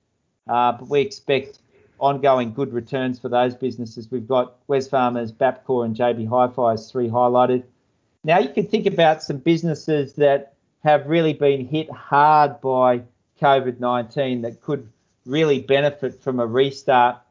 uh, 0.47 0.73
but 0.73 0.87
we 0.87 1.01
expect 1.01 1.59
ongoing 2.03 2.53
good 2.53 2.73
returns 2.73 3.17
for 3.17 3.29
those 3.29 3.55
businesses. 3.55 4.11
We've 4.11 4.27
got 4.27 4.67
Wesfarmers, 4.67 5.31
Bapcor, 5.31 5.85
and 5.85 5.95
JB 5.95 6.27
Hi-Fi 6.27 6.73
as 6.73 6.91
three 6.91 7.07
highlighted. 7.07 7.63
Now 8.25 8.39
you 8.39 8.49
can 8.49 8.67
think 8.67 8.85
about 8.85 9.23
some 9.23 9.37
businesses 9.37 10.11
that 10.15 10.55
have 10.83 11.07
really 11.07 11.31
been 11.31 11.65
hit 11.65 11.89
hard 11.89 12.59
by 12.59 13.03
COVID-19 13.41 14.41
that 14.41 14.61
could 14.61 14.89
really 15.25 15.61
benefit 15.61 16.21
from 16.21 16.41
a 16.41 16.45
restart. 16.45 17.21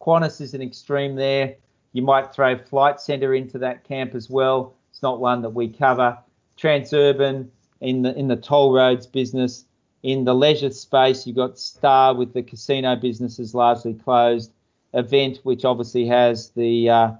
Qantas 0.00 0.40
is 0.40 0.52
an 0.52 0.62
extreme 0.62 1.14
there. 1.14 1.54
You 1.92 2.02
might 2.02 2.34
throw 2.34 2.58
Flight 2.58 3.00
Centre 3.00 3.34
into 3.34 3.58
that 3.58 3.84
camp 3.84 4.16
as 4.16 4.28
well. 4.28 4.74
It's 4.90 5.02
not 5.02 5.20
one 5.20 5.42
that 5.42 5.50
we 5.50 5.68
cover. 5.68 6.18
Transurban 6.58 7.48
in 7.80 8.02
the 8.02 8.18
in 8.18 8.26
the 8.26 8.36
toll 8.36 8.72
roads 8.72 9.06
business. 9.06 9.64
In 10.02 10.24
the 10.24 10.34
leisure 10.34 10.70
space, 10.70 11.26
you've 11.26 11.36
got 11.36 11.58
Star 11.58 12.14
with 12.14 12.32
the 12.32 12.42
casino 12.42 12.96
businesses 12.96 13.54
largely 13.54 13.94
closed. 13.94 14.52
Event, 14.94 15.38
which 15.44 15.64
obviously 15.64 16.06
has 16.06 16.50
the 16.50 16.90
uh, 16.90 17.12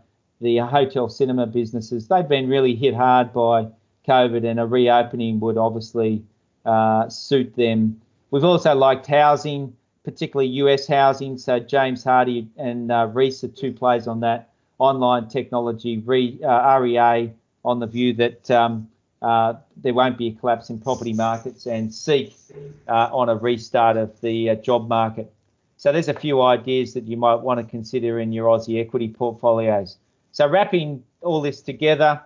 the 0.42 0.58
hotel 0.58 1.08
cinema 1.08 1.46
businesses, 1.46 2.08
they've 2.08 2.28
been 2.28 2.48
really 2.48 2.74
hit 2.74 2.94
hard 2.94 3.32
by 3.32 3.68
COVID, 4.06 4.44
and 4.44 4.60
a 4.60 4.66
reopening 4.66 5.40
would 5.40 5.56
obviously 5.56 6.22
uh, 6.66 7.08
suit 7.08 7.54
them. 7.56 8.00
We've 8.30 8.44
also 8.44 8.74
liked 8.74 9.06
housing, 9.06 9.74
particularly 10.04 10.50
US 10.50 10.86
housing. 10.86 11.38
So 11.38 11.60
James 11.60 12.04
Hardie 12.04 12.48
and 12.56 12.90
uh, 12.90 13.08
Reece 13.12 13.44
are 13.44 13.48
two 13.48 13.72
plays 13.72 14.06
on 14.06 14.20
that 14.20 14.50
online 14.78 15.28
technology, 15.28 15.98
re, 15.98 16.40
uh, 16.42 16.78
REA, 16.78 17.32
on 17.64 17.78
the 17.78 17.86
view 17.86 18.12
that 18.14 18.50
um, 18.50 18.88
uh, 19.22 19.54
there 19.76 19.94
won't 19.94 20.18
be 20.18 20.28
a 20.28 20.32
collapse 20.32 20.68
in 20.68 20.80
property 20.80 21.12
markets, 21.12 21.66
and 21.66 21.94
SEEK 21.94 22.34
uh, 22.88 23.08
on 23.12 23.28
a 23.28 23.36
restart 23.36 23.96
of 23.96 24.20
the 24.20 24.50
uh, 24.50 24.54
job 24.56 24.88
market. 24.88 25.32
So 25.76 25.92
there's 25.92 26.08
a 26.08 26.14
few 26.14 26.42
ideas 26.42 26.94
that 26.94 27.04
you 27.04 27.16
might 27.16 27.36
want 27.36 27.60
to 27.60 27.66
consider 27.66 28.20
in 28.20 28.32
your 28.32 28.46
Aussie 28.46 28.80
equity 28.80 29.08
portfolios. 29.08 29.96
So 30.32 30.48
wrapping 30.48 31.02
all 31.22 31.40
this 31.40 31.60
together, 31.60 32.20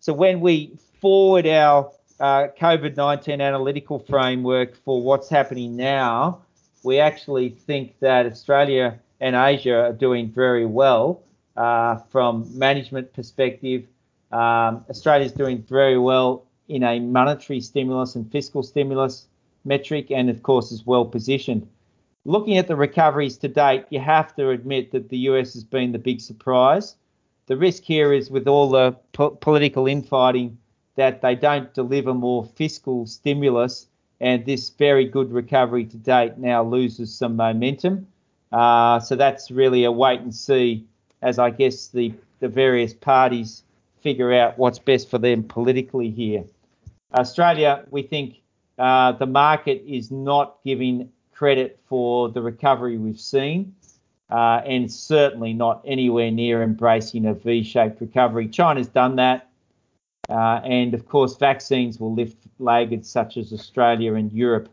so 0.00 0.12
when 0.12 0.40
we 0.40 0.78
forward 1.00 1.46
our 1.46 1.90
uh, 2.20 2.48
COVID-19 2.60 3.40
analytical 3.40 3.98
framework 3.98 4.76
for 4.84 5.02
what's 5.02 5.28
happening 5.28 5.76
now, 5.76 6.42
we 6.82 6.98
actually 6.98 7.50
think 7.50 7.98
that 8.00 8.26
Australia 8.26 8.98
and 9.20 9.36
Asia 9.36 9.74
are 9.74 9.92
doing 9.92 10.30
very 10.30 10.66
well 10.66 11.22
uh, 11.56 11.96
from 12.10 12.46
management 12.56 13.12
perspective. 13.12 13.86
Um, 14.32 14.84
Australia 14.90 15.26
is 15.26 15.32
doing 15.32 15.62
very 15.62 15.98
well 15.98 16.44
in 16.68 16.82
a 16.82 17.00
monetary 17.00 17.60
stimulus 17.60 18.14
and 18.14 18.30
fiscal 18.30 18.62
stimulus 18.62 19.26
metric, 19.64 20.10
and 20.10 20.28
of 20.28 20.42
course 20.42 20.70
is 20.70 20.86
well 20.86 21.04
positioned. 21.04 21.66
Looking 22.24 22.58
at 22.58 22.68
the 22.68 22.76
recoveries 22.76 23.38
to 23.38 23.48
date, 23.48 23.86
you 23.90 24.00
have 24.00 24.36
to 24.36 24.50
admit 24.50 24.92
that 24.92 25.08
the 25.08 25.18
US 25.30 25.54
has 25.54 25.64
been 25.64 25.92
the 25.92 25.98
big 25.98 26.20
surprise. 26.20 26.96
The 27.46 27.56
risk 27.56 27.84
here 27.84 28.12
is 28.12 28.30
with 28.30 28.46
all 28.46 28.68
the 28.68 28.96
po- 29.12 29.30
political 29.30 29.86
infighting 29.86 30.58
that 30.96 31.22
they 31.22 31.34
don't 31.34 31.72
deliver 31.72 32.12
more 32.12 32.44
fiscal 32.44 33.06
stimulus, 33.06 33.86
and 34.20 34.44
this 34.44 34.68
very 34.68 35.06
good 35.06 35.32
recovery 35.32 35.84
to 35.86 35.96
date 35.96 36.36
now 36.36 36.62
loses 36.62 37.14
some 37.14 37.36
momentum. 37.36 38.06
Uh, 38.52 39.00
so 39.00 39.16
that's 39.16 39.50
really 39.50 39.84
a 39.84 39.92
wait 39.92 40.20
and 40.20 40.34
see 40.34 40.84
as 41.22 41.38
I 41.38 41.50
guess 41.50 41.88
the, 41.88 42.12
the 42.40 42.48
various 42.48 42.92
parties 42.92 43.62
figure 44.02 44.32
out 44.32 44.58
what's 44.58 44.78
best 44.78 45.10
for 45.10 45.18
them 45.18 45.42
politically 45.42 46.10
here. 46.10 46.44
Australia, 47.14 47.84
we 47.90 48.02
think 48.02 48.40
uh, 48.78 49.12
the 49.12 49.26
market 49.26 49.82
is 49.86 50.10
not 50.10 50.58
giving 50.64 51.10
credit 51.32 51.80
for 51.86 52.28
the 52.28 52.42
recovery 52.42 52.98
we've 52.98 53.20
seen, 53.20 53.74
uh, 54.30 54.60
and 54.66 54.92
certainly 54.92 55.52
not 55.52 55.82
anywhere 55.86 56.30
near 56.30 56.62
embracing 56.62 57.26
a 57.26 57.34
V 57.34 57.62
shaped 57.62 58.00
recovery. 58.00 58.48
China's 58.48 58.88
done 58.88 59.16
that, 59.16 59.48
uh, 60.28 60.60
and 60.64 60.94
of 60.94 61.06
course, 61.08 61.36
vaccines 61.36 61.98
will 61.98 62.12
lift 62.12 62.36
laggards 62.58 63.08
such 63.08 63.36
as 63.36 63.52
Australia 63.52 64.14
and 64.14 64.32
Europe. 64.32 64.68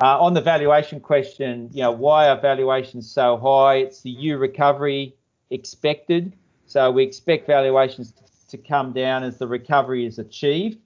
Uh, 0.00 0.20
on 0.20 0.32
the 0.32 0.40
valuation 0.40 1.00
question, 1.00 1.68
you 1.72 1.82
know, 1.82 1.90
why 1.90 2.28
are 2.28 2.40
valuations 2.40 3.10
so 3.10 3.36
high? 3.36 3.76
It's 3.76 4.00
the 4.00 4.10
U 4.10 4.38
recovery 4.38 5.14
expected. 5.50 6.32
So 6.68 6.90
we 6.90 7.02
expect 7.02 7.46
valuations 7.46 8.12
to 8.48 8.58
come 8.58 8.92
down 8.92 9.24
as 9.24 9.38
the 9.38 9.48
recovery 9.48 10.04
is 10.04 10.18
achieved. 10.18 10.78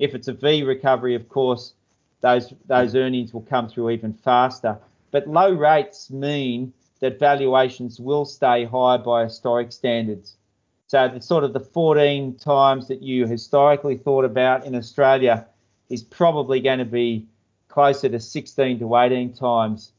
If 0.00 0.14
it's 0.14 0.26
a 0.26 0.32
V 0.32 0.64
recovery, 0.64 1.14
of 1.14 1.28
course, 1.28 1.74
those 2.20 2.52
those 2.66 2.96
earnings 2.96 3.32
will 3.32 3.42
come 3.42 3.68
through 3.68 3.90
even 3.90 4.12
faster. 4.12 4.78
But 5.12 5.28
low 5.28 5.52
rates 5.52 6.10
mean 6.10 6.72
that 7.00 7.20
valuations 7.20 8.00
will 8.00 8.24
stay 8.24 8.64
high 8.64 8.96
by 8.96 9.24
historic 9.24 9.70
standards. 9.70 10.36
So 10.88 11.06
the 11.06 11.20
sort 11.20 11.44
of 11.44 11.52
the 11.52 11.60
14 11.60 12.34
times 12.36 12.88
that 12.88 13.02
you 13.02 13.26
historically 13.26 13.96
thought 13.96 14.24
about 14.24 14.64
in 14.64 14.74
Australia 14.74 15.46
is 15.88 16.02
probably 16.02 16.60
going 16.60 16.80
to 16.80 16.84
be 16.84 17.26
closer 17.68 18.08
to 18.08 18.18
16 18.18 18.80
to 18.80 18.96
18 18.96 19.34
times 19.34 19.92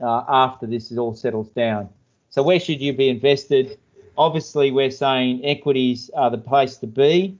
uh, 0.00 0.24
after 0.28 0.66
this 0.66 0.90
is 0.90 0.98
all 0.98 1.14
settles 1.14 1.50
down. 1.50 1.88
So 2.30 2.42
where 2.42 2.58
should 2.58 2.80
you 2.80 2.92
be 2.92 3.08
invested? 3.08 3.78
Obviously, 4.16 4.70
we're 4.70 4.90
saying 4.90 5.44
equities 5.44 6.10
are 6.14 6.30
the 6.30 6.38
place 6.38 6.76
to 6.78 6.86
be. 6.86 7.38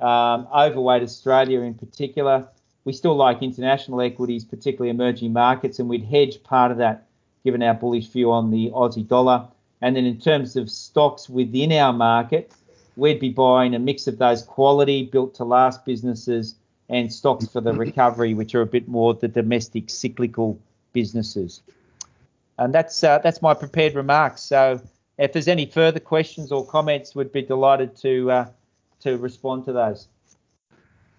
Um, 0.00 0.48
overweight 0.54 1.02
Australia 1.02 1.60
in 1.60 1.74
particular. 1.74 2.48
We 2.84 2.92
still 2.92 3.14
like 3.14 3.42
international 3.42 4.00
equities, 4.00 4.44
particularly 4.44 4.90
emerging 4.90 5.32
markets, 5.32 5.78
and 5.78 5.88
we'd 5.88 6.04
hedge 6.04 6.42
part 6.42 6.72
of 6.72 6.78
that 6.78 7.06
given 7.44 7.62
our 7.62 7.74
bullish 7.74 8.08
view 8.08 8.32
on 8.32 8.50
the 8.50 8.70
Aussie 8.70 9.06
dollar. 9.06 9.46
And 9.80 9.96
then 9.96 10.04
in 10.04 10.18
terms 10.20 10.56
of 10.56 10.70
stocks 10.70 11.28
within 11.28 11.72
our 11.72 11.92
market, 11.92 12.52
we'd 12.96 13.20
be 13.20 13.30
buying 13.30 13.74
a 13.74 13.78
mix 13.78 14.06
of 14.06 14.18
those 14.18 14.42
quality, 14.42 15.04
built 15.04 15.34
to 15.36 15.44
last 15.44 15.84
businesses 15.84 16.54
and 16.88 17.12
stocks 17.12 17.46
for 17.46 17.60
the 17.60 17.72
recovery, 17.72 18.34
which 18.34 18.54
are 18.54 18.60
a 18.60 18.66
bit 18.66 18.88
more 18.88 19.14
the 19.14 19.28
domestic 19.28 19.90
cyclical 19.90 20.58
businesses. 20.92 21.62
And 22.58 22.74
that's 22.74 23.02
uh, 23.02 23.18
that's 23.18 23.40
my 23.42 23.54
prepared 23.54 23.94
remarks. 23.94 24.42
So 24.42 24.80
if 25.18 25.32
there's 25.32 25.48
any 25.48 25.66
further 25.66 26.00
questions 26.00 26.52
or 26.52 26.66
comments, 26.66 27.14
we'd 27.14 27.32
be 27.32 27.42
delighted 27.42 27.96
to 27.96 28.30
uh, 28.30 28.46
to 29.00 29.16
respond 29.18 29.64
to 29.64 29.72
those. 29.72 30.08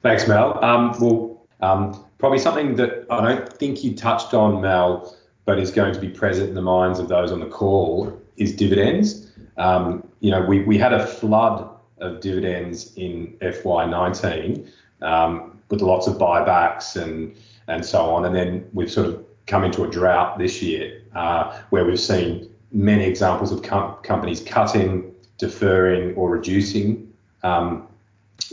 Thanks, 0.01 0.27
Mal. 0.27 0.63
Um, 0.63 0.95
well, 0.99 1.45
um, 1.61 2.05
probably 2.17 2.39
something 2.39 2.75
that 2.75 3.05
I 3.09 3.21
don't 3.21 3.51
think 3.53 3.83
you 3.83 3.95
touched 3.95 4.33
on, 4.33 4.61
Mal, 4.61 5.15
but 5.45 5.59
is 5.59 5.71
going 5.71 5.93
to 5.93 5.99
be 5.99 6.09
present 6.09 6.49
in 6.49 6.55
the 6.55 6.61
minds 6.61 6.99
of 6.99 7.07
those 7.07 7.31
on 7.31 7.39
the 7.39 7.45
call 7.45 8.19
is 8.37 8.55
dividends. 8.55 9.31
Um, 9.57 10.07
you 10.19 10.31
know, 10.31 10.41
we, 10.41 10.61
we 10.63 10.77
had 10.77 10.93
a 10.93 11.05
flood 11.05 11.69
of 11.99 12.19
dividends 12.19 12.93
in 12.95 13.37
FY19 13.41 14.69
um, 15.01 15.59
with 15.69 15.81
lots 15.81 16.07
of 16.07 16.15
buybacks 16.15 17.01
and 17.01 17.35
and 17.67 17.85
so 17.85 18.13
on, 18.13 18.25
and 18.25 18.35
then 18.35 18.67
we've 18.73 18.91
sort 18.91 19.07
of 19.07 19.23
come 19.47 19.63
into 19.63 19.85
a 19.85 19.89
drought 19.89 20.37
this 20.37 20.61
year 20.61 21.01
uh, 21.15 21.57
where 21.69 21.85
we've 21.85 21.99
seen 21.99 22.52
many 22.73 23.05
examples 23.05 23.51
of 23.51 23.61
com- 23.61 23.95
companies 24.03 24.41
cutting, 24.41 25.13
deferring, 25.37 26.15
or 26.15 26.29
reducing 26.29 27.13
um, 27.43 27.87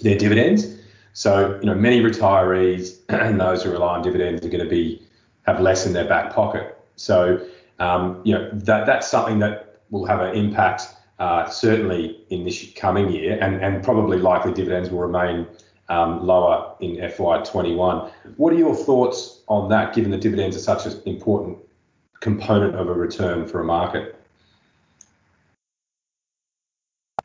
their 0.03 0.17
dividends. 0.17 0.77
So, 1.15 1.59
you 1.61 1.67
know, 1.67 1.75
many 1.75 2.01
retirees 2.01 2.99
and 3.09 3.41
those 3.41 3.63
who 3.63 3.71
rely 3.71 3.97
on 3.97 4.03
dividends 4.03 4.45
are 4.45 4.51
going 4.51 4.65
to 4.65 4.71
be 4.71 5.03
have 5.47 5.61
less 5.61 5.87
in 5.87 5.93
their 5.93 6.07
back 6.07 6.33
pocket. 6.33 6.79
So, 6.97 7.45
um, 7.79 8.21
you 8.25 8.35
know, 8.35 8.51
that 8.53 8.87
that's 8.87 9.09
something 9.09 9.39
that 9.41 9.81
will 9.91 10.05
have 10.05 10.21
an 10.21 10.37
impact 10.37 10.83
uh, 11.19 11.49
certainly 11.49 12.25
in 12.31 12.45
this 12.45 12.73
coming 12.77 13.11
year, 13.11 13.39
and 13.41 13.63
and 13.63 13.83
probably 13.83 14.19
likely 14.19 14.53
dividends 14.53 14.91
will 14.91 15.01
remain 15.01 15.47
um, 15.89 16.25
lower 16.25 16.75
in 16.81 16.97
FY21. 16.97 18.11
What 18.37 18.53
are 18.53 18.57
your 18.57 18.75
thoughts 18.75 19.41
on 19.49 19.69
that, 19.71 19.95
given 19.95 20.11
the 20.11 20.17
dividends 20.17 20.57
are 20.57 20.61
such 20.61 20.87
an 20.87 21.01
important 21.05 21.59
component 22.21 22.75
of 22.75 22.89
a 22.89 22.93
return 22.93 23.47
for 23.47 23.61
a 23.61 23.65
market? 23.65 24.17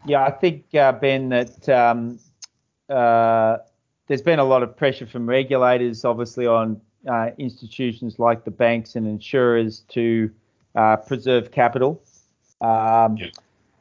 Yeah, 0.06 0.24
I 0.24 0.32
think, 0.32 0.66
uh, 0.76 0.92
Ben, 0.92 1.30
that 1.30 1.68
um, 1.70 2.20
uh, 2.90 3.58
there's 4.08 4.22
been 4.22 4.40
a 4.40 4.44
lot 4.44 4.64
of 4.64 4.76
pressure 4.78 5.08
from 5.08 5.28
regulators, 5.28 6.06
obviously, 6.06 6.46
on 6.46 6.80
uh, 7.10 7.32
institutions 7.38 8.20
like 8.20 8.46
the 8.46 8.52
banks 8.52 8.96
and 8.96 9.08
insurers 9.08 9.82
to 9.90 10.32
uh, 10.76 10.98
preserve 10.98 11.52
capital. 11.52 12.02
Um, 12.62 13.18
yeah. 13.18 13.30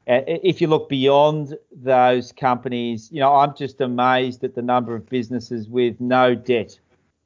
If 0.06 0.60
you 0.60 0.66
look 0.66 0.90
beyond 0.90 1.56
those 1.72 2.30
companies, 2.32 3.10
you 3.10 3.20
know, 3.20 3.34
I'm 3.34 3.56
just 3.56 3.80
amazed 3.80 4.44
at 4.44 4.54
the 4.54 4.60
number 4.60 4.94
of 4.94 5.08
businesses 5.08 5.66
with 5.66 5.98
no 5.98 6.34
debt 6.34 6.78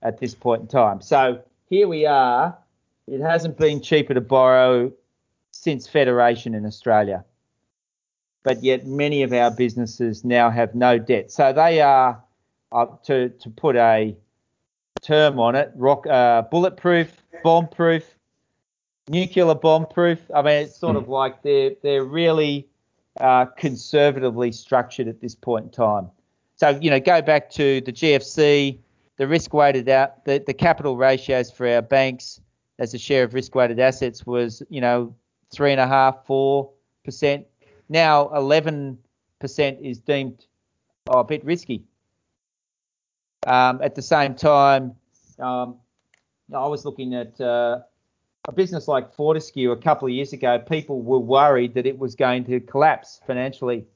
at 0.03 0.19
this 0.19 0.33
point 0.35 0.63
in 0.63 0.69
time. 0.69 1.01
So 1.01 1.43
here 1.69 1.89
we 1.89 2.07
are. 2.07 2.57
It 3.11 3.21
hasn't 3.21 3.59
been 3.59 3.81
cheaper 3.81 4.15
to 4.15 4.21
borrow 4.21 4.93
since 5.51 5.87
Federation 5.87 6.55
in 6.55 6.67
Australia 6.67 7.25
but 8.49 8.63
yet 8.63 8.87
many 8.87 9.23
of 9.23 9.33
our 9.33 9.51
businesses 9.51 10.25
now 10.25 10.49
have 10.49 10.75
no 10.75 10.99
debt. 10.99 11.31
So 11.31 11.53
they 11.53 11.83
are, 11.83 12.19
uh, 12.73 12.87
to 13.05 13.29
to 13.29 13.51
put 13.51 13.77
a 13.77 14.17
term 15.03 15.39
on 15.39 15.55
it, 15.55 15.71
rock 15.75 16.07
uh, 16.07 16.43
bulletproof, 16.43 17.23
bomb-proof, 17.45 18.05
nuclear 19.09 19.55
bomb-proof. 19.55 20.19
I 20.35 20.41
mean, 20.41 20.63
it's 20.63 20.79
sort 20.79 20.97
mm. 20.97 21.03
of 21.03 21.09
like 21.09 21.43
they're 21.43 21.73
they're 21.83 22.05
really 22.05 22.67
uh, 23.21 23.45
conservatively 23.47 24.53
structured 24.53 25.09
at 25.09 25.21
this 25.21 25.35
point 25.35 25.67
in 25.67 25.71
time. 25.71 26.11
So 26.57 26.71
you 26.81 26.91
know, 26.91 27.01
go 27.01 27.21
back 27.21 27.51
to 27.51 27.83
the 27.83 27.93
GFC, 27.93 28.79
the 29.19 29.29
risk-weighted 29.29 29.91
out, 29.91 30.25
the 30.25 30.43
the 30.47 30.55
capital 30.55 30.97
ratios 30.97 31.51
for 31.51 31.69
our 31.69 31.83
banks 31.83 32.41
as 32.79 32.95
a 32.95 32.99
share 32.99 33.25
of 33.25 33.35
risk-weighted 33.35 33.81
assets 33.81 34.27
was 34.27 34.63
you 34.69 34.81
know 34.81 35.15
three 35.51 35.73
and 35.73 35.81
a 35.81 35.87
half, 35.87 36.25
four 36.27 36.71
percent 37.05 37.47
now 37.89 38.27
11% 38.27 38.99
is 39.81 39.99
deemed 39.99 40.45
oh, 41.09 41.21
a 41.21 41.25
bit 41.25 41.45
risky. 41.45 41.85
Um, 43.47 43.81
at 43.83 43.95
the 43.95 44.03
same 44.03 44.35
time, 44.35 44.95
um, 45.39 45.77
I 46.55 46.67
was 46.67 46.85
looking 46.85 47.15
at 47.15 47.41
uh, 47.41 47.81
a 48.47 48.53
business 48.53 48.89
like 48.89 49.15
Fortescue 49.15 49.71
a 49.71 49.77
couple 49.77 50.09
of 50.09 50.13
years 50.13 50.33
ago. 50.33 50.59
People 50.59 51.01
were 51.03 51.19
worried 51.19 51.75
that 51.75 51.87
it 51.87 51.99
was 51.99 52.15
going 52.15 52.45
to 52.45 52.61
collapse 52.61 53.21
financially. 53.27 53.87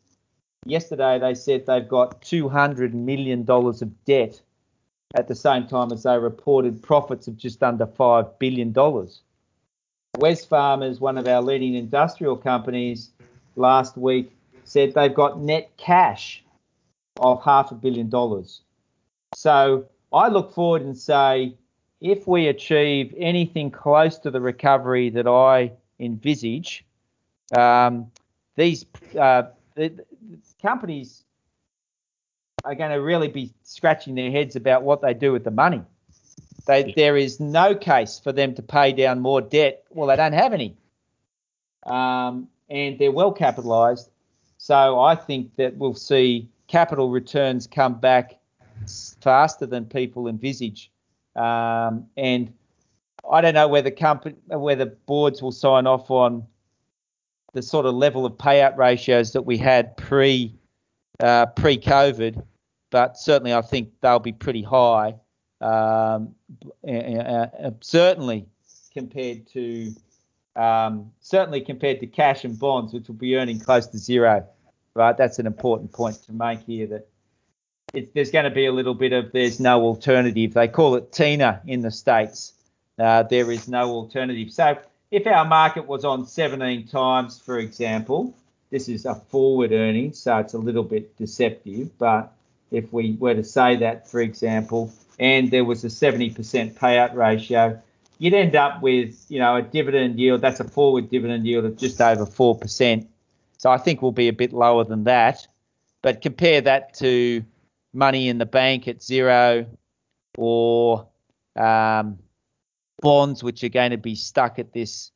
Yesterday, 0.64 1.18
they 1.18 1.34
said 1.34 1.66
they've 1.66 1.88
got 1.88 2.22
$200 2.22 2.92
million 2.94 3.44
of 3.48 4.04
debt 4.04 4.40
at 5.14 5.28
the 5.28 5.34
same 5.34 5.66
time 5.66 5.92
as 5.92 6.04
they 6.04 6.18
reported 6.18 6.82
profits 6.82 7.28
of 7.28 7.36
just 7.36 7.62
under 7.62 7.86
$5 7.86 8.38
billion. 8.38 8.72
Wesfarmers, 10.16 11.00
one 11.00 11.18
of 11.18 11.26
our 11.26 11.42
leading 11.42 11.74
industrial 11.74 12.36
companies, 12.36 13.10
last 13.56 13.96
week 13.96 14.32
said 14.64 14.94
they've 14.94 15.14
got 15.14 15.40
net 15.40 15.70
cash 15.76 16.42
of 17.20 17.42
half 17.42 17.70
a 17.70 17.74
billion 17.74 18.08
dollars. 18.08 18.62
So 19.34 19.86
I 20.12 20.28
look 20.28 20.52
forward 20.52 20.82
and 20.82 20.96
say, 20.96 21.56
if 22.00 22.26
we 22.26 22.48
achieve 22.48 23.14
anything 23.16 23.70
close 23.70 24.18
to 24.18 24.30
the 24.30 24.40
recovery 24.40 25.10
that 25.10 25.26
I 25.26 25.72
envisage, 26.00 26.84
um, 27.56 28.10
these 28.56 28.84
uh, 29.18 29.44
the, 29.74 29.88
the 29.88 30.38
companies 30.60 31.24
are 32.64 32.74
going 32.74 32.90
to 32.90 33.00
really 33.00 33.28
be 33.28 33.52
scratching 33.62 34.14
their 34.14 34.30
heads 34.30 34.56
about 34.56 34.82
what 34.82 35.02
they 35.02 35.14
do 35.14 35.32
with 35.32 35.44
the 35.44 35.50
money. 35.50 35.82
They, 36.66 36.92
there 36.96 37.16
is 37.16 37.40
no 37.40 37.74
case 37.74 38.20
for 38.22 38.32
them 38.32 38.54
to 38.54 38.62
pay 38.62 38.92
down 38.92 39.20
more 39.20 39.40
debt. 39.40 39.84
Well, 39.90 40.06
they 40.06 40.16
don't 40.16 40.32
have 40.32 40.52
any. 40.52 40.76
Um, 41.84 42.48
and 42.70 42.98
they're 42.98 43.12
well 43.12 43.32
capitalised. 43.32 44.10
So 44.58 45.00
I 45.00 45.16
think 45.16 45.56
that 45.56 45.76
we'll 45.76 45.94
see 45.94 46.48
capital 46.68 47.10
returns 47.10 47.66
come 47.66 47.98
back 47.98 48.38
faster 49.20 49.66
than 49.66 49.86
people 49.86 50.28
envisage. 50.28 50.90
Um, 51.34 52.06
and 52.16 52.52
I 53.30 53.40
don't 53.40 53.54
know 53.54 53.68
whether 53.68 53.90
company, 53.90 54.36
whether 54.46 54.86
boards 54.86 55.42
will 55.42 55.52
sign 55.52 55.86
off 55.86 56.10
on 56.10 56.46
the 57.52 57.62
sort 57.62 57.86
of 57.86 57.94
level 57.94 58.24
of 58.24 58.34
payout 58.34 58.76
ratios 58.76 59.32
that 59.32 59.42
we 59.42 59.58
had 59.58 59.96
pre 59.96 60.54
uh, 61.20 61.46
pre 61.46 61.76
COVID, 61.76 62.42
but 62.92 63.18
certainly 63.18 63.52
I 63.52 63.62
think 63.62 63.90
they'll 64.02 64.20
be 64.20 64.32
pretty 64.32 64.62
high. 64.62 65.16
Um, 65.60 66.34
uh, 66.86 66.90
uh, 66.90 67.70
certainly 67.80 68.46
compared 68.92 69.48
to 69.48 69.94
um, 70.54 71.10
certainly 71.20 71.62
compared 71.62 71.98
to 72.00 72.06
cash 72.06 72.44
and 72.44 72.56
bonds, 72.56 72.92
which 72.92 73.08
will 73.08 73.14
be 73.14 73.36
earning 73.36 73.58
close 73.58 73.86
to 73.88 73.98
zero. 73.98 74.46
Right, 74.94 75.16
that's 75.16 75.38
an 75.38 75.46
important 75.46 75.92
point 75.92 76.22
to 76.24 76.32
make 76.32 76.60
here. 76.60 76.86
That 76.86 77.08
it, 77.94 78.14
there's 78.14 78.30
going 78.30 78.44
to 78.44 78.50
be 78.50 78.66
a 78.66 78.72
little 78.72 78.94
bit 78.94 79.14
of 79.14 79.32
there's 79.32 79.58
no 79.58 79.80
alternative. 79.82 80.52
They 80.52 80.68
call 80.68 80.94
it 80.96 81.10
TINA 81.12 81.62
in 81.66 81.80
the 81.80 81.90
states. 81.90 82.52
Uh, 82.98 83.22
there 83.22 83.50
is 83.50 83.68
no 83.68 83.90
alternative. 83.90 84.52
So 84.52 84.76
if 85.10 85.26
our 85.26 85.46
market 85.46 85.86
was 85.86 86.04
on 86.04 86.26
17 86.26 86.88
times, 86.88 87.40
for 87.40 87.58
example, 87.58 88.34
this 88.70 88.88
is 88.88 89.06
a 89.06 89.14
forward 89.14 89.72
earning, 89.72 90.12
so 90.12 90.36
it's 90.38 90.52
a 90.52 90.58
little 90.58 90.82
bit 90.82 91.16
deceptive. 91.16 91.96
But 91.96 92.34
if 92.72 92.92
we 92.92 93.16
were 93.20 93.34
to 93.34 93.44
say 93.44 93.76
that, 93.76 94.08
for 94.08 94.20
example, 94.20 94.92
and 95.18 95.50
there 95.50 95.64
was 95.64 95.84
a 95.84 95.88
70% 95.88 96.34
payout 96.74 97.14
ratio, 97.14 97.80
you'd 98.18 98.34
end 98.34 98.56
up 98.56 98.82
with, 98.82 99.24
you 99.28 99.38
know, 99.38 99.56
a 99.56 99.62
dividend 99.62 100.18
yield. 100.18 100.40
That's 100.40 100.60
a 100.60 100.64
forward 100.64 101.10
dividend 101.10 101.46
yield 101.46 101.64
of 101.64 101.76
just 101.76 102.00
over 102.00 102.26
four 102.26 102.56
percent. 102.56 103.08
So 103.58 103.70
I 103.70 103.78
think 103.78 104.02
we'll 104.02 104.12
be 104.12 104.28
a 104.28 104.32
bit 104.32 104.52
lower 104.52 104.84
than 104.84 105.04
that. 105.04 105.46
But 106.02 106.20
compare 106.20 106.60
that 106.60 106.94
to 106.94 107.44
money 107.92 108.28
in 108.28 108.38
the 108.38 108.46
bank 108.46 108.88
at 108.88 109.02
zero, 109.02 109.66
or 110.36 111.06
um, 111.56 112.18
bonds, 113.00 113.44
which 113.44 113.62
are 113.62 113.68
going 113.68 113.90
to 113.90 113.98
be 113.98 114.14
stuck 114.14 114.58
at 114.58 114.72
this 114.72 115.12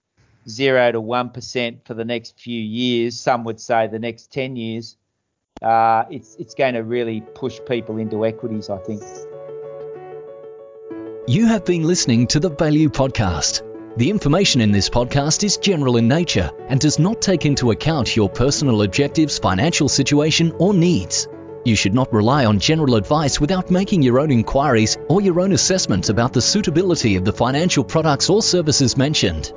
zero 0.49 0.93
to 0.93 1.01
one 1.01 1.31
percent 1.31 1.87
for 1.87 1.95
the 1.95 2.05
next 2.05 2.39
few 2.39 2.61
years. 2.61 3.19
Some 3.19 3.45
would 3.45 3.61
say 3.61 3.87
the 3.87 3.99
next 3.99 4.33
ten 4.33 4.57
years. 4.57 4.97
Uh, 5.63 6.05
it's 6.11 6.37
it's 6.37 6.55
going 6.55 6.75
to 6.75 6.81
really 6.81 7.23
push 7.35 7.61
people 7.67 7.97
into 7.97 8.27
equities, 8.27 8.69
I 8.69 8.79
think. 8.79 9.03
You 11.27 11.47
have 11.47 11.65
been 11.65 11.83
listening 11.83 12.27
to 12.29 12.41
the 12.41 12.51
Value 12.51 12.89
Podcast. 12.89 13.63
The 13.97 14.11
information 14.11 14.61
in 14.61 14.71
this 14.71 14.91
podcast 14.91 15.43
is 15.43 15.57
general 15.57 15.97
in 15.97 16.07
nature 16.07 16.51
and 16.69 16.79
does 16.79 16.99
not 16.99 17.23
take 17.23 17.47
into 17.47 17.71
account 17.71 18.15
your 18.15 18.29
personal 18.29 18.83
objectives, 18.83 19.39
financial 19.39 19.89
situation, 19.89 20.53
or 20.59 20.75
needs. 20.75 21.27
You 21.65 21.75
should 21.75 21.95
not 21.95 22.13
rely 22.13 22.45
on 22.45 22.61
general 22.61 22.95
advice 22.95 23.41
without 23.41 23.71
making 23.71 24.03
your 24.03 24.21
own 24.21 24.31
inquiries 24.31 24.99
or 25.09 25.23
your 25.23 25.41
own 25.41 25.53
assessment 25.53 26.11
about 26.11 26.35
the 26.35 26.43
suitability 26.43 27.17
of 27.17 27.25
the 27.25 27.33
financial 27.33 27.83
products 27.83 28.29
or 28.29 28.43
services 28.43 28.97
mentioned. 28.97 29.53